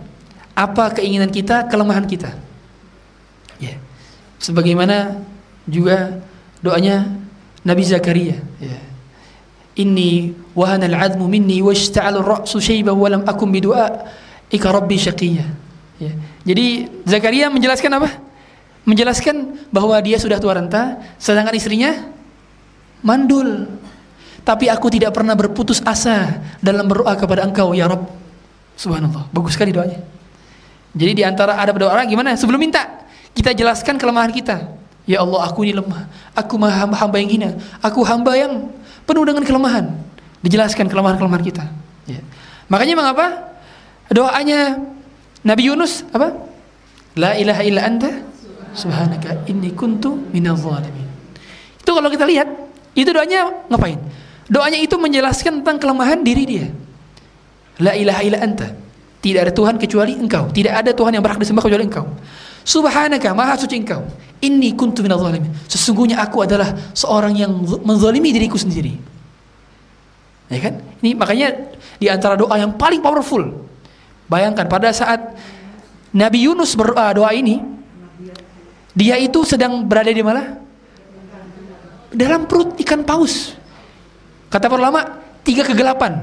[0.56, 2.32] apa keinginan kita, kelemahan kita.
[3.60, 3.76] Ya.
[4.40, 5.20] Sebagaimana
[5.68, 6.22] juga
[6.64, 7.23] doanya
[7.64, 8.78] Nabi Zakaria, ya
[9.74, 14.06] Inni wahana al-'azmu minni washta'ala ar-ra'su shayban wa lam akun bidu'a
[14.46, 15.42] ika rabbi syaqiyya.
[15.98, 16.12] Ya.
[16.46, 18.10] Jadi Zakaria menjelaskan apa?
[18.84, 22.04] menjelaskan bahwa dia sudah tua renta, sedangkan istrinya
[23.00, 23.68] mandul.
[24.44, 28.04] Tapi aku tidak pernah berputus asa dalam berdoa kepada Engkau ya Rabb.
[28.76, 30.04] Subhanallah, bagus sekali doanya.
[30.92, 32.36] Jadi di antara ada doa orang gimana?
[32.36, 34.68] Sebelum minta, kita jelaskan kelemahan kita.
[35.04, 36.08] Ya Allah, aku ini lemah.
[36.32, 37.50] Aku hamba, hamba yang hina.
[37.84, 38.72] Aku hamba yang
[39.04, 39.92] penuh dengan kelemahan.
[40.40, 41.64] Dijelaskan kelemahan-kelemahan kita.
[42.08, 42.20] Ya.
[42.72, 43.26] Makanya mengapa
[44.08, 44.80] doanya
[45.44, 46.32] Nabi Yunus apa?
[47.14, 48.10] La ilaha illa anta
[48.74, 51.06] subhanaka inni kuntu minal zalimin.
[51.78, 52.48] Itu kalau kita lihat,
[52.96, 54.00] itu doanya ngapain?
[54.48, 56.66] Doanya itu menjelaskan tentang kelemahan diri dia.
[57.80, 58.72] La ilaha illa anta.
[59.24, 60.52] Tidak ada Tuhan kecuali Engkau.
[60.52, 62.04] Tidak ada Tuhan yang berhak disembah kecuali Engkau.
[62.64, 64.02] Subhanaka, maha suci Engkau.
[64.40, 65.20] Inni kuntu minal.
[65.68, 67.52] Sesungguhnya aku adalah seorang yang
[67.84, 68.96] menzalimi diriku sendiri.
[70.48, 70.80] Ya kan?
[71.00, 71.48] Ini makanya
[72.00, 73.44] di antara doa yang paling powerful.
[74.28, 75.36] Bayangkan pada saat
[76.12, 77.60] Nabi Yunus berdoa doa ini,
[78.96, 80.60] dia itu sedang berada di mana?
[82.14, 83.56] Dalam perut ikan paus.
[84.48, 85.00] Kata para ulama,
[85.42, 86.20] tiga kegelapan.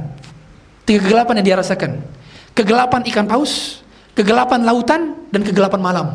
[0.88, 2.00] Tiga kegelapan yang dia rasakan.
[2.56, 3.84] Kegelapan ikan paus,
[4.16, 6.08] kegelapan lautan, dan kegelapan malam.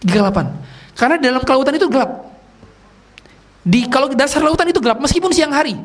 [0.00, 0.46] Kegelapan.
[0.96, 2.28] Karena dalam kelautan itu gelap.
[3.60, 5.76] Di kalau dasar lautan itu gelap, meskipun siang hari.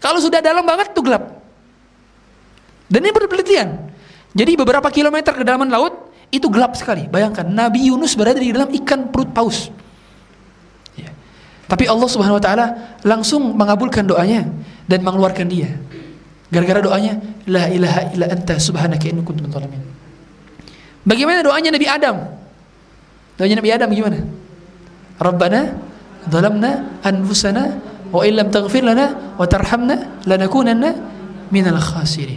[0.00, 1.40] Kalau sudah dalam banget itu gelap.
[2.88, 3.68] Dan ini berpenelitian.
[4.36, 7.08] Jadi beberapa kilometer ke dalam laut itu gelap sekali.
[7.08, 9.72] Bayangkan Nabi Yunus berada di dalam ikan perut paus.
[11.70, 12.66] Tapi Allah Subhanahu wa taala
[13.06, 14.42] langsung mengabulkan doanya
[14.90, 15.70] dan mengeluarkan dia.
[16.50, 17.14] Gara-gara doanya
[17.46, 19.46] la ilaha illa anta subhanaka inni kuntu
[21.06, 22.16] Bagaimana doanya Nabi Adam?
[23.40, 24.20] Doanya Nabi Adam gimana?
[25.16, 25.72] Rabbana
[26.28, 27.80] zalamna anfusana
[28.12, 30.92] wa illam taghfir lana wa tarhamna lanakunanna
[31.48, 32.36] minal khasirin.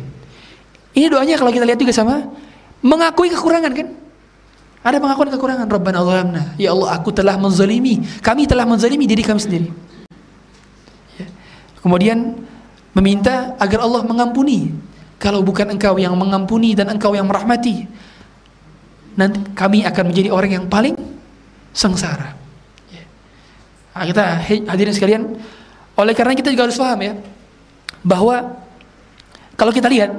[0.95, 2.24] Ini doanya kalau kita lihat juga sama
[2.80, 3.88] mengakui kekurangan kan?
[4.84, 5.68] Ada pengakuan kekurangan.
[5.68, 6.43] Rabbana zalamna.
[6.56, 7.99] Ya Allah, aku telah menzalimi.
[8.24, 9.68] Kami telah menzalimi diri kami sendiri.
[11.20, 11.28] Ya.
[11.84, 12.39] Kemudian
[12.95, 14.72] meminta agar Allah mengampuni.
[15.20, 17.88] Kalau bukan engkau yang mengampuni dan engkau yang merahmati,
[19.20, 20.95] nanti kami akan menjadi orang yang paling
[21.74, 22.34] sengsara.
[22.89, 23.03] Ya.
[23.97, 24.24] Nah, kita
[24.70, 25.22] hadirin sekalian,
[25.97, 27.14] oleh karena kita juga harus paham ya,
[28.01, 28.57] bahwa
[29.57, 30.11] kalau kita lihat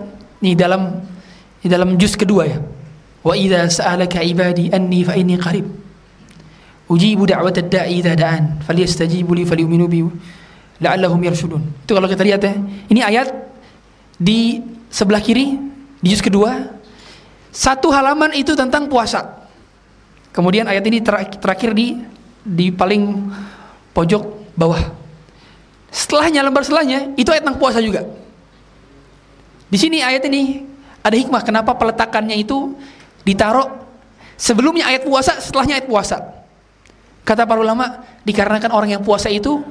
[0.43, 1.03] nih dalam
[1.65, 2.59] di dalam juz kedua ya,
[3.25, 5.65] Wa idza sa'alaka ibadi anni fa inni qarib.
[6.93, 10.05] Ujibu da'wat ad-da'i idza da'an falyastajibu li falyu'minu bi
[10.85, 11.89] la'allahum yarshudun.
[11.89, 12.53] Itu kalau kita lihat ya.
[12.93, 13.33] Ini ayat
[14.21, 14.61] di
[14.93, 15.57] sebelah kiri
[16.05, 16.69] di juz kedua
[17.55, 19.47] satu halaman itu tentang puasa.
[20.35, 20.99] Kemudian ayat ini
[21.39, 22.03] terakhir di
[22.43, 23.31] di paling
[23.95, 24.83] pojok bawah.
[25.95, 28.03] Setelahnya lembar setelahnya itu ayat tentang puasa juga.
[29.71, 30.67] Di sini ayat ini
[31.07, 32.75] ada hikmah kenapa peletakannya itu
[33.23, 33.71] ditaruh
[34.35, 36.17] sebelumnya ayat puasa, setelahnya ayat puasa.
[37.25, 39.65] Kata para ulama, dikarenakan orang yang puasa itu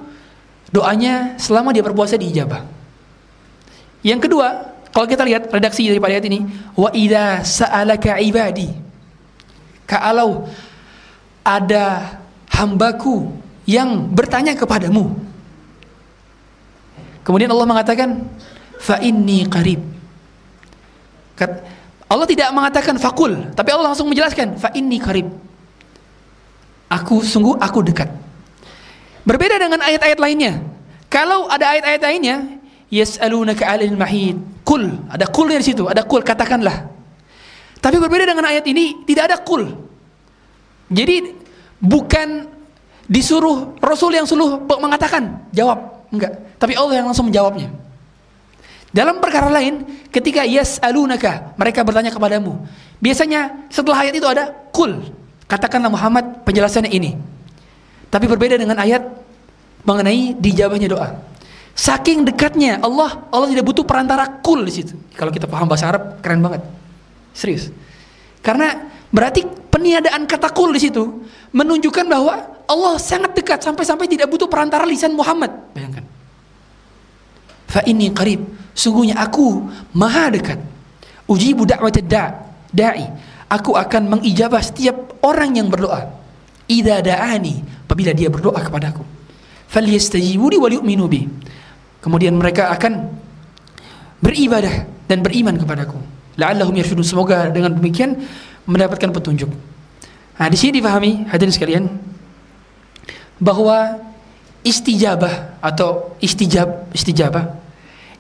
[0.74, 2.66] doanya selama dia berpuasa diijabah.
[4.02, 6.46] Yang kedua, kalau kita lihat redaksi dari ayat ini,
[6.78, 8.70] wa idza sa'alaka ibadi.
[9.90, 10.46] Kalau
[11.42, 12.14] ada
[12.54, 13.34] hambaku
[13.66, 15.10] yang bertanya kepadamu.
[17.26, 18.22] Kemudian Allah mengatakan,
[18.78, 19.82] fa inni qarib.
[22.06, 25.26] Allah tidak mengatakan fakul, tapi Allah langsung menjelaskan fa inni karib.
[26.94, 28.14] Aku sungguh aku dekat.
[29.26, 30.62] Berbeda dengan ayat-ayat lainnya.
[31.10, 32.62] Kalau ada ayat-ayat lainnya,
[32.94, 34.38] yas'alunaka 'anil mahid.
[34.62, 36.94] Kul, ada kul di situ, ada kul katakanlah.
[37.82, 39.66] Tapi berbeda dengan ayat ini, tidak ada kul.
[40.94, 41.34] Jadi
[41.82, 42.48] bukan
[43.10, 46.38] disuruh Rasul yang suruh mengatakan, jawab, enggak.
[46.62, 47.68] Tapi Allah yang langsung menjawabnya.
[48.94, 49.84] Dalam perkara lain,
[50.14, 52.62] ketika yas'alunaka, mereka bertanya kepadamu.
[53.02, 55.02] Biasanya setelah ayat itu ada kul.
[55.50, 57.18] Katakanlah Muhammad penjelasannya ini.
[58.14, 59.02] Tapi berbeda dengan ayat
[59.82, 61.10] mengenai dijawabnya doa.
[61.74, 64.94] Saking dekatnya Allah, Allah tidak butuh perantara kul di situ.
[65.18, 66.62] Kalau kita paham bahasa Arab, keren banget.
[67.34, 67.74] Serius.
[68.46, 69.42] Karena berarti
[69.74, 72.34] peniadaan kata kul di situ menunjukkan bahwa
[72.70, 75.50] Allah sangat dekat sampai-sampai tidak butuh perantara lisan Muhammad.
[75.74, 76.06] Bayangkan.
[77.66, 80.58] Fa ini qarib Sungguhnya aku maha dekat.
[81.30, 82.02] Ujibu da'wat
[82.74, 83.06] da'i.
[83.48, 86.10] Aku akan mengijabah setiap orang yang berdoa.
[86.66, 89.06] Idza da'ani, apabila dia berdoa kepadaku.
[89.70, 91.22] Falyastajibu li wal yu'minu bi.
[92.04, 93.16] Kemudian mereka akan
[94.20, 95.96] beribadah dan beriman kepadaku.
[96.36, 97.08] La'allahum yarshudun.
[97.08, 98.20] Semoga dengan demikian
[98.68, 99.48] mendapatkan petunjuk.
[100.36, 101.84] Nah, di sini dipahami hadirin sekalian
[103.40, 104.04] bahwa
[104.68, 107.56] istijabah atau istijab istijabah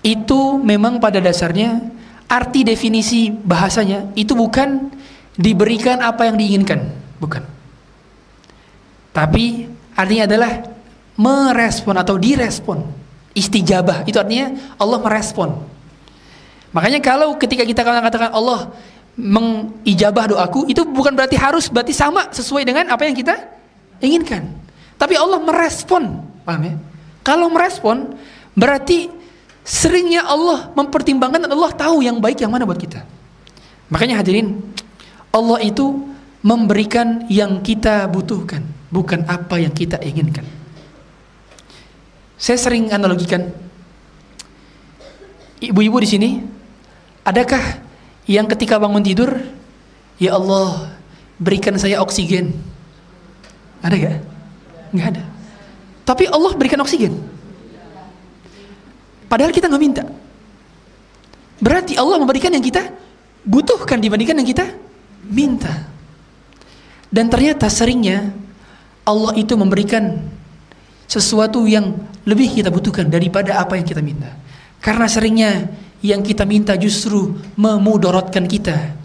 [0.04, 1.80] itu memang pada dasarnya
[2.28, 4.92] arti definisi bahasanya itu bukan
[5.40, 7.42] diberikan apa yang diinginkan, bukan.
[9.16, 10.52] Tapi artinya adalah
[11.18, 13.03] merespon atau direspon.
[13.34, 15.58] Istijabah itu artinya Allah merespon.
[16.74, 18.74] Makanya kalau ketika kita katakan Allah
[19.14, 23.38] mengijabah doaku itu bukan berarti harus berarti sama sesuai dengan apa yang kita
[24.02, 24.50] inginkan.
[24.98, 26.74] Tapi Allah merespon, paham ya?
[27.26, 28.18] Kalau merespon
[28.54, 29.10] berarti
[29.66, 33.06] seringnya Allah mempertimbangkan dan Allah tahu yang baik yang mana buat kita.
[33.90, 34.62] Makanya hadirin,
[35.34, 36.14] Allah itu
[36.44, 38.62] memberikan yang kita butuhkan,
[38.92, 40.46] bukan apa yang kita inginkan.
[42.44, 43.56] Saya sering analogikan
[45.64, 46.30] ibu-ibu di sini,
[47.24, 47.80] adakah
[48.28, 49.32] yang ketika bangun tidur,
[50.20, 50.92] ya Allah
[51.40, 52.52] berikan saya oksigen?
[53.80, 54.20] Ada gak?
[54.92, 55.24] Nggak ada.
[56.04, 57.16] Tapi Allah berikan oksigen.
[59.32, 60.04] Padahal kita nggak minta.
[61.64, 62.92] Berarti Allah memberikan yang kita
[63.48, 64.68] butuhkan dibandingkan yang kita
[65.32, 65.88] minta.
[67.08, 68.36] Dan ternyata seringnya
[69.08, 70.20] Allah itu memberikan
[71.08, 71.94] sesuatu yang
[72.24, 74.32] lebih kita butuhkan daripada apa yang kita minta.
[74.84, 75.52] Karena seringnya
[76.04, 78.96] yang kita minta justru memudorotkan kita.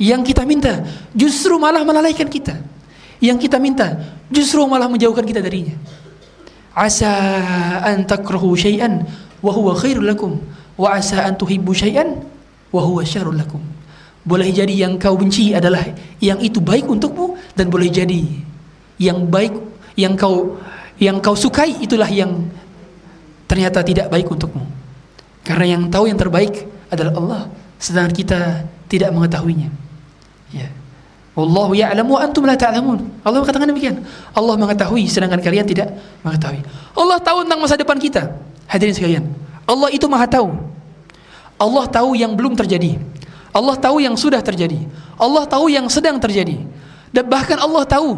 [0.00, 0.82] Yang kita minta
[1.12, 2.56] justru malah melalaikan kita.
[3.22, 5.76] Yang kita minta justru malah menjauhkan kita darinya.
[6.72, 7.12] Asa
[7.84, 9.04] an takrahu syai'an
[9.44, 10.40] wa huwa khairul lakum
[10.80, 12.24] wa asa an tuhibbu syai'an
[12.72, 13.60] wa huwa syarrul lakum.
[14.24, 15.84] Boleh jadi yang kau benci adalah
[16.22, 18.22] yang itu baik untukmu dan boleh jadi
[18.96, 19.52] yang baik
[19.98, 20.56] yang kau
[21.00, 22.48] yang kau sukai itulah yang
[23.48, 24.64] ternyata tidak baik untukmu.
[25.42, 27.40] Karena yang tahu yang terbaik adalah Allah,
[27.76, 28.40] sedangkan kita
[28.86, 29.68] tidak mengetahuinya.
[30.52, 30.68] Ya.
[31.32, 33.24] Wallahu ya'lamu wa antum la ta'lamun.
[33.24, 34.04] Allah katakan demikian.
[34.36, 35.88] Allah mengetahui sedangkan kalian tidak
[36.20, 36.60] mengetahui.
[36.92, 38.36] Allah tahu tentang masa depan kita.
[38.68, 39.24] Hadirin sekalian,
[39.64, 40.52] Allah itu Maha tahu.
[41.56, 43.00] Allah tahu yang belum terjadi.
[43.52, 44.80] Allah tahu yang sudah terjadi.
[45.16, 46.60] Allah tahu yang sedang terjadi.
[47.12, 48.16] Dan bahkan Allah tahu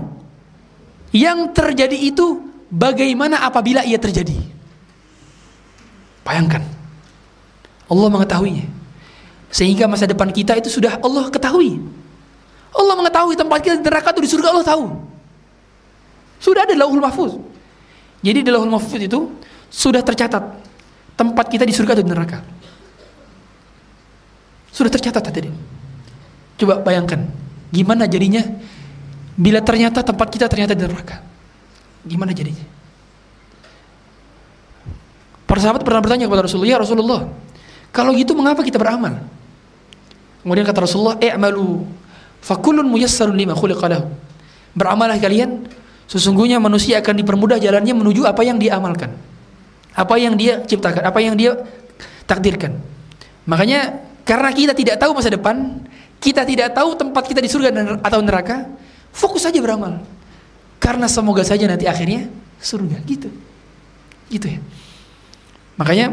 [1.14, 4.34] yang terjadi itu bagaimana apabila ia terjadi.
[6.26, 6.66] Bayangkan.
[7.86, 8.66] Allah mengetahuinya.
[9.54, 11.78] Sehingga masa depan kita itu sudah Allah ketahui.
[12.74, 14.84] Allah mengetahui tempat kita di neraka atau di surga Allah tahu.
[16.42, 17.38] Sudah ada lauhul mahfuz.
[18.24, 19.30] Jadi di lauhul mahfuz itu
[19.70, 20.42] sudah tercatat
[21.14, 22.38] tempat kita di surga atau di neraka.
[24.74, 25.54] Sudah tercatat tadi.
[26.58, 27.30] Coba bayangkan,
[27.70, 28.42] gimana jadinya
[29.38, 31.33] bila ternyata tempat kita ternyata di neraka.
[32.04, 32.64] Gimana jadinya?
[35.48, 37.20] Para sahabat pernah bertanya kepada Rasulullah, "Ya Rasulullah,
[37.94, 39.24] kalau gitu mengapa kita beramal?"
[40.44, 41.84] Kemudian kata Rasulullah, "I'malu
[42.44, 44.10] fakullun muyassarun lima khuliqa lahu."
[44.74, 45.64] Beramalah kalian,
[46.10, 49.14] sesungguhnya manusia akan dipermudah jalannya menuju apa yang dia amalkan.
[49.94, 51.54] Apa yang dia ciptakan, apa yang dia
[52.26, 52.76] takdirkan.
[53.46, 55.86] Makanya karena kita tidak tahu masa depan,
[56.18, 58.66] kita tidak tahu tempat kita di surga atau neraka,
[59.14, 60.02] fokus saja beramal.
[60.84, 62.28] Karena semoga saja nanti akhirnya
[62.60, 63.32] surga, gitu.
[64.28, 64.60] Gitu ya.
[65.80, 66.12] Makanya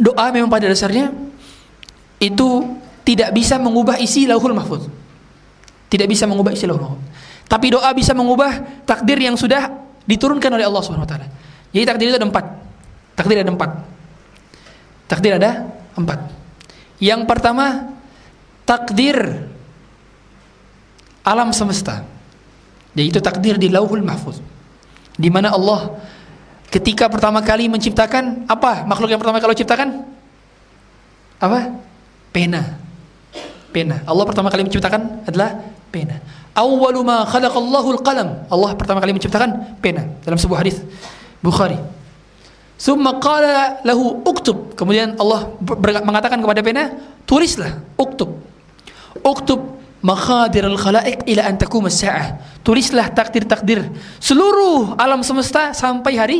[0.00, 1.12] doa memang pada dasarnya
[2.16, 4.88] itu tidak bisa mengubah isi lauhul mahfuz.
[5.92, 7.04] Tidak bisa mengubah isi lauhul mahfuz.
[7.46, 9.68] Tapi doa bisa mengubah takdir yang sudah
[10.08, 11.28] diturunkan oleh Allah Subhanahu wa taala.
[11.70, 12.44] Jadi takdir itu ada empat.
[13.12, 13.70] Takdir ada empat.
[15.06, 15.50] Takdir ada
[15.94, 16.18] empat.
[16.96, 17.92] Yang pertama
[18.64, 19.46] takdir
[21.20, 22.15] alam semesta.
[22.96, 24.40] Yaitu takdir di Lauhul Mahfuz.
[25.16, 26.00] Di mana Allah
[26.72, 30.02] ketika pertama kali menciptakan apa makhluk yang pertama kali ciptakan?
[31.36, 31.76] Apa?
[32.32, 32.80] Pena.
[33.70, 34.00] Pena.
[34.08, 35.60] Allah pertama kali menciptakan adalah
[35.92, 36.24] pena.
[36.56, 38.48] Awwalu ma khalaqallahu al-qalam.
[38.48, 40.80] Allah pertama kali menciptakan pena dalam sebuah hadis
[41.44, 41.76] Bukhari.
[42.76, 44.72] Summa qala lahu uktub.
[44.76, 45.52] Kemudian Allah
[46.04, 46.92] mengatakan kepada pena,
[47.24, 48.36] tulislah, uktub.
[49.24, 49.75] Uktub
[50.06, 52.38] makhadir al-khalaiq ila an taqum as-sa'ah.
[52.62, 53.90] Tulislah takdir-takdir
[54.22, 56.38] seluruh alam semesta sampai hari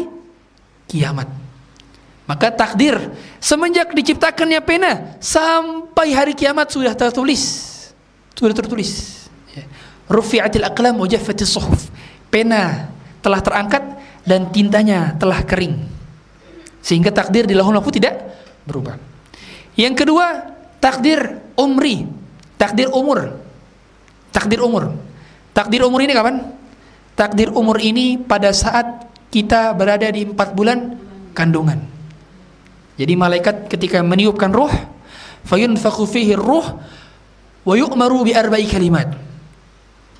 [0.86, 1.26] kiamat.
[2.30, 2.98] Maka takdir
[3.42, 7.42] semenjak diciptakannya pena sampai hari kiamat sudah tertulis.
[8.38, 9.26] Sudah tertulis.
[10.06, 11.90] Rufi'atil aqlam wa jaffatis suhuf.
[12.30, 13.82] Pena telah terangkat
[14.22, 15.82] dan tintanya telah kering.
[16.82, 18.14] Sehingga takdir di lahul mahfuz tidak
[18.62, 18.98] berubah.
[19.74, 22.06] Yang kedua, takdir umri,
[22.58, 23.45] takdir umur.
[24.36, 24.92] Takdir umur.
[25.56, 26.44] Takdir umur ini kapan?
[27.16, 31.00] Takdir umur ini pada saat kita berada di empat bulan
[31.32, 31.80] kandungan.
[33.00, 34.72] Jadi malaikat ketika meniupkan ruh,
[35.48, 36.76] fayunfakhu fihi ruh
[37.64, 39.14] wa yu'maru bi arba'i kalimat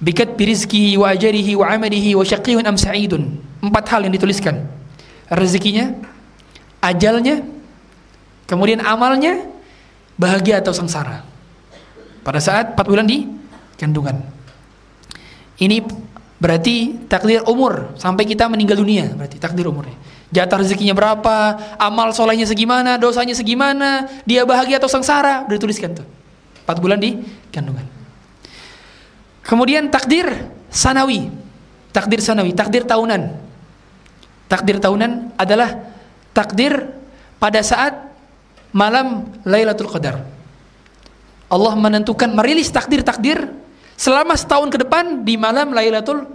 [0.03, 4.67] bikat birizkihi wa ajarihi wa amalihi wa syaqiyun am sa'idun empat hal yang dituliskan
[5.33, 5.97] rezekinya
[6.85, 7.41] ajalnya
[8.45, 9.41] kemudian amalnya
[10.21, 11.25] bahagia atau sengsara
[12.21, 13.25] pada saat empat bulan di
[13.77, 14.21] kandungan
[15.57, 15.81] ini
[16.37, 19.97] Berarti takdir umur sampai kita meninggal dunia, berarti takdir umurnya.
[20.29, 26.05] Jatah rezekinya berapa, amal solehnya segimana, dosanya segimana, dia bahagia atau sengsara, udah dituliskan tuh.
[26.69, 27.89] 4 bulan di kandungan.
[29.49, 30.29] Kemudian takdir
[30.69, 31.33] sanawi.
[31.95, 33.33] Takdir sanawi, takdir tahunan.
[34.53, 35.89] Takdir tahunan adalah
[36.37, 36.93] takdir
[37.41, 37.97] pada saat
[38.77, 40.21] malam Lailatul Qadar.
[41.49, 43.49] Allah menentukan merilis takdir-takdir
[43.97, 46.29] selama setahun ke depan di malam Lailatul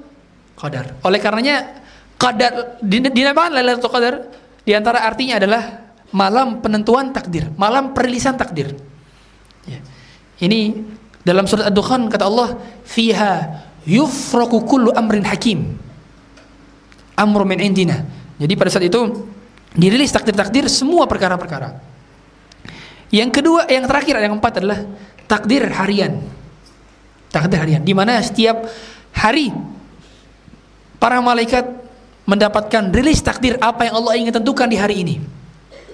[0.58, 0.98] Qadar.
[1.06, 1.82] Oleh karenanya
[2.18, 4.28] qadar dinamakan Lailatul Qadar
[4.66, 8.76] di antara artinya adalah malam penentuan takdir, malam perilisan takdir.
[9.66, 9.80] Ya.
[10.42, 10.76] Ini
[11.22, 15.78] dalam surat Ad-Dukhan kata Allah, "Fiha yufraku kullu amrin hakim."
[17.16, 18.02] Amru min indina.
[18.42, 19.30] Jadi pada saat itu
[19.78, 21.78] dirilis takdir-takdir semua perkara-perkara.
[23.14, 24.80] Yang kedua, yang terakhir, yang keempat adalah
[25.30, 26.41] takdir harian.
[27.32, 28.68] Takdir harian, di mana setiap
[29.16, 29.56] hari
[31.00, 31.64] para malaikat
[32.28, 35.16] mendapatkan rilis takdir apa yang Allah ingin tentukan di hari ini.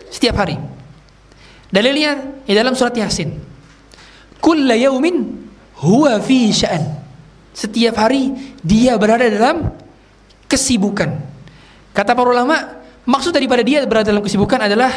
[0.10, 0.58] Setiap hari.
[1.70, 3.38] Dalilnya di dalam surat Yasin.
[4.42, 5.48] Kulla yaumin
[5.82, 6.84] huwa fi sya'an.
[7.54, 9.74] Setiap hari dia berada dalam
[10.46, 11.10] kesibukan.
[11.92, 14.94] Kata para ulama, maksud daripada dia berada dalam kesibukan adalah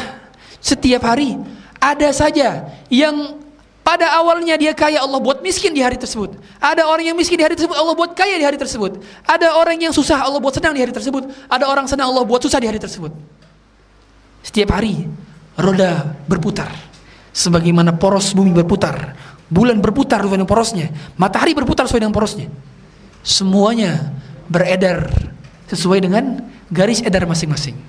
[0.61, 1.41] setiap hari
[1.81, 3.40] ada saja yang
[3.81, 6.37] pada awalnya dia kaya Allah buat miskin di hari tersebut.
[6.61, 9.01] Ada orang yang miskin di hari tersebut Allah buat kaya di hari tersebut.
[9.25, 11.27] Ada orang yang susah Allah buat senang di hari tersebut.
[11.49, 13.09] Ada orang senang Allah buat susah di hari tersebut.
[14.45, 15.09] Setiap hari
[15.57, 16.69] roda berputar.
[17.31, 19.15] Sebagaimana poros bumi berputar,
[19.47, 22.51] bulan berputar sesuai dengan porosnya, matahari berputar sesuai dengan porosnya.
[23.23, 24.11] Semuanya
[24.51, 25.07] beredar
[25.71, 27.79] sesuai dengan garis edar masing-masing.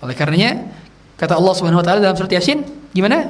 [0.00, 0.70] Oleh karenanya
[1.20, 2.64] kata Allah Subhanahu wa taala dalam surat Yasin,
[2.96, 3.28] gimana?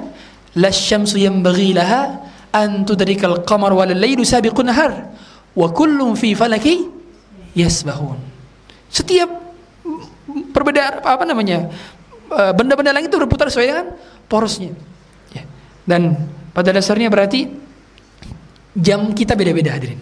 [0.59, 5.15] Lasyamsu yanbaghi laha an tudrikal qamar wal lailu sabiqun nahar
[5.55, 6.91] wa kullun fi falaki
[7.55, 8.19] yasbahun.
[8.91, 9.31] Setiap
[10.51, 11.71] perbedaan apa namanya?
[12.31, 13.87] benda-benda langit itu berputar sesuai dengan
[14.31, 14.71] porosnya.
[15.35, 15.43] Ya.
[15.83, 16.15] Dan
[16.55, 17.51] pada dasarnya berarti
[18.79, 19.99] jam kita beda-beda hadirin.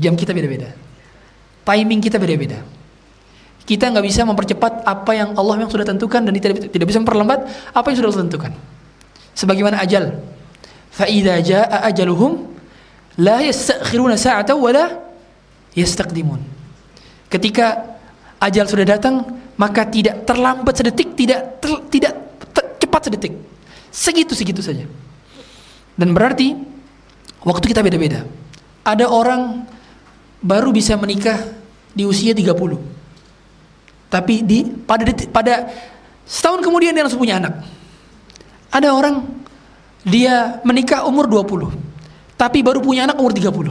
[0.00, 0.72] Jam kita beda-beda.
[1.68, 2.64] Timing kita beda-beda.
[3.64, 7.44] Kita nggak bisa mempercepat apa yang Allah yang sudah tentukan dan tidak tidak bisa memperlambat
[7.72, 8.52] apa yang sudah Allah tentukan.
[9.34, 10.14] Sebagaimana ajal.
[10.94, 12.54] Fa idza jaa ajaluhum
[13.18, 14.86] la yastakhiruna sa'atan wa la
[15.74, 16.40] yastaqdimun.
[17.26, 17.98] Ketika
[18.38, 19.26] ajal sudah datang,
[19.58, 22.14] maka tidak terlambat sedetik, tidak ter, tidak
[22.54, 23.34] ter, cepat sedetik.
[23.90, 24.86] Segitu-segitu saja.
[25.94, 26.54] Dan berarti
[27.42, 28.26] waktu kita beda-beda.
[28.84, 29.64] Ada orang
[30.42, 31.40] baru bisa menikah
[31.94, 32.50] di usia 30.
[34.10, 35.70] Tapi di pada detik, pada
[36.26, 37.64] setahun kemudian dia langsung punya anak.
[38.74, 39.22] Ada orang
[40.02, 41.70] dia menikah umur 20,
[42.34, 43.70] tapi baru punya anak umur 30.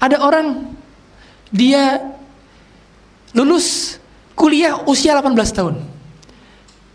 [0.00, 0.72] Ada orang
[1.52, 2.00] dia
[3.36, 4.00] lulus
[4.32, 5.76] kuliah usia 18 tahun.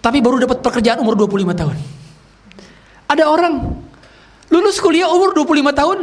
[0.02, 1.78] Tapi baru dapat pekerjaan umur 25 tahun.
[3.08, 3.78] Ada orang
[4.50, 5.98] lulus kuliah umur 25 tahun,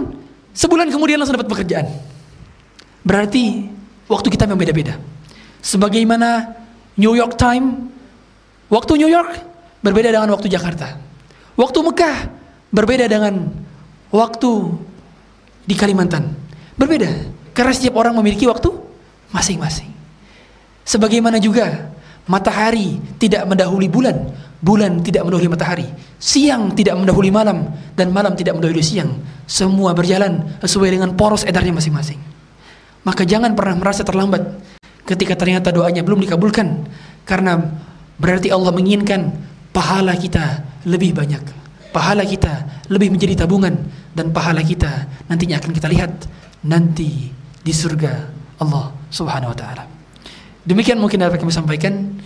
[0.55, 1.91] sebulan kemudian langsung dapat pekerjaan.
[3.03, 3.67] Berarti
[4.07, 4.95] waktu kita memang beda-beda.
[5.59, 6.55] Sebagaimana
[6.95, 7.91] New York Time,
[8.71, 9.50] waktu New York
[9.81, 10.97] berbeda dengan waktu Jakarta.
[11.57, 12.17] Waktu Mekah
[12.73, 13.53] berbeda dengan
[14.13, 14.51] waktu
[15.67, 16.33] di Kalimantan.
[16.77, 17.11] Berbeda
[17.53, 18.73] karena setiap orang memiliki waktu
[19.35, 19.91] masing-masing.
[20.87, 21.93] Sebagaimana juga
[22.25, 24.17] matahari tidak mendahului bulan,
[24.63, 29.13] bulan tidak mendahului matahari, siang tidak mendahului malam dan malam tidak mendahului siang.
[29.45, 32.19] Semua berjalan sesuai dengan poros edarnya masing-masing.
[33.03, 34.61] Maka jangan pernah merasa terlambat
[35.09, 36.87] ketika ternyata doanya belum dikabulkan
[37.25, 37.59] karena
[38.21, 39.33] berarti Allah menginginkan
[39.81, 41.41] pahala kita lebih banyak.
[41.89, 43.73] Pahala kita lebih menjadi tabungan
[44.13, 46.13] dan pahala kita nantinya akan kita lihat
[46.69, 47.33] nanti
[47.65, 48.29] di surga
[48.61, 49.89] Allah Subhanahu wa taala.
[50.69, 52.21] Demikian mungkin dapat kami sampaikan.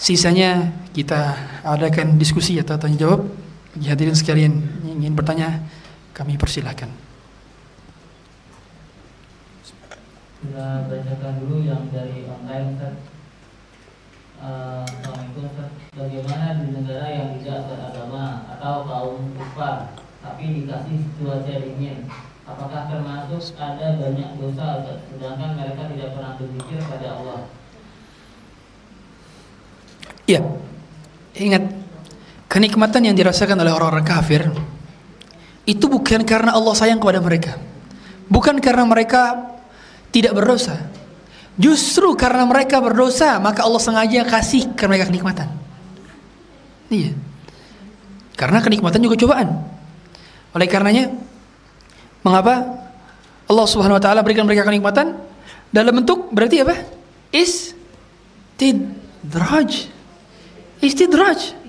[0.00, 1.36] Sisanya kita
[1.66, 3.26] adakan diskusi atau tanya jawab.
[3.74, 4.54] Bagi hadirin sekalian
[4.86, 5.60] yang ingin bertanya,
[6.16, 6.88] kami persilahkan.
[10.40, 12.80] Kita bacakan dulu yang dari online.
[14.40, 15.70] Ustaz.
[15.92, 22.04] Bagaimana di negara yang tidak beragama atau kaum kufar tapi dikasih cuaca dingin
[22.44, 27.40] apakah termasuk ada banyak dosa sedangkan mereka tidak pernah berpikir pada Allah
[30.30, 30.46] Iya.
[31.34, 31.64] Ingat
[32.46, 34.46] kenikmatan yang dirasakan oleh orang-orang kafir
[35.66, 37.58] itu bukan karena Allah sayang kepada mereka.
[38.30, 39.54] Bukan karena mereka
[40.14, 40.78] tidak berdosa.
[41.60, 45.52] Justru karena mereka berdosa, maka Allah sengaja kasih ke mereka kenikmatan.
[46.88, 47.12] Iya.
[48.32, 49.60] Karena kenikmatan juga cobaan.
[50.56, 51.12] Oleh karenanya,
[52.24, 52.64] mengapa
[53.44, 55.20] Allah Subhanahu wa taala berikan mereka kenikmatan
[55.68, 56.80] dalam bentuk berarti apa?
[57.28, 58.72] Istidraj.
[60.80, 61.60] Istidraj.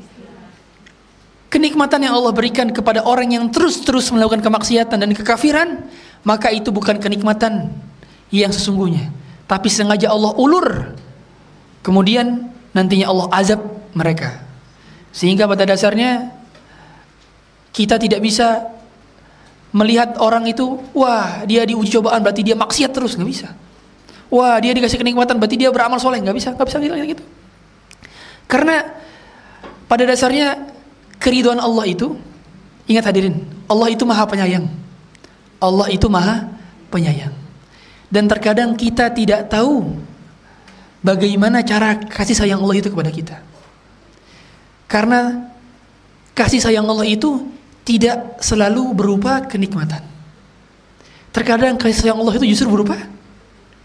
[1.52, 5.84] Kenikmatan yang Allah berikan kepada orang yang terus-terus melakukan kemaksiatan dan kekafiran,
[6.24, 7.76] maka itu bukan kenikmatan
[8.32, 9.12] yang sesungguhnya,
[9.52, 10.96] tapi sengaja Allah ulur.
[11.84, 13.60] Kemudian nantinya Allah azab
[13.92, 14.40] mereka.
[15.12, 16.32] Sehingga pada dasarnya
[17.76, 18.72] kita tidak bisa
[19.76, 23.52] melihat orang itu, wah dia diuji cobaan berarti dia maksiat terus, nggak bisa.
[24.32, 26.80] Wah dia dikasih kenikmatan berarti dia beramal soleh, nggak bisa, nggak bisa
[27.12, 27.24] gitu.
[28.48, 28.88] Karena
[29.92, 30.72] pada dasarnya
[31.20, 32.16] keriduan Allah itu,
[32.88, 34.64] ingat hadirin, Allah itu maha penyayang.
[35.60, 36.48] Allah itu maha
[36.88, 37.41] penyayang.
[38.12, 39.88] Dan terkadang kita tidak tahu
[41.00, 43.40] bagaimana cara kasih sayang Allah itu kepada kita.
[44.92, 45.48] Karena
[46.36, 47.48] kasih sayang Allah itu
[47.88, 50.04] tidak selalu berupa kenikmatan.
[51.32, 53.00] Terkadang kasih sayang Allah itu justru berupa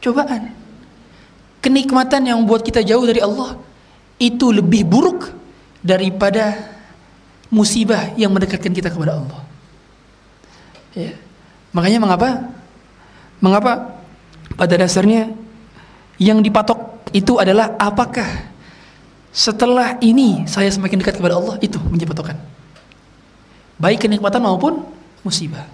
[0.02, 0.50] cobaan.
[1.62, 3.58] Kenikmatan yang membuat kita jauh dari Allah
[4.18, 5.30] itu lebih buruk
[5.86, 6.74] daripada
[7.46, 9.40] musibah yang mendekatkan kita kepada Allah.
[10.98, 11.14] Ya.
[11.70, 12.28] Makanya mengapa?
[13.38, 13.95] Mengapa
[14.56, 15.32] pada dasarnya
[16.16, 18.26] yang dipatok itu adalah apakah
[19.36, 22.36] setelah ini saya semakin dekat kepada Allah itu menjadi patokan.
[23.76, 24.80] Baik kenikmatan maupun
[25.20, 25.68] musibah.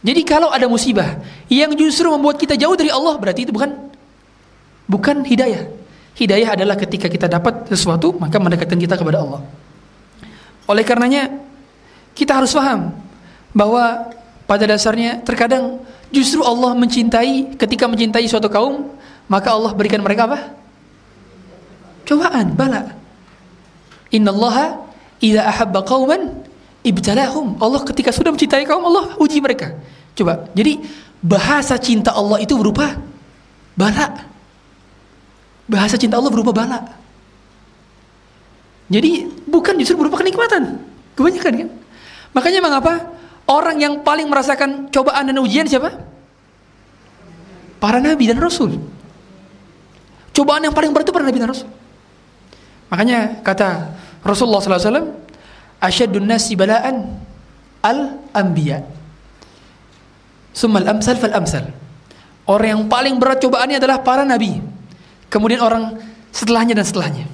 [0.00, 1.20] Jadi kalau ada musibah
[1.52, 3.92] yang justru membuat kita jauh dari Allah berarti itu bukan
[4.88, 5.68] bukan hidayah.
[6.16, 9.44] Hidayah adalah ketika kita dapat sesuatu maka mendekatkan kita kepada Allah.
[10.64, 11.36] Oleh karenanya
[12.16, 12.96] kita harus paham
[13.52, 14.08] bahwa
[14.48, 18.96] pada dasarnya terkadang justru Allah mencintai ketika mencintai suatu kaum
[19.26, 20.54] maka Allah berikan mereka apa?
[22.06, 22.94] Cobaan, bala.
[24.14, 24.86] Innallaha
[25.18, 26.46] idza ahabba qauman
[26.86, 27.58] ibtalahum.
[27.58, 29.74] Allah ketika sudah mencintai kaum Allah uji mereka.
[30.14, 30.46] Coba.
[30.54, 30.86] Jadi
[31.18, 32.94] bahasa cinta Allah itu berupa
[33.74, 34.30] bala.
[35.66, 36.86] Bahasa cinta Allah berupa bala.
[38.86, 40.78] Jadi bukan justru berupa kenikmatan.
[41.18, 41.68] Kebanyakan kan?
[42.30, 43.15] Makanya mengapa
[43.46, 45.94] orang yang paling merasakan cobaan dan ujian siapa?
[47.78, 48.78] Para nabi dan rasul.
[50.34, 51.70] Cobaan yang paling berat itu para nabi dan rasul.
[52.92, 55.14] Makanya kata Rasulullah SAW,
[55.82, 57.18] asyadun nasi balaan
[57.82, 58.82] al anbiya.
[60.50, 61.70] Summal amsal fal amsal.
[62.46, 64.62] Orang yang paling berat cobaannya adalah para nabi.
[65.26, 65.98] Kemudian orang
[66.30, 67.26] setelahnya dan setelahnya.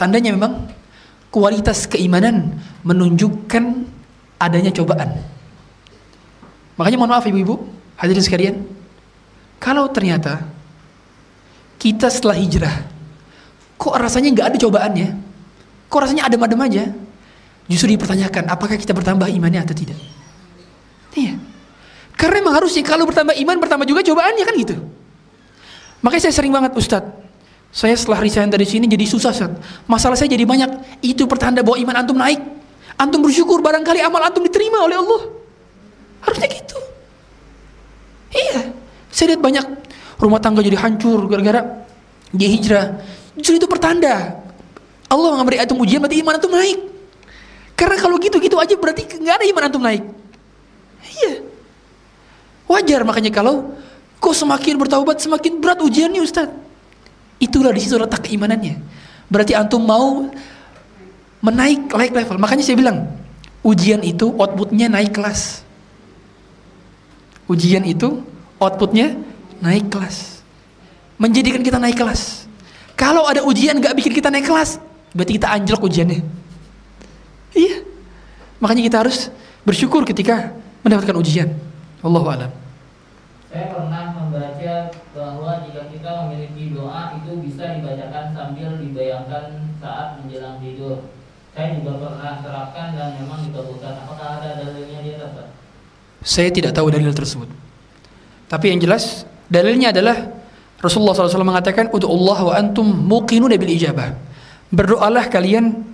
[0.00, 0.72] Tandanya memang
[1.28, 3.64] kualitas keimanan menunjukkan
[4.42, 5.08] adanya cobaan.
[6.76, 7.62] Makanya mohon maaf ibu-ibu,
[8.00, 8.56] hadirin sekalian,
[9.62, 10.42] kalau ternyata
[11.78, 12.74] kita setelah hijrah,
[13.78, 15.08] kok rasanya nggak ada cobaannya,
[15.86, 16.84] kok rasanya adem-adem aja,
[17.70, 19.98] justru dipertanyakan apakah kita bertambah imannya atau tidak.
[21.14, 21.38] Iya.
[22.18, 24.76] Karena memang harusnya kalau bertambah iman bertambah juga cobaannya kan gitu.
[26.02, 27.22] Makanya saya sering banget Ustadz,
[27.72, 29.52] saya setelah resign dari sini jadi susah Ustaz.
[29.88, 31.00] Masalah saya jadi banyak.
[31.00, 32.61] Itu pertanda bahwa iman antum naik.
[33.02, 35.22] Antum bersyukur barangkali amal antum diterima oleh Allah.
[36.22, 36.78] Harusnya gitu.
[38.30, 38.70] Iya.
[39.10, 39.66] Saya lihat banyak
[40.22, 41.82] rumah tangga jadi hancur gara-gara
[42.30, 43.02] dia hijrah.
[43.34, 44.38] Justru itu pertanda.
[45.10, 46.78] Allah memberi antum ujian berarti iman antum naik.
[47.74, 50.06] Karena kalau gitu-gitu aja berarti nggak ada iman antum naik.
[51.02, 51.42] Iya.
[52.70, 53.74] Wajar makanya kalau
[54.22, 56.48] kok semakin bertaubat semakin berat ujiannya Ustaz.
[57.42, 58.78] Itulah di situ letak keimanannya.
[59.26, 60.30] Berarti antum mau
[61.42, 62.38] menaik naik level.
[62.38, 63.10] Makanya saya bilang,
[63.66, 65.66] ujian itu outputnya naik kelas.
[67.50, 68.22] Ujian itu
[68.62, 69.18] outputnya
[69.58, 70.40] naik kelas.
[71.18, 72.46] Menjadikan kita naik kelas.
[72.94, 74.78] Kalau ada ujian gak bikin kita naik kelas,
[75.12, 76.22] berarti kita anjlok ujiannya.
[77.52, 77.82] Iya.
[78.62, 79.28] Makanya kita harus
[79.66, 80.54] bersyukur ketika
[80.86, 81.50] mendapatkan ujian.
[82.02, 82.50] Allahu a'lam.
[83.52, 84.74] Saya pernah membaca
[85.12, 89.44] bahwa jika kita memiliki doa itu bisa dibacakan sambil dibayangkan
[89.82, 91.04] saat menjelang tidur.
[91.52, 93.40] Saya juga pernah terapkan dan memang.
[93.52, 95.52] Apakah ada dalilnya di atas?
[96.24, 97.48] Saya tidak tahu dalil tersebut.
[98.48, 100.32] Tapi yang jelas dalilnya adalah
[100.80, 104.16] Rasulullah SAW mengatakan untuk Allah wa antum muqinuna bil ijabah.
[104.72, 105.84] Berdoalah kalian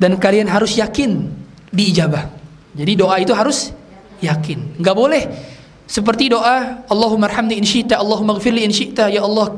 [0.00, 1.28] dan kalian harus yakin
[1.68, 2.32] diijabah.
[2.74, 3.70] Jadi doa itu harus
[4.24, 4.80] yakin.
[4.80, 5.22] Enggak boleh
[5.84, 9.52] seperti doa Allahumma arhamni in syi'ta, Allahumma gfirli in syi'ta, ya Allah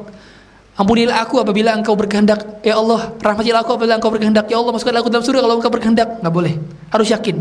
[0.77, 5.01] ampunilah aku apabila engkau berkehendak, ya Allah rahmatilah aku apabila engkau berkehendak, ya Allah masukkanlah
[5.03, 6.09] aku dalam surga kalau engkau berkehendak.
[6.21, 6.55] Enggak boleh.
[6.93, 7.37] Harus yakin.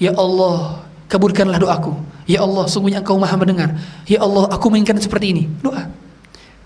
[0.00, 1.92] Ya Allah, kabulkanlah doaku.
[2.24, 3.76] Ya Allah, sungguhnya engkau maha mendengar.
[4.08, 5.44] Ya Allah, aku menginginkan seperti ini.
[5.60, 5.86] Doa.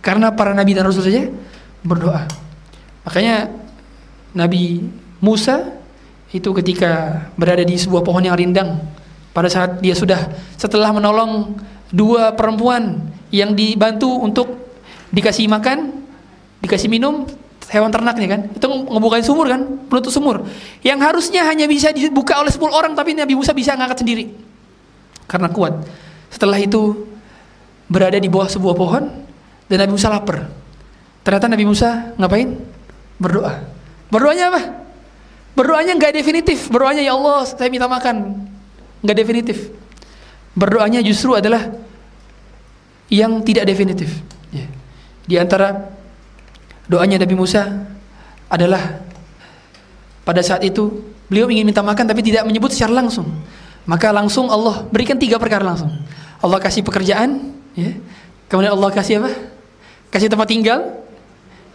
[0.04, 1.28] Karena para nabi dan rasul saja
[1.82, 2.28] berdoa.
[3.04, 3.48] Makanya
[4.36, 4.84] Nabi
[5.20, 5.72] Musa
[6.34, 8.82] itu ketika berada di sebuah pohon yang rindang
[9.30, 11.54] pada saat dia sudah setelah menolong
[11.94, 13.00] dua perempuan
[13.30, 14.50] yang dibantu untuk
[15.14, 16.03] dikasih makan,
[16.64, 17.28] dikasih minum
[17.68, 18.40] hewan ternaknya kan.
[18.52, 20.48] Itu ngebukain sumur kan penutup sumur.
[20.80, 24.32] Yang harusnya hanya bisa dibuka oleh 10 orang tapi Nabi Musa bisa ngangkat sendiri.
[25.28, 25.84] Karena kuat.
[26.32, 27.08] Setelah itu
[27.88, 29.04] berada di bawah sebuah pohon
[29.68, 30.48] dan Nabi Musa lapar.
[31.24, 32.48] Ternyata Nabi Musa ngapain?
[33.16, 33.52] Berdoa.
[34.12, 34.60] Berdoanya apa?
[35.54, 36.68] Berdoanya nggak definitif.
[36.68, 38.44] Berdoanya ya Allah saya minta makan.
[39.00, 39.58] Nggak definitif.
[40.52, 41.70] Berdoanya justru adalah
[43.08, 44.10] yang tidak definitif.
[44.54, 44.70] Ya.
[45.26, 45.90] di antara
[46.84, 47.64] Doanya Nabi Musa
[48.48, 49.00] adalah
[50.24, 53.28] pada saat itu beliau ingin minta makan tapi tidak menyebut secara langsung.
[53.84, 55.92] Maka langsung Allah berikan tiga perkara langsung.
[56.40, 57.92] Allah kasih pekerjaan, ya.
[58.48, 59.32] Kemudian Allah kasih apa?
[60.12, 61.04] Kasih tempat tinggal.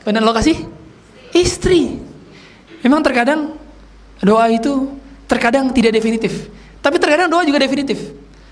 [0.01, 0.57] Kemudian Allah kasih
[1.33, 2.01] istri.
[2.81, 3.57] Memang terkadang
[4.21, 4.93] doa itu
[5.25, 6.49] terkadang tidak definitif.
[6.81, 7.99] Tapi terkadang doa juga definitif.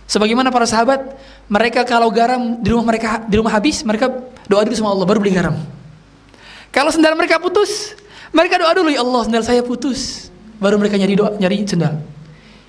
[0.08, 1.04] Sebagaimana para sahabat,
[1.52, 4.08] mereka kalau garam di rumah mereka di rumah habis, mereka
[4.48, 5.77] doa dulu sama Allah baru beli garam.
[6.72, 7.96] Kalau sendal mereka putus,
[8.36, 10.30] mereka doa dulu ya Allah sendal saya putus.
[10.58, 12.02] Baru mereka nyari doa, nyari sendal.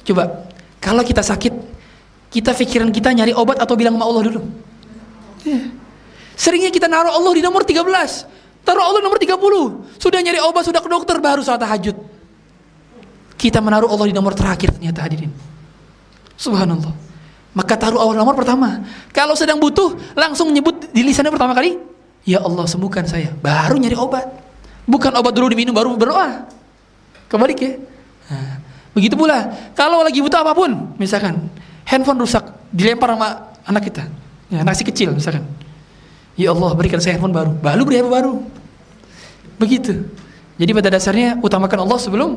[0.04, 1.52] Coba, kalau kita sakit,
[2.28, 4.40] kita pikiran kita nyari obat atau bilang sama Allah dulu.
[5.44, 5.60] Ya.
[6.38, 7.82] Seringnya kita naruh Allah di nomor 13.
[8.62, 9.96] Taruh Allah nomor 30.
[9.98, 11.96] Sudah nyari obat, sudah ke dokter, baru saat tahajud.
[13.34, 15.32] Kita menaruh Allah di nomor terakhir ternyata hadirin.
[16.38, 16.92] Subhanallah.
[17.56, 18.84] Maka taruh Allah nomor pertama.
[19.10, 21.87] Kalau sedang butuh, langsung nyebut di lisannya pertama kali
[22.28, 23.32] Ya Allah sembuhkan saya.
[23.40, 24.28] Baru nyari obat.
[24.84, 26.44] Bukan obat dulu diminum baru berdoa.
[27.32, 27.72] Kebalik ya.
[28.28, 28.60] Nah,
[28.92, 31.48] begitu pula kalau lagi butuh apa pun, misalkan
[31.88, 34.04] handphone rusak, dilempar sama anak kita.
[34.52, 35.48] Ya, anak si kecil misalkan.
[36.36, 37.50] Ya Allah berikan saya handphone baru.
[37.56, 38.44] Baru beri apa baru.
[39.56, 40.04] Begitu.
[40.60, 42.36] Jadi pada dasarnya utamakan Allah sebelum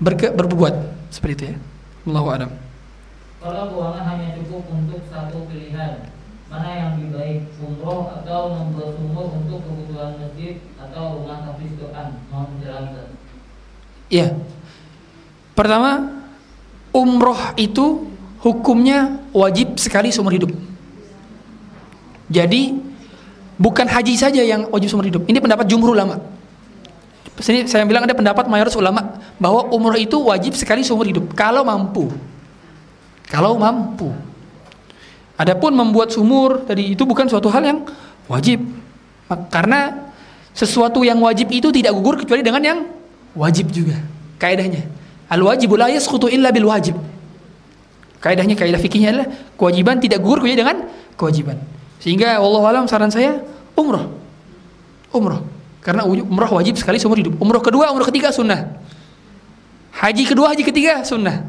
[0.00, 0.74] berke, berbuat
[1.12, 1.56] seperti itu ya.
[2.08, 2.50] Allahu a'lam.
[3.44, 6.08] Kalau keuangan hanya cukup untuk satu pilihan,
[6.54, 12.08] mana yang lebih baik umroh atau membuat sumur untuk kebutuhan masjid atau rumah hafiz Quran
[12.30, 13.10] mau menjalankan
[14.06, 14.38] Iya.
[15.58, 16.22] Pertama,
[16.94, 18.06] umroh itu
[18.38, 20.54] hukumnya wajib sekali seumur hidup.
[22.30, 22.78] Jadi
[23.58, 25.26] bukan haji saja yang wajib seumur hidup.
[25.26, 26.22] Ini pendapat jumhur ulama.
[27.42, 31.66] Sini saya bilang ada pendapat mayoritas ulama bahwa umroh itu wajib sekali seumur hidup kalau
[31.66, 32.06] mampu.
[33.26, 34.14] Kalau mampu.
[35.34, 37.78] Adapun membuat sumur tadi itu bukan suatu hal yang
[38.30, 38.62] wajib.
[39.50, 40.10] Karena
[40.54, 42.78] sesuatu yang wajib itu tidak gugur kecuali dengan yang
[43.34, 43.98] wajib juga.
[44.38, 44.86] Kaidahnya.
[45.26, 46.94] Al wajib la yasqutu illa bil wajib.
[48.22, 49.28] Kaidahnya kaidah fikihnya adalah
[49.58, 50.76] kewajiban tidak gugur kecuali dengan
[51.18, 51.58] kewajiban.
[51.98, 53.42] Sehingga Allah alam saran saya
[53.74, 54.14] umroh.
[55.10, 55.42] Umroh.
[55.84, 57.36] Karena umroh wajib sekali seumur hidup.
[57.36, 58.80] Umroh kedua, umroh ketiga sunnah.
[59.92, 61.44] Haji kedua, haji ketiga sunnah.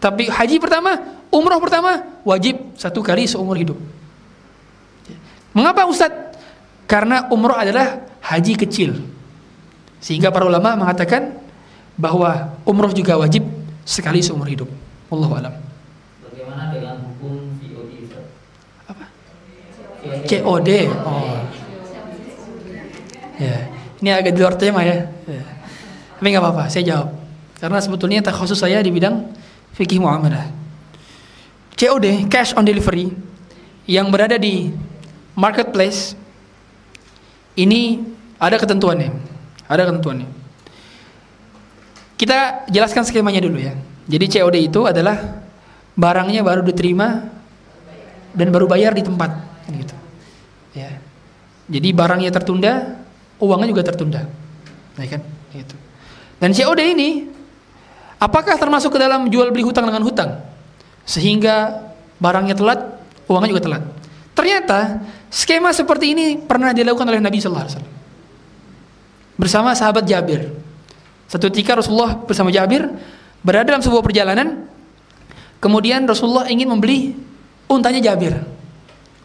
[0.00, 0.96] Tapi haji pertama
[1.34, 3.74] Umroh pertama wajib satu kali seumur hidup.
[5.50, 6.38] Mengapa Ustadz?
[6.86, 9.02] Karena umroh adalah haji kecil.
[9.98, 11.34] Sehingga para ulama mengatakan
[11.98, 13.42] bahwa umroh juga wajib
[13.82, 14.70] sekali seumur hidup.
[15.10, 15.54] Allah alam.
[16.22, 17.92] Bagaimana dengan hukum COD?
[18.86, 19.04] Apa?
[20.22, 20.70] COD.
[21.02, 21.42] Oh.
[23.34, 23.56] Ya,
[23.98, 25.10] ini agak di luar tema ya.
[25.26, 25.42] ya.
[26.14, 27.08] Tapi nggak apa-apa, saya jawab.
[27.58, 29.34] Karena sebetulnya tak khusus saya di bidang
[29.74, 30.63] fikih muamalah.
[31.74, 33.10] COD cash on delivery
[33.84, 34.70] yang berada di
[35.34, 36.14] marketplace
[37.58, 38.02] ini
[38.38, 39.34] ada ketentuannya
[39.68, 40.28] ada ketentuannya.
[42.14, 43.74] Kita jelaskan skemanya dulu ya.
[44.06, 45.42] Jadi COD itu adalah
[45.96, 47.26] barangnya baru diterima
[48.34, 49.30] dan baru bayar di tempat
[49.72, 49.96] gitu.
[50.76, 51.00] Ya.
[51.70, 53.00] Jadi barangnya tertunda
[53.40, 54.22] uangnya juga tertunda
[55.00, 55.22] ya kan?
[55.50, 55.76] Gitu.
[56.38, 57.10] Dan COD ini
[58.20, 60.30] apakah termasuk ke dalam jual beli hutang dengan hutang
[61.04, 61.84] sehingga
[62.18, 62.80] barangnya telat,
[63.28, 63.82] uangnya juga telat.
[64.34, 67.94] Ternyata skema seperti ini pernah dilakukan oleh Nabi Sallallahu Alaihi Wasallam
[69.38, 70.50] bersama sahabat Jabir.
[71.30, 72.86] Satu ketika Rasulullah bersama Jabir
[73.42, 74.66] berada dalam sebuah perjalanan,
[75.58, 77.14] kemudian Rasulullah ingin membeli
[77.66, 78.42] untanya Jabir,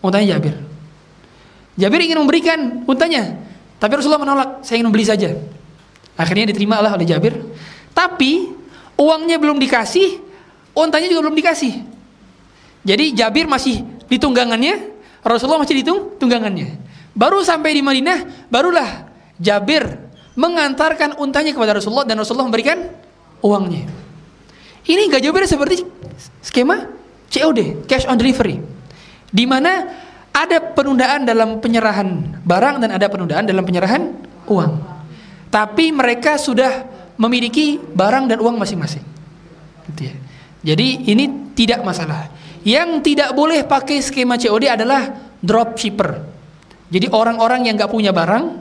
[0.01, 0.55] untanya Jabir.
[1.79, 3.39] Jabir ingin memberikan untanya,
[3.79, 5.29] tapi Rasulullah menolak, saya ingin membeli saja.
[6.19, 7.39] Akhirnya diterima oleh Jabir,
[7.95, 8.51] tapi
[8.99, 10.19] uangnya belum dikasih,
[10.79, 11.83] Ontanya juga belum dikasih.
[12.87, 15.83] Jadi Jabir masih di tunggangannya, Rasulullah masih di
[16.15, 16.79] tunggangannya.
[17.11, 19.83] Baru sampai di Madinah, barulah Jabir
[20.39, 22.79] mengantarkan untanya kepada Rasulullah dan Rasulullah memberikan
[23.43, 23.91] uangnya.
[24.87, 25.83] Ini gak Jabir seperti
[26.39, 26.87] skema
[27.27, 28.63] COD, cash on delivery.
[29.29, 29.85] Di mana
[30.31, 34.15] ada penundaan dalam penyerahan barang dan ada penundaan dalam penyerahan
[34.47, 34.71] uang.
[35.51, 36.87] Tapi mereka sudah
[37.19, 39.03] memiliki barang dan uang masing-masing.
[39.91, 40.15] Gitu ya.
[40.59, 42.27] Jadi ini tidak masalah.
[42.67, 45.07] Yang tidak boleh pakai skema COD adalah
[45.39, 46.19] dropshipper.
[46.91, 48.59] Jadi orang-orang yang nggak punya barang,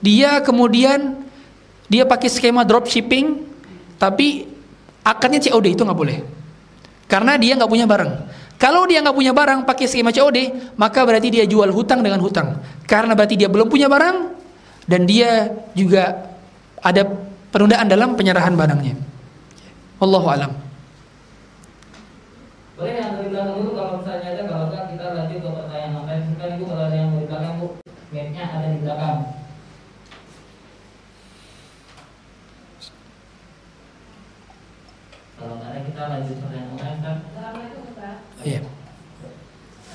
[0.00, 1.20] dia kemudian
[1.90, 3.44] dia pakai skema dropshipping,
[4.00, 4.48] tapi
[5.04, 6.18] akadnya COD itu nggak boleh.
[7.08, 8.12] Karena dia nggak punya barang.
[8.58, 12.58] Kalau dia nggak punya barang pakai skema COD, maka berarti dia jual hutang dengan hutang.
[12.88, 14.16] Karena berarti dia belum punya barang
[14.88, 16.32] dan dia juga
[16.80, 17.04] ada
[17.52, 18.94] penundaan dalam penyerahan barangnya.
[20.00, 20.67] Wallahu alam.
[22.78, 26.22] Boleh yang dari belakang dulu kalau misalnya ada kalau enggak kita lanjut ke pertanyaan lain.
[26.30, 27.66] Silakan Ibu kalau ada yang dari belakang Bu.
[28.14, 29.18] Mic-nya ada di belakang.
[35.34, 37.16] Kalau nggak ada kita lanjut pertanyaan yang lain kan.
[37.26, 38.16] Assalamualaikum Ustaz.
[38.46, 38.60] Iya.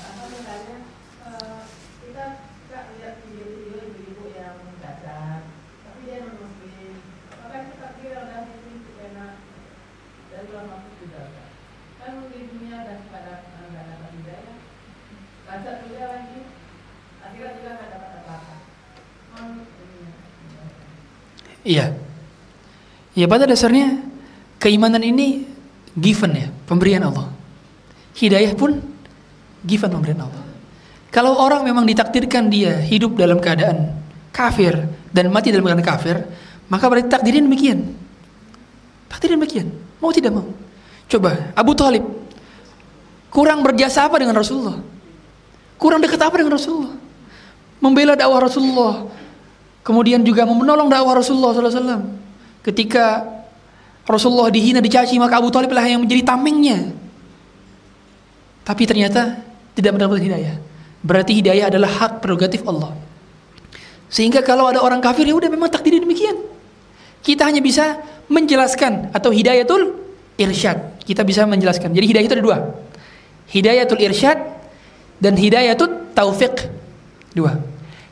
[0.04, 0.76] Apa misalnya
[1.24, 1.60] eh,
[2.04, 5.40] kita suka lihat video-video ibu-ibu yang cacat,
[5.88, 7.00] tapi dia non muslim.
[7.32, 9.40] Apakah kita kira dan itu karena
[10.28, 11.32] dari luar masuk juga?
[11.32, 11.48] Ustaz?
[12.04, 14.56] Kan mungkin dunia dan pada nggak dapat hidayah.
[15.48, 16.40] Cacat juga lagi,
[17.24, 18.56] akhirnya juga nggak dapat apa-apa.
[19.32, 20.12] Hmm, ini.
[21.74, 21.86] Iya.
[23.18, 23.98] Ya pada dasarnya
[24.62, 25.42] keimanan ini
[25.98, 27.30] given ya, pemberian Allah.
[28.14, 28.78] Hidayah pun
[29.66, 30.44] given pemberian Allah.
[31.10, 33.90] Kalau orang memang ditakdirkan dia hidup dalam keadaan
[34.34, 34.74] kafir
[35.14, 36.16] dan mati dalam keadaan kafir,
[36.66, 37.94] maka berarti takdirnya demikian.
[39.10, 39.70] Takdirnya demikian.
[40.02, 40.46] Mau tidak mau.
[41.06, 42.02] Coba Abu Talib
[43.30, 44.78] kurang berjasa apa dengan Rasulullah?
[45.78, 46.94] Kurang dekat apa dengan Rasulullah?
[47.78, 49.06] Membela dakwah Rasulullah,
[49.84, 52.02] kemudian juga menolong dakwah Rasulullah SAW.
[52.64, 53.22] Ketika
[54.08, 56.92] Rasulullah dihina, dicaci, maka Abu Talib lah yang menjadi tamengnya.
[58.64, 59.44] Tapi ternyata
[59.76, 60.56] tidak mendapat hidayah.
[61.04, 62.96] Berarti hidayah adalah hak prerogatif Allah.
[64.08, 66.36] Sehingga kalau ada orang kafir ya udah memang takdirnya demikian.
[67.20, 70.00] Kita hanya bisa menjelaskan atau hidayatul
[70.40, 71.00] irsyad.
[71.04, 71.92] Kita bisa menjelaskan.
[71.92, 72.58] Jadi hidayah itu ada dua.
[73.52, 74.38] Hidayatul irsyad
[75.20, 76.72] dan hidayatul taufik.
[77.36, 77.60] Dua.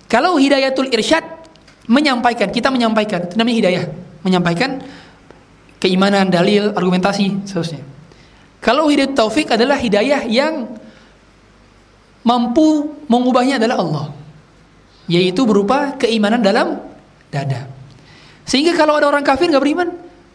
[0.08, 1.24] Kalau hidayatul irsyad
[1.92, 3.84] menyampaikan, kita menyampaikan, itu namanya hidayah.
[4.24, 4.80] Menyampaikan
[5.76, 7.84] keimanan, dalil, argumentasi, seterusnya.
[8.64, 10.72] Kalau hidayah taufik adalah hidayah yang
[12.24, 14.06] mampu mengubahnya adalah Allah.
[15.10, 16.80] Yaitu berupa keimanan dalam
[17.28, 17.68] dada.
[18.48, 19.88] Sehingga kalau ada orang kafir nggak beriman,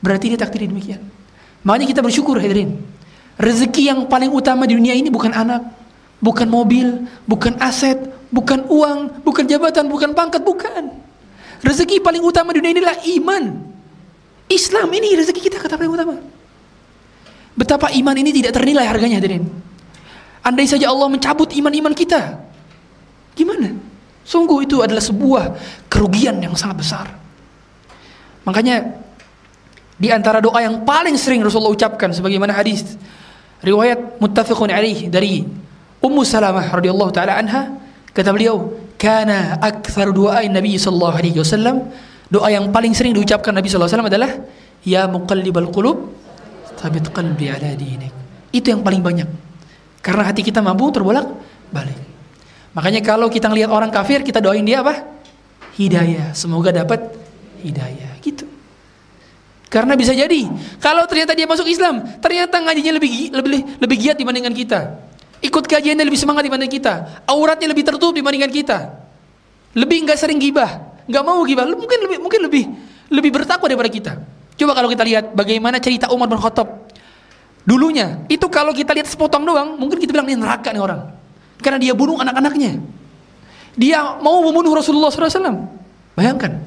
[0.03, 1.01] berarti dia takdir demikian.
[1.63, 2.77] Makanya kita bersyukur hadirin.
[3.39, 5.63] Rezeki yang paling utama di dunia ini bukan anak,
[6.19, 7.95] bukan mobil, bukan aset,
[8.27, 11.06] bukan uang, bukan jabatan, bukan pangkat, bukan.
[11.61, 13.43] Rezeki paling utama di dunia inilah iman.
[14.47, 16.15] Islam ini rezeki kita kata paling utama.
[17.57, 19.49] Betapa iman ini tidak ternilai harganya hadirin.
[20.45, 22.38] Andai saja Allah mencabut iman-iman kita.
[23.35, 23.73] Gimana?
[24.23, 25.43] Sungguh itu adalah sebuah
[25.91, 27.05] kerugian yang sangat besar.
[28.47, 28.95] Makanya
[29.97, 32.95] di antara doa yang paling sering Rasulullah ucapkan sebagaimana hadis
[33.65, 35.43] riwayat muttafiqun alaih dari
[35.97, 37.73] Ummu Salamah radhiyallahu taala anha
[38.13, 41.88] kata beliau kana aktsar doa Nabi sallallahu alaihi wasallam.
[42.28, 44.32] Doa yang paling sering diucapkan Nabi sallallahu alaihi wasallam adalah
[44.84, 46.11] ya muqallibal qulub
[46.76, 48.11] thabit qalbi ala dinik.
[48.52, 49.30] Itu yang paling banyak.
[50.03, 51.28] Karena hati kita mampu terbolak
[51.72, 51.99] balik
[52.78, 55.02] makanya kalau kita ngelihat orang kafir kita doain dia apa?
[55.82, 56.38] Hidayah.
[56.38, 57.10] Semoga dapat
[57.65, 58.22] hidayah.
[58.22, 58.45] Gitu.
[59.68, 60.45] Karena bisa jadi
[60.78, 64.80] kalau ternyata dia masuk Islam, ternyata ngajinya lebih lebih lebih giat dibandingkan kita.
[65.48, 67.24] Ikut kajiannya lebih semangat dibanding kita.
[67.24, 68.78] Auratnya lebih tertutup dibandingkan kita.
[69.72, 71.64] Lebih nggak sering gibah, nggak mau gibah.
[71.72, 72.64] Mungkin lebih mungkin lebih
[73.07, 74.14] lebih bertakwa daripada kita.
[74.60, 76.68] Coba kalau kita lihat bagaimana cerita Umar bin Khattab
[77.64, 78.28] dulunya.
[78.28, 81.02] Itu kalau kita lihat sepotong doang, mungkin kita bilang ini neraka nih orang.
[81.64, 82.80] Karena dia bunuh anak-anaknya.
[83.78, 85.69] Dia mau membunuh Rasulullah SAW.
[86.18, 86.57] Bayangkan.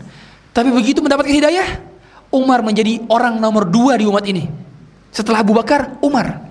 [0.55, 1.83] Tapi begitu mendapatkan hidayah,
[2.31, 4.47] Umar menjadi orang nomor dua di umat ini.
[5.11, 6.50] Setelah Abu Bakar, Umar.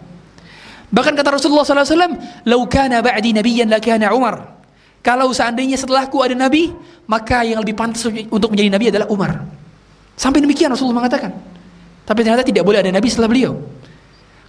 [0.90, 2.18] Bahkan kata Rasulullah SAW,
[2.50, 4.60] "Lau kana ba'di nabiyyan lakana Umar."
[5.00, 6.76] Kalau seandainya setelahku ada nabi,
[7.08, 9.32] maka yang lebih pantas untuk menjadi nabi adalah Umar.
[10.20, 11.32] Sampai demikian Rasulullah mengatakan.
[12.04, 13.56] Tapi ternyata tidak boleh ada nabi setelah beliau.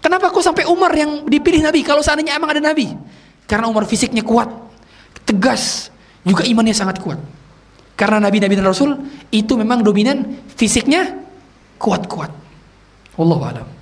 [0.00, 2.88] Kenapa kok sampai Umar yang dipilih nabi kalau seandainya emang ada nabi?
[3.44, 4.48] Karena Umar fisiknya kuat,
[5.28, 5.92] tegas,
[6.24, 7.20] juga imannya sangat kuat.
[7.94, 8.96] Karena nabi-nabi dan rasul
[9.28, 10.24] itu memang dominan
[10.56, 11.20] fisiknya
[11.76, 12.32] kuat-kuat.
[13.20, 13.79] Wallahu a'lam.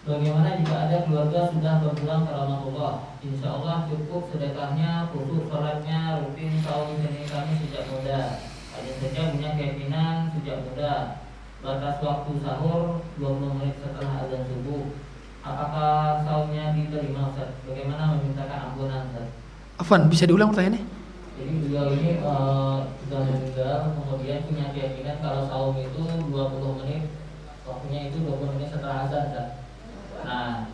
[0.00, 3.04] Bagaimana jika ada keluarga sudah berpulang ke Ramadhan?
[3.20, 8.40] Insya Allah cukup sedekahnya, khusus sholatnya, rutin saum ini kami sejak muda.
[8.72, 11.20] Hanya saja punya keinginan sejak muda.
[11.60, 14.88] Batas waktu sahur 20 menit setelah azan subuh.
[15.44, 17.60] Apakah saumnya diterima Ustaz?
[17.68, 19.28] Bagaimana memintakan ampunan Ustaz?
[19.76, 20.80] Afwan, bisa diulang pertanyaannya?
[21.36, 27.12] Jadi beliau ini eh, sudah meninggal, kemudian punya keyakinan kalau saum itu 20 menit,
[27.68, 29.28] waktunya itu 20 menit setelah azan.
[29.28, 29.59] Ustaz.
[30.24, 30.64] Nah,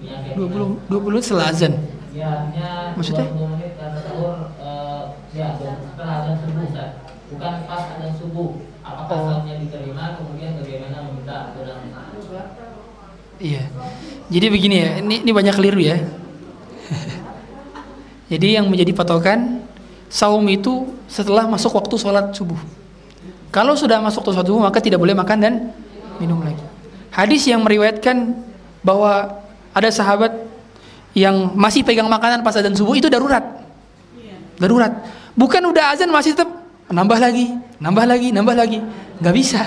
[0.00, 1.74] punya keyakinan 20 20 menit setelah azan.
[2.14, 3.26] Ya, artinya Maksudnya?
[3.32, 5.02] 20 menit karena sahur eh,
[5.34, 6.90] ya setelah azan subuh Ustaz.
[7.32, 8.50] Bukan pas azan subuh.
[8.84, 9.26] Apakah Oh.
[9.32, 11.78] sahurnya diterima kemudian bagaimana meminta ampunan?
[13.34, 13.66] Iya.
[14.30, 15.98] Jadi begini ya, ini ini banyak keliru ya.
[18.32, 19.60] Jadi yang menjadi patokan
[20.08, 22.56] saum itu setelah masuk waktu sholat subuh.
[23.50, 25.54] Kalau sudah masuk waktu sholat subuh maka tidak boleh makan dan
[26.22, 26.62] minum lagi.
[27.10, 28.34] Hadis yang meriwayatkan
[28.84, 29.40] bahwa
[29.72, 30.30] ada sahabat
[31.16, 33.42] yang masih pegang makanan pas azan subuh itu darurat.
[34.60, 34.92] Darurat.
[35.34, 36.46] Bukan udah azan masih tetap
[36.86, 38.78] nambah lagi, nambah lagi, nambah lagi.
[39.18, 39.62] nggak bisa.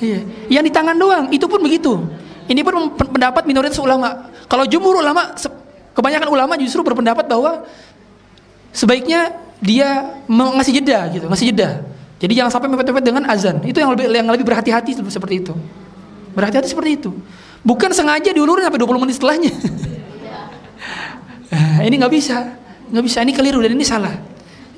[0.00, 0.20] Iya.
[0.48, 2.00] Yang di tangan doang, itu pun begitu.
[2.48, 4.32] Ini pun pen- pendapat minoritas ulama.
[4.48, 5.36] Kalau jumhur ulama,
[5.92, 7.68] kebanyakan ulama justru berpendapat bahwa
[8.72, 11.84] sebaiknya dia ngasih jeda gitu, ngasih jeda.
[12.20, 13.60] Jadi jangan sampai mepet-mepet dengan azan.
[13.64, 15.52] Itu yang lebih yang lebih berhati-hati seperti itu.
[16.32, 17.10] Berhati-hati seperti itu.
[17.60, 19.50] Bukan sengaja diulurin sampai 20 menit setelahnya.
[21.86, 22.56] Ini nggak bisa,
[22.92, 23.18] nggak bisa.
[23.24, 24.14] Ini keliru dan ini salah.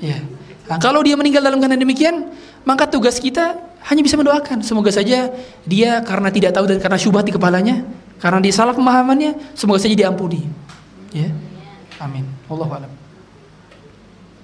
[0.01, 0.17] Ya.
[0.65, 2.31] Nah, kalau dia meninggal dalam keadaan demikian,
[2.63, 4.63] maka tugas kita hanya bisa mendoakan.
[4.63, 5.29] Semoga saja
[5.67, 7.83] dia karena tidak tahu dan karena syubhat di kepalanya,
[8.17, 10.47] karena dia salah pemahamannya, semoga saja diampuni.
[11.13, 11.29] Ya.
[12.01, 12.25] Amin.
[12.49, 12.91] Allah alam.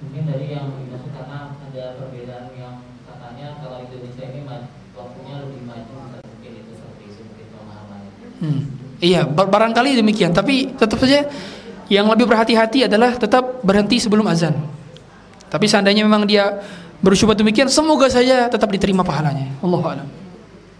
[0.00, 5.60] Mungkin dari yang dimaksud karena ada perbedaan yang katanya kalau Indonesia ini ma- waktunya lebih
[5.66, 6.24] maju Ustaz.
[6.24, 8.10] mungkin itu seperti itu mungkin pemahamannya.
[8.40, 8.62] Hmm.
[9.00, 10.32] Iya, bar- barangkali demikian.
[10.32, 11.24] Tapi tetap saja
[11.88, 14.56] yang lebih berhati-hati adalah tetap berhenti sebelum azan.
[15.50, 16.60] Tapi seandainya memang dia
[17.00, 19.48] bersyukur demikian, semoga saja tetap diterima pahalanya.
[19.64, 20.08] Allah alam.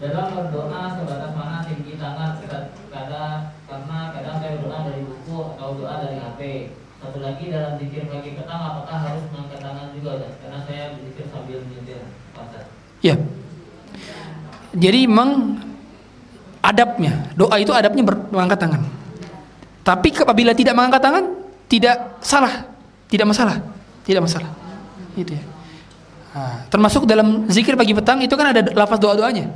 [0.01, 2.41] Dalam berdoa sebatas mana tinggi tangan
[2.89, 6.41] kadang karena kadang saya berdoa dari buku atau doa dari HP.
[7.01, 10.11] Satu lagi dalam zikir pagi petang apakah harus mengangkat tangan juga?
[10.37, 12.01] Karena saya berzikir sambil menyetir.
[13.01, 13.17] Ya.
[14.77, 15.50] Jadi memang
[16.71, 18.81] adabnya, doa itu adabnya mengangkat tangan.
[19.83, 21.23] Tapi apabila tidak mengangkat tangan,
[21.67, 22.65] tidak salah,
[23.11, 23.59] tidak masalah,
[24.07, 24.51] tidak masalah.
[25.13, 25.43] Gitu ya.
[26.31, 29.51] Nah, termasuk dalam zikir pagi petang itu kan ada lafaz doa-doanya.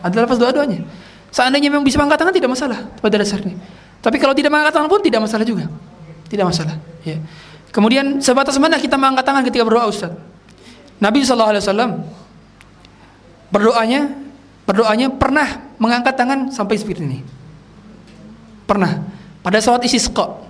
[0.00, 0.80] Ada lafaz doa-doanya.
[1.28, 3.56] Seandainya memang bisa mengangkat tangan tidak masalah pada dasarnya.
[4.00, 5.68] Tapi kalau tidak mengangkat tangan pun tidak masalah juga.
[6.26, 6.74] Tidak masalah,
[7.06, 7.20] ya.
[7.70, 10.10] Kemudian sebatas mana kita mengangkat tangan ketika berdoa Ustaz?
[10.96, 12.00] Nabi SAW
[13.52, 14.25] berdoanya
[14.66, 17.20] berdoanya pernah mengangkat tangan sampai seperti ini.
[18.66, 18.98] Pernah
[19.40, 20.42] pada salat istisqa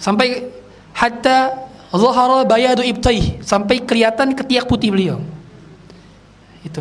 [0.00, 0.48] sampai
[0.96, 5.20] hatta zahara bayadu ibtai sampai kelihatan ketiak putih beliau.
[6.64, 6.80] Itu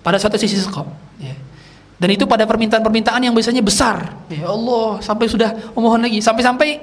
[0.00, 0.88] pada saat istisqa
[1.20, 1.36] ya.
[2.00, 4.16] Dan itu pada permintaan-permintaan yang biasanya besar.
[4.32, 6.78] Ya Allah, sampai sudah memohon lagi, sampai-sampai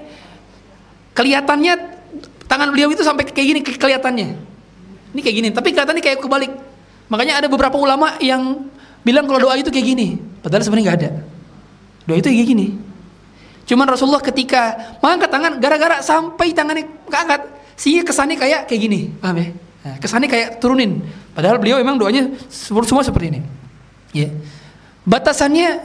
[1.15, 1.73] kelihatannya
[2.45, 4.35] tangan beliau itu sampai kayak gini ke- kelihatannya.
[5.15, 6.51] Ini kayak gini, tapi kelihatannya kayak kebalik.
[7.07, 8.67] Makanya ada beberapa ulama yang
[9.05, 11.09] bilang kalau doa itu kayak gini, padahal sebenarnya nggak ada.
[12.09, 12.67] Doa itu kayak gini.
[13.65, 17.41] Cuman Rasulullah ketika mengangkat tangan, gara-gara sampai tangannya keangkat,
[17.77, 19.47] sehingga kesannya kayak kayak gini, paham ya?
[19.85, 21.05] Nah, kesannya kayak turunin.
[21.37, 23.39] Padahal beliau memang doanya semua seperti ini.
[24.17, 24.33] Ya.
[25.05, 25.77] Batasannya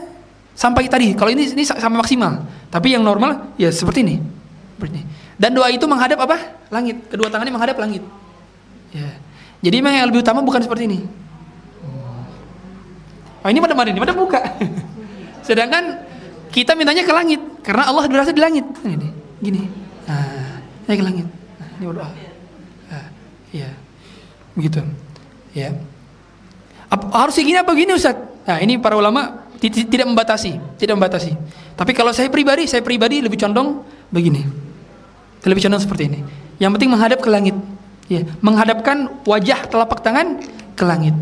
[0.57, 1.13] sampai tadi.
[1.13, 2.41] Kalau ini ini sampai maksimal.
[2.73, 4.17] Tapi yang normal ya seperti ini.
[4.73, 5.03] Seperti ini.
[5.37, 6.37] Dan doa itu menghadap apa?
[6.73, 7.13] Langit.
[7.13, 8.01] Kedua tangannya menghadap langit.
[8.89, 9.21] Ya.
[9.61, 11.05] Jadi memang yang lebih utama bukan seperti ini.
[13.41, 14.39] Oh ini pada ini pada buka.
[15.47, 16.05] Sedangkan
[16.53, 18.65] kita mintanya ke langit karena Allah berasa di langit.
[18.85, 19.09] Ini, ini.
[19.41, 19.61] gini.
[20.05, 21.27] Nah, ini ke langit.
[21.57, 22.09] Nah, ini berdoa.
[22.91, 23.05] Nah,
[23.49, 23.69] iya.
[24.53, 24.83] Begitu.
[25.57, 25.73] Ya.
[26.91, 28.19] Ap- harus gini apa gini Ustaz?
[28.45, 31.31] Nah, ini para ulama ti- ti- tidak membatasi, tidak membatasi.
[31.73, 33.81] Tapi kalau saya pribadi, saya pribadi lebih condong
[34.11, 34.43] begini.
[35.47, 36.19] Lebih condong seperti ini.
[36.61, 37.55] Yang penting menghadap ke langit.
[38.11, 40.43] Ya, menghadapkan wajah telapak tangan
[40.75, 41.15] ke langit.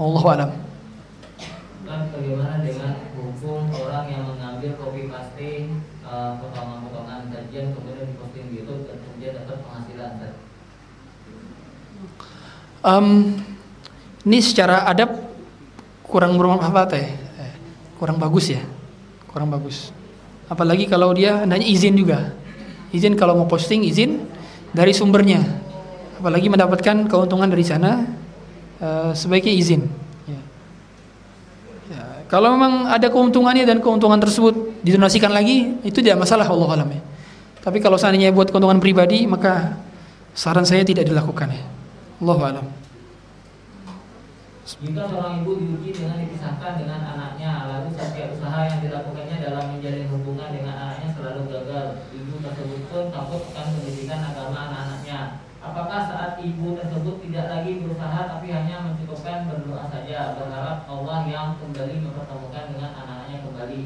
[0.00, 0.52] Allah alam.
[1.92, 8.88] Bagaimana dengan hukum orang yang mengambil copy paste eh, potongan-potongan kajian kemudian diposting di YouTube
[8.88, 10.12] dan kemudian dapat penghasilan?
[12.82, 13.06] Em,
[14.24, 15.10] ini secara adab
[16.06, 17.04] kurang bermanfaat ya,
[17.42, 17.52] Eh,
[18.00, 18.62] kurang bagus ya,
[19.28, 19.92] kurang bagus.
[20.48, 22.32] Apalagi kalau dia hendaknya izin juga,
[22.92, 24.24] izin kalau mau posting izin
[24.72, 25.44] dari sumbernya.
[26.20, 28.06] Apalagi mendapatkan keuntungan dari sana,
[28.82, 29.82] eh, sebaiknya izin.
[30.26, 30.40] Ya.
[31.94, 36.90] Ya, kalau memang ada keuntungannya dan keuntungan tersebut didonasikan lagi, itu tidak masalah Allah alam
[36.90, 37.02] ya.
[37.62, 39.78] Tapi kalau seandainya buat keuntungan pribadi, maka
[40.34, 41.62] saran saya tidak dilakukan ya.
[42.18, 42.66] Allah alam.
[44.62, 50.06] Jika seorang ibu diuji dengan dipisahkan dengan anaknya, lalu setiap usaha yang dilakukannya dalam menjalin
[50.10, 54.91] hubungan dengan anaknya selalu gagal, ibu tersebut pun takut akan pendidikan agama anak-anaknya.
[55.72, 61.56] Apakah saat ibu tersebut tidak lagi berusaha tapi hanya mencukupkan berdoa saja, berharap Allah yang
[61.56, 63.82] kembali mempertemukan dengan anak-anaknya kembali?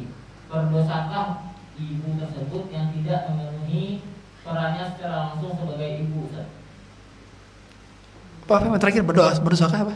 [0.47, 1.27] berdosakah
[1.79, 4.03] ibu tersebut yang tidak memenuhi
[4.43, 6.51] perannya secara langsung sebagai ibu Ustaz?
[8.47, 9.95] Apa yang terakhir berdoa berdosakah apa?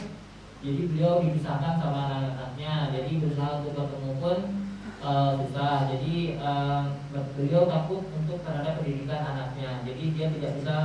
[0.62, 4.38] Jadi beliau dipisahkan sama anak-anaknya, jadi berusaha untuk bertemu pun
[5.42, 5.90] susah.
[5.90, 6.82] Jadi eh,
[7.34, 9.82] beliau takut untuk terhadap pendidikan anaknya.
[9.82, 10.76] Jadi dia tidak bisa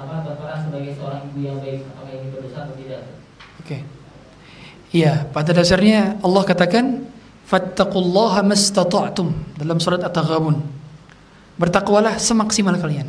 [0.00, 1.84] apa berperan sebagai seorang ibu yang baik.
[1.92, 3.02] Apakah ini berdosa atau tidak?
[3.60, 3.78] Oke.
[4.90, 7.06] Iya, pada dasarnya Allah katakan
[7.46, 10.58] fattaqullaha mastata'tum dalam surat At-Taghabun.
[11.60, 13.06] Bertakwalah semaksimal kalian.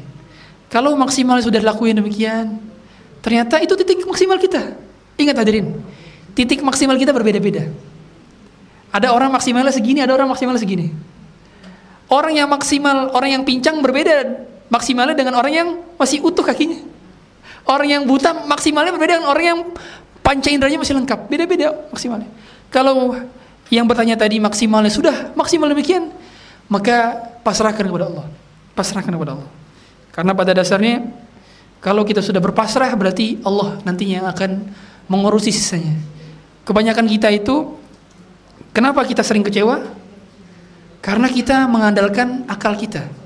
[0.68, 2.59] Kalau maksimal sudah lakuin demikian,
[3.23, 4.76] ternyata itu titik maksimal kita.
[5.15, 5.80] Ingat hadirin,
[6.35, 7.72] titik maksimal kita berbeda-beda.
[8.91, 10.91] Ada orang maksimalnya segini, ada orang maksimalnya segini.
[12.11, 15.69] Orang yang maksimal, orang yang pincang berbeda maksimalnya dengan orang yang
[15.99, 16.80] masih utuh kakinya.
[17.68, 19.60] Orang yang buta maksimalnya berbeda dengan orang yang
[20.23, 21.27] panca inderanya masih lengkap.
[21.27, 22.31] Beda-beda maksimalnya.
[22.72, 23.19] Kalau
[23.68, 26.10] yang bertanya tadi maksimalnya sudah maksimal demikian,
[26.72, 28.26] maka pasrahkan kepada Allah.
[28.73, 29.49] Pasrahkan kepada Allah.
[30.15, 31.07] Karena pada dasarnya
[31.84, 34.72] kalau kita sudah berpasrah berarti Allah nantinya akan
[35.11, 35.99] mengurusi sisanya.
[36.64, 37.76] Kebanyakan kita itu
[38.72, 39.84] kenapa kita sering kecewa?
[41.02, 43.20] Karena kita mengandalkan akal kita.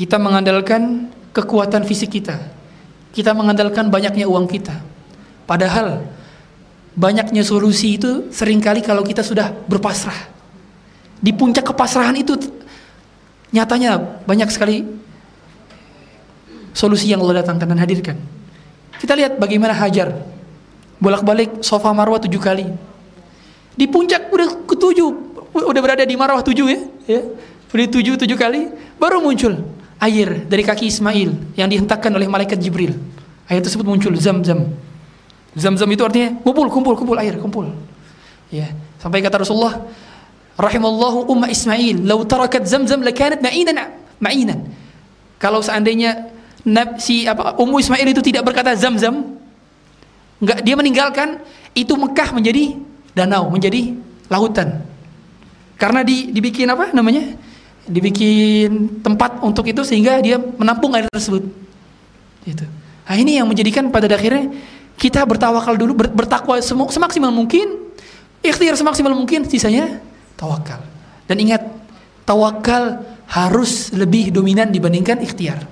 [0.00, 2.40] Kita mengandalkan kekuatan fisik kita.
[3.12, 4.80] Kita mengandalkan banyaknya uang kita.
[5.44, 6.00] Padahal
[6.96, 10.16] banyaknya solusi itu sering kali kalau kita sudah berpasrah.
[11.20, 12.32] Di puncak kepasrahan itu
[13.52, 14.88] nyatanya banyak sekali
[16.72, 18.16] solusi yang Allah datangkan dan hadirkan.
[18.96, 20.16] Kita lihat bagaimana Hajar
[20.96, 22.72] bolak-balik sofa marwah tujuh kali.
[23.76, 25.10] Di puncak udah ketujuh,
[25.52, 27.20] udah berada di marwah tujuh ya, ya.
[27.68, 29.60] Udah tujuh tujuh kali, baru muncul
[30.00, 32.96] air dari kaki Ismail yang dihentakkan oleh malaikat Jibril.
[33.46, 34.72] Air tersebut muncul zam-zam.
[35.52, 37.68] Zam-zam itu artinya kumpul, kumpul, kumpul air, kumpul.
[38.48, 38.70] Ya,
[39.02, 39.86] sampai kata Rasulullah,
[40.56, 44.68] rahimallahu umma Ismail, lau tarakat zam-zam lakanat ma'inan ma'inan.
[45.40, 46.28] Kalau seandainya
[47.00, 49.40] si apa Ummu Ismail itu tidak berkata zam-zam,
[50.38, 51.40] enggak dia meninggalkan
[51.72, 52.76] itu Mekah menjadi
[53.16, 53.96] danau, menjadi
[54.28, 54.84] lautan.
[55.80, 57.34] Karena di, dibikin apa namanya?
[57.90, 61.42] Dibikin tempat untuk itu sehingga dia menampung air tersebut.
[62.46, 62.64] Gitu.
[63.10, 64.46] Nah, ini yang menjadikan pada akhirnya
[64.94, 67.90] kita bertawakal dulu, ber, bertakwa semaksimal mungkin,
[68.38, 69.98] ikhtiar semaksimal mungkin, sisanya
[70.38, 70.78] tawakal.
[71.26, 71.66] Dan ingat,
[72.22, 75.66] tawakal harus lebih dominan dibandingkan ikhtiar.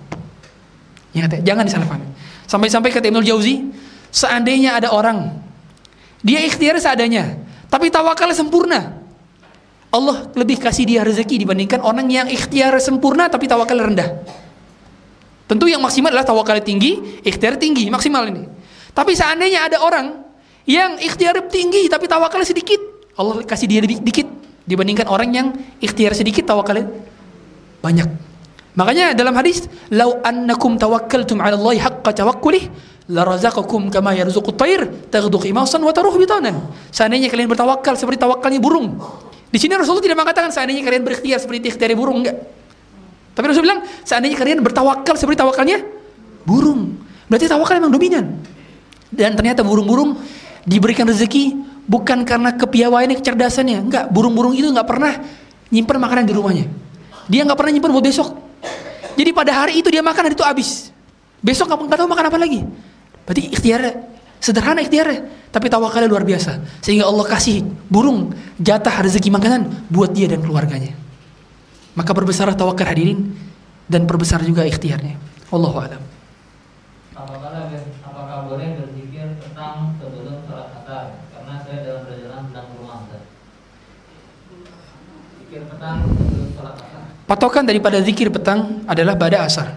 [1.14, 2.00] Ingat ya, jangan disalahkan.
[2.50, 3.70] Sampai-sampai kata Ibnu Jauzi,
[4.10, 5.38] seandainya ada orang
[6.22, 7.38] dia ikhtiar seadanya,
[7.70, 8.97] tapi tawakalnya sempurna.
[9.88, 14.20] Allah lebih kasih dia rezeki dibandingkan orang yang ikhtiar sempurna tapi tawakal rendah.
[15.48, 18.44] Tentu yang maksimal adalah tawakal tinggi, ikhtiar tinggi, maksimal ini.
[18.92, 20.12] Tapi seandainya ada orang
[20.68, 22.76] yang ikhtiar tinggi tapi tawakalnya sedikit,
[23.16, 24.28] Allah kasih dia lebih dikit
[24.68, 25.46] dibandingkan orang yang
[25.80, 26.92] ikhtiar sedikit tawakalnya
[27.80, 28.08] banyak.
[28.76, 32.68] Makanya dalam hadis, "Lau annakum tawakkaltum 'ala Allah haqqa tawakkulih,
[33.08, 36.60] la razaqakum kama yarzuqut tayr taghdu khimasan wa taruh bitanan."
[36.92, 39.00] Seandainya kalian bertawakal seperti tawakalnya burung.
[39.48, 42.36] Di sini Rasulullah tidak mengatakan seandainya kalian berikhtiar seperti ikhtiar burung enggak.
[43.32, 45.78] Tapi Rasul bilang seandainya kalian bertawakal seperti tawakalnya
[46.44, 47.00] burung.
[47.30, 48.24] Berarti tawakal memang dominan.
[49.08, 50.20] Dan ternyata burung-burung
[50.68, 51.56] diberikan rezeki
[51.88, 53.78] bukan karena kepiawaiannya, kecerdasannya.
[53.88, 55.16] Enggak, burung-burung itu enggak pernah
[55.72, 56.66] nyimpan makanan di rumahnya.
[57.30, 58.28] Dia enggak pernah nyimpan buat besok.
[59.16, 60.92] Jadi pada hari itu dia makan hari itu habis.
[61.40, 62.66] Besok nggak tahu makan apa lagi.
[63.24, 63.82] Berarti ikhtiar
[64.38, 66.82] sederhana ikhtiarnya, tapi tawakalnya luar biasa.
[66.82, 70.94] Sehingga Allah kasih burung jatah rezeki makanan buat dia dan keluarganya.
[71.98, 73.34] Maka perbesar tawakal hadirin
[73.90, 75.18] dan perbesar juga ikhtiarnya.
[75.50, 76.02] Allahu a'lam.
[77.18, 77.74] Apakah,
[78.06, 81.18] apakah boleh berzikir tentang sebelum sholat asar?
[81.34, 83.26] Karena saya dalam perjalanan pulang rumah.
[85.42, 87.02] Zikir petang sebelum sholat asar.
[87.26, 89.74] Patokan daripada zikir petang adalah pada asar.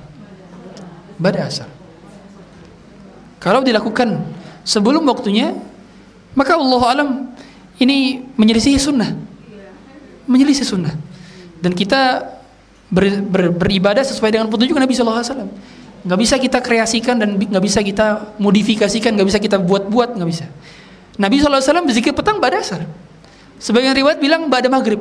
[1.18, 1.70] Pada asar.
[3.42, 4.22] Kalau dilakukan
[4.64, 5.56] sebelum waktunya,
[6.34, 7.10] maka Allah alam
[7.82, 9.14] ini menyelisih sunnah.
[10.30, 10.94] Menyelisih sunnah.
[11.62, 12.26] Dan kita
[12.90, 15.52] ber, ber, beribadah sesuai dengan petunjuk Nabi Shallallahu Alaihi Wasallam.
[16.02, 20.46] Nggak bisa kita kreasikan dan nggak bisa kita modifikasikan, nggak bisa kita buat-buat, nggak bisa.
[21.22, 22.86] Nabi Shallallahu Alaihi Wasallam berzikir petang pada asar.
[23.62, 24.98] Sebagian riwayat bilang pada maghrib.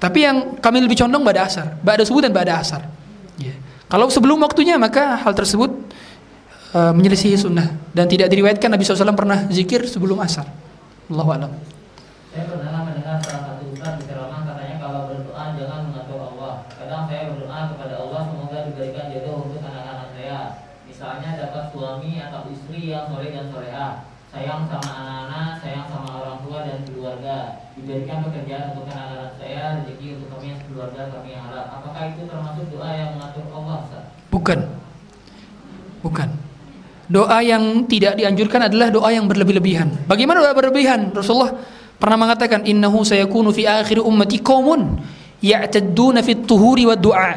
[0.00, 2.88] Tapi yang kami lebih condong pada asar, pada subuh dan pada asar.
[3.36, 3.56] Ya.
[3.88, 5.72] Kalau sebelum waktunya maka hal tersebut
[6.74, 10.50] uh, menyelisihi sunnah dan tidak diriwayatkan Nabi SAW pernah zikir sebelum asar.
[11.08, 11.52] Allahu a'lam.
[12.34, 16.52] Saya pernah mendengar salah satu ustaz di ceramah katanya kalau berdoa jangan mengatur Allah.
[16.74, 20.38] Kadang saya berdoa kepada Allah semoga diberikan jodoh untuk anak-anak saya.
[20.90, 23.86] Misalnya dapat suami atau istri yang soleh dan soleha,
[24.34, 27.36] sayang sama anak-anak, sayang sama orang tua dan keluarga,
[27.78, 31.66] diberikan pekerjaan untuk anak-anak saya rezeki untuk kami yang keluarga kami yang halal.
[31.70, 33.76] Apakah itu termasuk doa yang mengatur Allah?
[33.86, 34.04] Ustaz?
[34.34, 34.58] Bukan.
[36.02, 36.33] Bukan.
[37.04, 40.08] Doa yang tidak dianjurkan adalah doa yang berlebih-lebihan.
[40.08, 41.12] Bagaimana doa berlebihan?
[41.12, 41.52] Rasulullah
[42.00, 45.00] pernah mengatakan innahu sayakunu fi akhir ummati qaumun
[45.44, 47.32] ya'tadduna fit tuhuri wa du'a.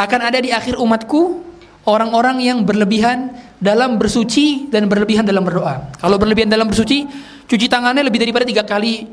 [0.00, 1.44] Akan ada di akhir umatku
[1.84, 5.92] orang-orang yang berlebihan dalam bersuci dan berlebihan dalam berdoa.
[6.00, 7.04] Kalau berlebihan dalam bersuci,
[7.44, 9.04] cuci tangannya lebih daripada tiga kali,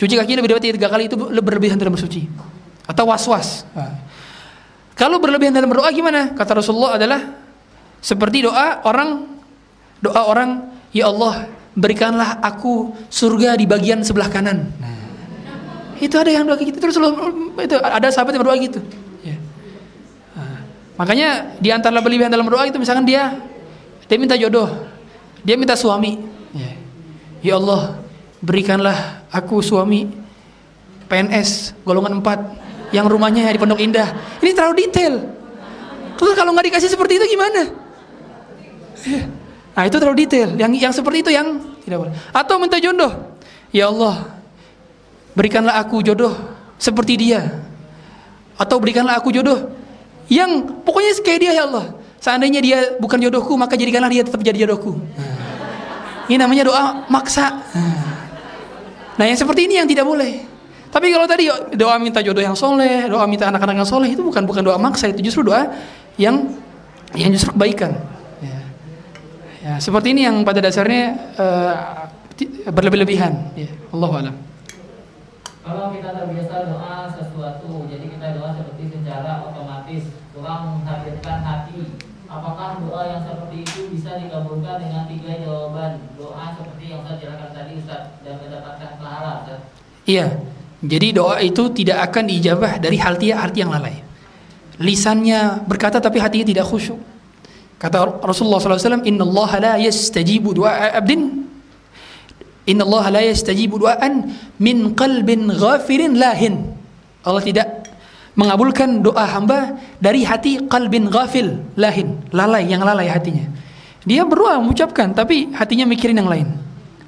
[0.00, 2.26] cuci kakinya lebih daripada tiga kali itu berlebihan dalam bersuci.
[2.90, 3.62] Atau was-was.
[3.70, 4.02] Nah.
[4.96, 6.32] Kalau berlebihan dalam berdoa gimana?
[6.32, 7.20] Kata Rasulullah adalah
[8.06, 9.26] seperti doa orang
[9.98, 14.70] doa orang, ya Allah berikanlah aku surga di bagian sebelah kanan.
[14.78, 14.94] Nah,
[15.98, 18.78] itu ada yang doa gitu terus itu ada sahabat yang berdoa gitu.
[19.26, 19.36] Ya.
[20.38, 20.62] Nah,
[21.02, 23.42] makanya di antara berlebihan dalam berdoa itu misalkan dia
[24.06, 24.70] dia minta jodoh,
[25.42, 26.22] dia minta suami.
[26.54, 26.70] Ya,
[27.42, 27.98] ya Allah
[28.38, 30.06] berikanlah aku suami
[31.10, 34.14] PNS golongan 4 yang rumahnya di Pondok Indah.
[34.38, 35.26] Ini terlalu detail.
[36.16, 37.85] Terus kalau nggak dikasih seperti itu gimana?
[39.76, 40.56] Nah itu terlalu detail.
[40.56, 42.12] Yang yang seperti itu yang tidak boleh.
[42.32, 43.12] Atau minta jodoh.
[43.74, 44.40] Ya Allah,
[45.36, 46.32] berikanlah aku jodoh
[46.80, 47.60] seperti dia.
[48.56, 49.68] Atau berikanlah aku jodoh
[50.26, 51.92] yang pokoknya kayak dia ya Allah.
[52.18, 54.98] Seandainya dia bukan jodohku, maka jadikanlah dia tetap jadi jodohku.
[56.26, 57.62] Ini namanya doa maksa.
[59.16, 60.42] Nah yang seperti ini yang tidak boleh.
[60.90, 61.46] Tapi kalau tadi
[61.76, 65.12] doa minta jodoh yang soleh, doa minta anak-anak yang soleh itu bukan bukan doa maksa
[65.12, 65.70] itu justru doa
[66.16, 66.50] yang
[67.14, 67.94] yang justru kebaikan.
[69.66, 71.74] Ya, seperti ini yang pada dasarnya uh,
[72.70, 73.50] berlebih-lebihan.
[73.58, 74.36] Ya, Allah alam.
[75.66, 81.98] Kalau kita terbiasa doa sesuatu, jadi kita doa seperti secara otomatis, kurang menghadirkan hati.
[82.30, 87.50] Apakah doa yang seperti itu bisa dikabulkan dengan tiga jawaban doa seperti yang saya jelaskan
[87.50, 89.60] tadi Ustaz dan mendapatkan pahala Ustaz?
[90.06, 90.26] Iya.
[90.86, 93.98] Jadi doa itu tidak akan diijabah dari hati hati yang lalai.
[94.78, 97.15] Lisannya berkata tapi hatinya tidak khusyuk.
[97.76, 101.44] Kata Rasulullah SAW, Inna Allah la yastajibu doa abdin
[102.66, 106.74] Inna Allah la yastajibu doaan min qalbin ghafirin lahin.
[107.22, 107.86] Allah tidak
[108.34, 113.46] mengabulkan doa hamba dari hati qalbin ghafil lahin, lalai yang lalai hatinya.
[114.02, 116.46] Dia berdoa mengucapkan tapi hatinya mikirin yang lain.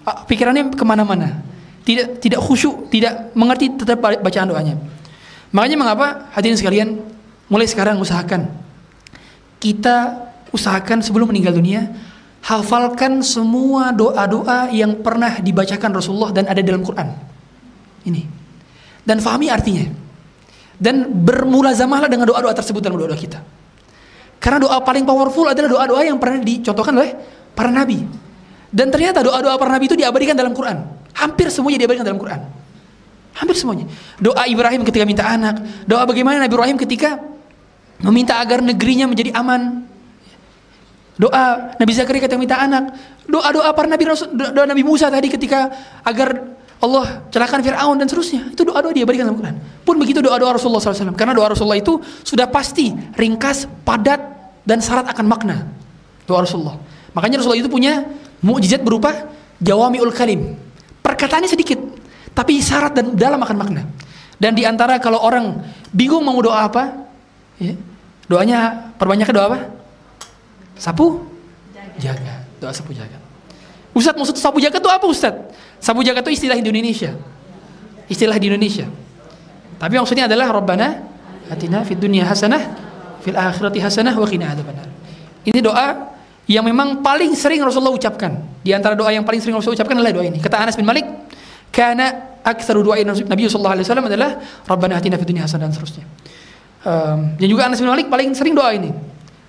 [0.07, 1.43] Pikirannya ke mana-mana
[1.82, 4.74] tidak tidak khusyuk, tidak mengerti tetap bacaan doanya.
[5.51, 6.07] Makanya mengapa
[6.39, 7.03] hadirin sekalian
[7.51, 8.47] mulai sekarang usahakan
[9.59, 11.92] kita usahakan sebelum meninggal dunia
[12.44, 17.08] hafalkan semua doa-doa yang pernah dibacakan Rasulullah dan ada dalam Quran.
[18.06, 18.22] Ini.
[19.02, 19.84] Dan fahami artinya.
[20.78, 23.42] Dan bermulazamahlah dengan doa-doa tersebut dalam doa-doa kita.
[24.38, 27.10] Karena doa paling powerful adalah doa-doa yang pernah dicontohkan oleh
[27.52, 28.06] para nabi.
[28.70, 30.86] Dan ternyata doa-doa para nabi itu diabadikan dalam Quran.
[31.18, 32.40] Hampir semuanya diabadikan dalam Quran.
[33.38, 33.86] Hampir semuanya.
[34.18, 37.22] Doa Ibrahim ketika minta anak, doa bagaimana Nabi Ibrahim ketika
[38.02, 39.86] meminta agar negerinya menjadi aman.
[41.19, 42.95] Doa Nabi Zakaria ketika minta anak,
[43.27, 45.66] doa-doa para nabi Rasul, doa Nabi Musa tadi ketika
[46.07, 48.55] agar Allah celakakan Fir'aun dan seterusnya.
[48.55, 49.57] Itu doa-doa diabadikan dalam Quran.
[49.82, 51.19] Pun begitu doa-doa Rasulullah SAW.
[51.19, 54.23] Karena doa Rasulullah itu sudah pasti ringkas, padat,
[54.62, 55.66] dan syarat akan makna.
[56.23, 56.78] Doa Rasulullah.
[57.19, 58.07] Makanya Rasulullah itu punya
[58.39, 59.11] mukjizat berupa
[59.59, 60.55] jawamiul kalim.
[61.03, 61.82] Perkataannya sedikit,
[62.31, 63.82] tapi syarat dan dalam akan makna.
[64.39, 66.95] Dan di antara kalau orang bingung mau doa apa,
[67.59, 67.74] ya,
[68.31, 69.59] doanya perbanyak doa apa?
[70.78, 71.26] Sapu
[71.98, 72.46] jaga.
[72.62, 73.18] Doa sapu jaga.
[73.92, 75.34] Ustaz maksud sapu jaga itu apa Ustaz?
[75.82, 77.12] Sapu jaga itu istilah di Indonesia.
[78.06, 78.86] Istilah di Indonesia.
[79.78, 81.02] Tapi maksudnya adalah Rabbana
[81.50, 82.62] atina fid dunya hasanah
[83.22, 84.88] fil akhirati hasanah wa qina adzabannar.
[85.46, 86.14] Ini doa
[86.48, 88.38] yang memang paling sering Rasulullah ucapkan.
[88.64, 90.38] Di antara doa yang paling sering Rasulullah ucapkan adalah doa ini.
[90.40, 91.05] Kata Anas bin Malik,
[91.68, 94.30] karena aktsaru doa Nabi sallallahu alaihi wasallam adalah
[94.64, 96.05] Rabbana atina fid dunya hasanah dan seterusnya.
[96.86, 98.90] Um, dan juga Anas bin Malik paling sering doa ini.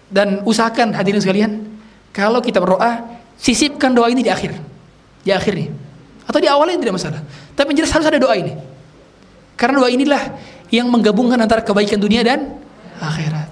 [0.09, 1.51] Dan usahakan hadirin sekalian,
[2.09, 3.05] kalau kita berdoa,
[3.37, 4.57] sisipkan doa ini di akhir.
[5.21, 5.69] Di akhirnya.
[6.25, 7.21] Atau di awalnya tidak masalah.
[7.53, 8.53] Tapi jelas harus ada doa ini.
[9.53, 10.33] Karena doa inilah
[10.73, 12.57] yang menggabungkan antara kebaikan dunia dan
[13.01, 13.49] akhirat.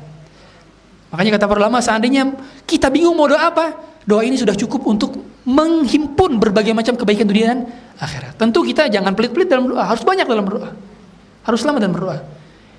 [1.14, 2.36] Makanya kata para ulama seandainya
[2.68, 3.74] kita bingung mau doa apa,
[4.04, 5.18] doa ini sudah cukup untuk
[5.48, 7.60] menghimpun berbagai macam kebaikan dunia dan
[7.96, 8.36] akhirat.
[8.36, 10.70] Tentu kita jangan pelit-pelit dalam doa, harus banyak dalam berdoa.
[11.48, 12.20] Harus lama dalam berdoa.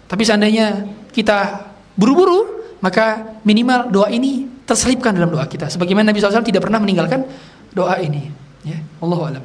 [0.08, 5.66] Tapi seandainya kita buru-buru, maka minimal doa ini terselipkan dalam doa kita.
[5.66, 7.26] Sebagaimana Nabi SAW tidak pernah meninggalkan
[7.74, 8.30] doa ini.
[8.66, 9.44] Ya, Allah alam.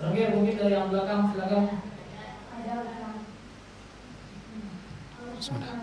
[0.00, 1.64] Terakhir mungkin dari yang belakang silakan.
[5.40, 5.80] Bismillah.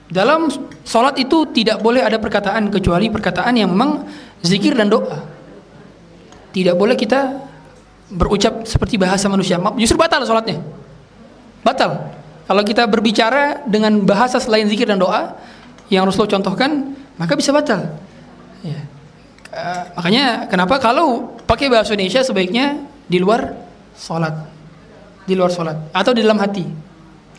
[0.08, 0.48] Dalam
[0.86, 4.08] sholat itu tidak boleh ada perkataan kecuali perkataan yang memang
[4.40, 5.35] zikir dan doa.
[6.56, 7.36] Tidak boleh kita
[8.08, 9.60] berucap seperti bahasa manusia.
[9.60, 10.64] Ma- Justru batal sholatnya.
[11.60, 12.16] Batal.
[12.48, 15.36] Kalau kita berbicara dengan bahasa selain zikir dan doa
[15.92, 17.92] yang Rasulullah contohkan, maka bisa batal.
[18.64, 18.80] Ya.
[19.98, 23.52] Makanya kenapa kalau pakai bahasa Indonesia sebaiknya di luar
[23.98, 24.46] sholat,
[25.26, 26.62] di luar sholat atau di dalam hati,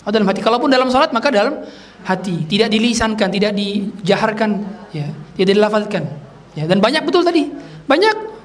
[0.04, 0.42] atau dalam hati.
[0.44, 1.62] Kalaupun dalam sholat maka dalam
[2.04, 4.50] hati, tidak dilisankan, tidak dijaharkan,
[4.92, 5.08] ya,
[5.40, 6.04] tidak dilafalkan.
[6.58, 7.48] Ya, dan banyak betul tadi,
[7.86, 8.37] banyak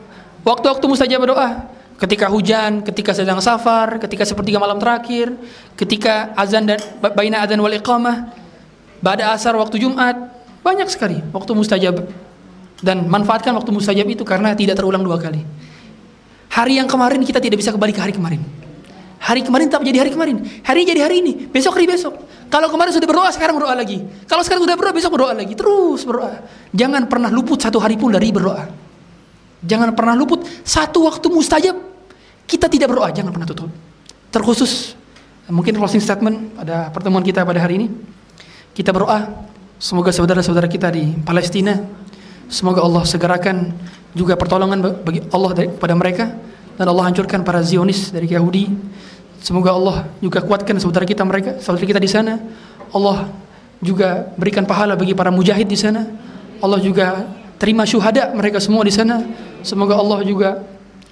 [0.47, 1.70] waktu-waktu mustajab doa.
[1.98, 5.31] Ketika hujan, ketika sedang safar, ketika sepertiga malam terakhir,
[5.78, 8.35] ketika azan dan baina azan wal iqamah,
[8.98, 10.19] pada asar waktu Jumat,
[10.66, 12.02] banyak sekali waktu mustajab
[12.82, 15.47] dan manfaatkan waktu mustajab itu karena tidak terulang dua kali.
[16.51, 18.43] Hari yang kemarin kita tidak bisa kembali ke hari kemarin.
[19.23, 20.43] Hari kemarin tetap jadi hari kemarin.
[20.66, 21.47] Hari jadi hari ini.
[21.47, 22.19] Besok hari besok.
[22.51, 24.02] Kalau kemarin sudah berdoa, sekarang berdoa lagi.
[24.27, 25.55] Kalau sekarang sudah berdoa, besok berdoa lagi.
[25.55, 26.43] Terus berdoa.
[26.74, 28.82] Jangan pernah luput satu hari pun dari berdoa.
[29.62, 31.76] Jangan pernah luput satu waktu mustajab
[32.47, 33.14] kita tidak berdoa.
[33.14, 33.70] Jangan pernah tutup.
[34.34, 34.98] Terkhusus
[35.51, 37.86] mungkin closing statement pada pertemuan kita pada hari ini.
[38.72, 39.28] Kita berdoa
[39.76, 41.78] semoga saudara-saudara kita di Palestina
[42.52, 43.72] semoga Allah segerakan
[44.12, 46.24] juga pertolongan bagi Allah kepada mereka
[46.76, 48.68] dan Allah hancurkan para Zionis dari Yahudi.
[49.43, 52.39] Semoga Allah juga kuatkan saudara kita mereka, saudara kita di sana.
[52.94, 53.26] Allah
[53.82, 56.06] juga berikan pahala bagi para mujahid di sana.
[56.62, 57.26] Allah juga
[57.59, 59.18] terima syuhada mereka semua di sana.
[59.62, 60.62] Semoga Allah juga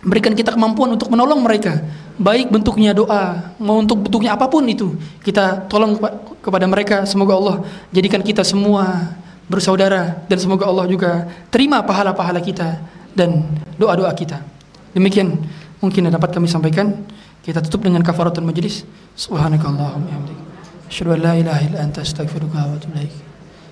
[0.05, 1.81] berikan kita kemampuan untuk menolong mereka.
[2.21, 4.93] Baik bentuknya doa, mau untuk bentuknya apa pun itu.
[5.25, 5.97] Kita tolong
[6.45, 7.09] kepada mereka.
[7.09, 7.57] Semoga Allah
[7.95, 9.17] jadikan kita semua
[9.49, 12.77] bersaudara dan semoga Allah juga terima pahala-pahala kita
[13.17, 13.49] dan
[13.81, 14.45] doa-doa kita.
[14.93, 15.39] Demikian
[15.81, 16.93] mungkin yang dapat kami sampaikan.
[17.41, 18.85] Kita tutup dengan kafaratul majlis.
[19.17, 20.45] Subhanakallahumma hamdika.
[20.93, 23.15] Asyhadu an la ilaha illa anta astaghfiruka wa atubu ilaik.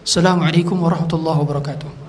[0.08, 2.07] Assalamualaikum warahmatullahi wabarakatuh.